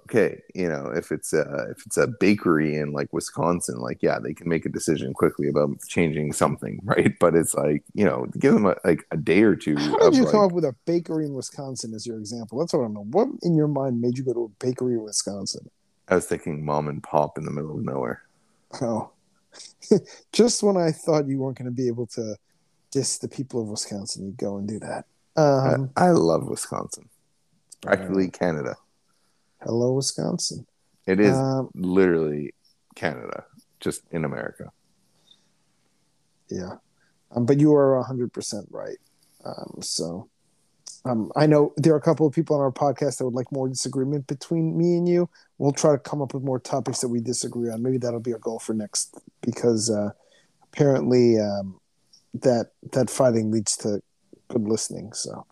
okay, 0.04 0.40
you 0.54 0.68
know, 0.68 0.92
if 0.94 1.10
it's 1.10 1.32
a 1.32 1.68
if 1.70 1.84
it's 1.84 1.96
a 1.96 2.06
bakery 2.06 2.76
in 2.76 2.92
like 2.92 3.12
Wisconsin, 3.12 3.78
like 3.78 4.02
yeah, 4.02 4.18
they 4.18 4.34
can 4.34 4.48
make 4.48 4.64
a 4.64 4.70
decision 4.70 5.12
quickly 5.12 5.48
about 5.48 5.70
changing 5.88 6.32
something, 6.32 6.80
right? 6.84 7.14
But 7.18 7.34
it's 7.34 7.54
like 7.54 7.84
you 7.94 8.04
know, 8.04 8.26
give 8.38 8.54
them 8.54 8.66
a, 8.66 8.76
like 8.84 9.04
a 9.10 9.16
day 9.16 9.42
or 9.42 9.56
two. 9.56 9.76
How 9.76 9.98
of, 9.98 10.12
did 10.12 10.18
you 10.18 10.24
like, 10.24 10.32
come 10.32 10.44
up 10.44 10.52
with 10.52 10.64
a 10.64 10.74
bakery 10.86 11.26
in 11.26 11.34
Wisconsin 11.34 11.94
as 11.94 12.06
your 12.06 12.18
example? 12.18 12.58
That's 12.58 12.72
what 12.72 12.80
I 12.80 12.82
don't 12.84 12.94
know. 12.94 13.06
What 13.10 13.28
in 13.42 13.56
your 13.56 13.68
mind 13.68 14.00
made 14.00 14.16
you 14.16 14.24
go 14.24 14.32
to 14.32 14.44
a 14.44 14.64
bakery 14.64 14.94
in 14.94 15.02
Wisconsin? 15.02 15.68
I 16.08 16.14
was 16.14 16.26
thinking 16.26 16.64
mom 16.64 16.88
and 16.88 17.02
pop 17.02 17.36
in 17.36 17.44
the 17.44 17.50
middle 17.50 17.76
of 17.76 17.84
nowhere. 17.84 18.22
Oh, 18.80 19.10
just 20.32 20.62
when 20.62 20.76
I 20.76 20.92
thought 20.92 21.26
you 21.26 21.38
weren't 21.38 21.58
going 21.58 21.66
to 21.66 21.74
be 21.74 21.88
able 21.88 22.06
to 22.08 22.36
diss 22.90 23.18
the 23.18 23.28
people 23.28 23.60
of 23.60 23.68
Wisconsin, 23.68 24.26
you 24.26 24.32
go 24.32 24.56
and 24.56 24.68
do 24.68 24.78
that. 24.80 25.04
Um, 25.36 25.90
I, 25.96 26.06
I 26.06 26.10
love 26.10 26.48
Wisconsin, 26.48 27.08
It's 27.66 27.76
practically 27.82 28.30
Canada. 28.30 28.76
hello, 29.60 29.92
Wisconsin. 29.92 30.66
It 31.06 31.20
is 31.20 31.36
Um, 31.36 31.70
literally 31.74 32.54
Canada, 32.94 33.44
just 33.80 34.02
in 34.10 34.24
America. 34.24 34.72
Yeah, 36.48 36.76
um, 37.32 37.44
but 37.46 37.60
you 37.60 37.74
are 37.74 38.02
hundred 38.02 38.32
percent 38.32 38.66
right. 38.70 38.98
Um, 39.44 39.78
so, 39.82 40.28
um, 41.04 41.30
I 41.36 41.46
know 41.46 41.72
there 41.76 41.92
are 41.92 41.98
a 41.98 42.00
couple 42.00 42.26
of 42.26 42.32
people 42.34 42.56
on 42.56 42.62
our 42.62 42.72
podcast 42.72 43.18
that 43.18 43.24
would 43.24 43.34
like 43.34 43.52
more 43.52 43.68
disagreement 43.68 44.26
between 44.26 44.76
me 44.76 44.96
and 44.96 45.08
you. 45.08 45.28
We'll 45.58 45.72
try 45.72 45.92
to 45.92 45.98
come 45.98 46.22
up 46.22 46.34
with 46.34 46.42
more 46.42 46.58
topics 46.58 47.00
that 47.00 47.08
we 47.08 47.20
disagree 47.20 47.70
on. 47.70 47.82
Maybe 47.82 47.98
that'll 47.98 48.20
be 48.20 48.32
our 48.32 48.38
goal 48.38 48.58
for 48.58 48.74
next, 48.74 49.20
because 49.42 49.90
uh, 49.90 50.10
apparently 50.64 51.38
um, 51.38 51.78
that 52.34 52.70
that 52.92 53.10
fighting 53.10 53.50
leads 53.50 53.76
to 53.78 54.00
good 54.48 54.62
listening. 54.68 55.12
So 55.12 55.46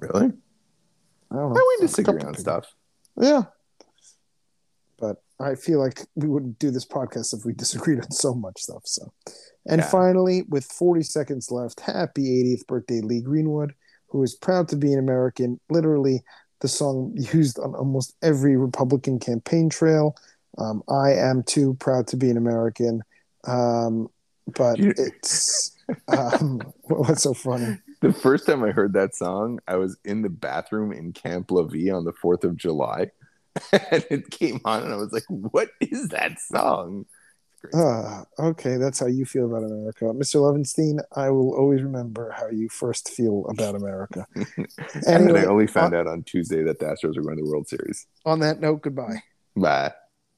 Really? 0.00 0.32
I 1.30 1.34
don't 1.34 1.52
know. 1.52 1.62
We 1.80 1.86
disagree 1.86 2.22
on 2.22 2.34
stuff? 2.36 2.72
Yeah, 3.20 3.42
but 4.98 5.22
I 5.40 5.54
feel 5.54 5.78
like 5.78 6.06
we 6.14 6.28
wouldn't 6.28 6.58
do 6.58 6.70
this 6.70 6.86
podcast 6.86 7.36
if 7.36 7.44
we 7.44 7.52
disagreed 7.52 8.00
on 8.00 8.10
so 8.10 8.34
much 8.34 8.60
stuff. 8.62 8.82
So, 8.84 9.12
and 9.66 9.80
Yeah. 9.80 9.88
finally, 9.88 10.42
with 10.42 10.64
40 10.64 11.02
seconds 11.02 11.50
left, 11.50 11.80
happy 11.80 12.40
80th 12.40 12.66
birthday, 12.66 13.00
Lee 13.00 13.20
Greenwood, 13.20 13.74
who 14.08 14.22
is 14.22 14.34
proud 14.34 14.68
to 14.68 14.76
be 14.76 14.92
an 14.92 14.98
American. 14.98 15.60
Literally, 15.70 16.22
the 16.60 16.68
song 16.68 17.12
used 17.32 17.58
on 17.58 17.74
almost 17.74 18.14
every 18.22 18.56
Republican 18.56 19.18
campaign 19.18 19.68
trail. 19.68 20.16
Um, 20.58 20.82
I 20.88 21.12
am 21.12 21.42
too 21.42 21.74
proud 21.74 22.06
to 22.08 22.16
be 22.16 22.30
an 22.30 22.36
American. 22.36 23.02
Um, 23.44 24.08
but 24.46 24.80
it's 24.80 25.76
um, 26.08 26.60
what's 26.82 27.22
so 27.22 27.34
funny? 27.34 27.78
The 28.00 28.12
first 28.12 28.46
time 28.46 28.62
I 28.62 28.70
heard 28.70 28.92
that 28.92 29.14
song, 29.14 29.58
I 29.66 29.76
was 29.76 29.98
in 30.04 30.22
the 30.22 30.28
bathroom 30.28 30.92
in 30.92 31.12
Camp 31.12 31.50
La 31.50 31.62
Vie 31.64 31.90
on 31.90 32.04
the 32.04 32.12
4th 32.12 32.44
of 32.44 32.56
July. 32.56 33.10
and 33.72 34.06
it 34.10 34.30
came 34.30 34.60
on, 34.64 34.84
and 34.84 34.92
I 34.92 34.96
was 34.96 35.12
like, 35.12 35.24
what 35.28 35.70
is 35.80 36.08
that 36.08 36.40
song? 36.40 37.06
Uh, 37.74 38.22
okay, 38.38 38.76
that's 38.76 39.00
how 39.00 39.06
you 39.06 39.24
feel 39.24 39.46
about 39.46 39.64
America, 39.64 40.04
Mr. 40.04 40.36
Levinstein. 40.36 41.00
I 41.16 41.30
will 41.30 41.56
always 41.56 41.82
remember 41.82 42.30
how 42.30 42.48
you 42.48 42.68
first 42.68 43.10
feel 43.10 43.46
about 43.48 43.74
America. 43.74 44.26
and 44.36 45.06
Anyway, 45.06 45.40
I 45.40 45.46
only 45.46 45.66
found 45.66 45.94
out 45.94 46.06
on 46.06 46.22
Tuesday 46.22 46.62
that 46.62 46.78
the 46.78 46.86
Astros 46.86 47.16
are 47.16 47.22
going 47.22 47.36
to 47.36 47.42
the 47.42 47.50
World 47.50 47.68
Series. 47.68 48.06
on 48.24 48.38
that 48.40 48.60
note, 48.60 48.82
goodbye. 48.82 49.22
Bye. 49.56 49.92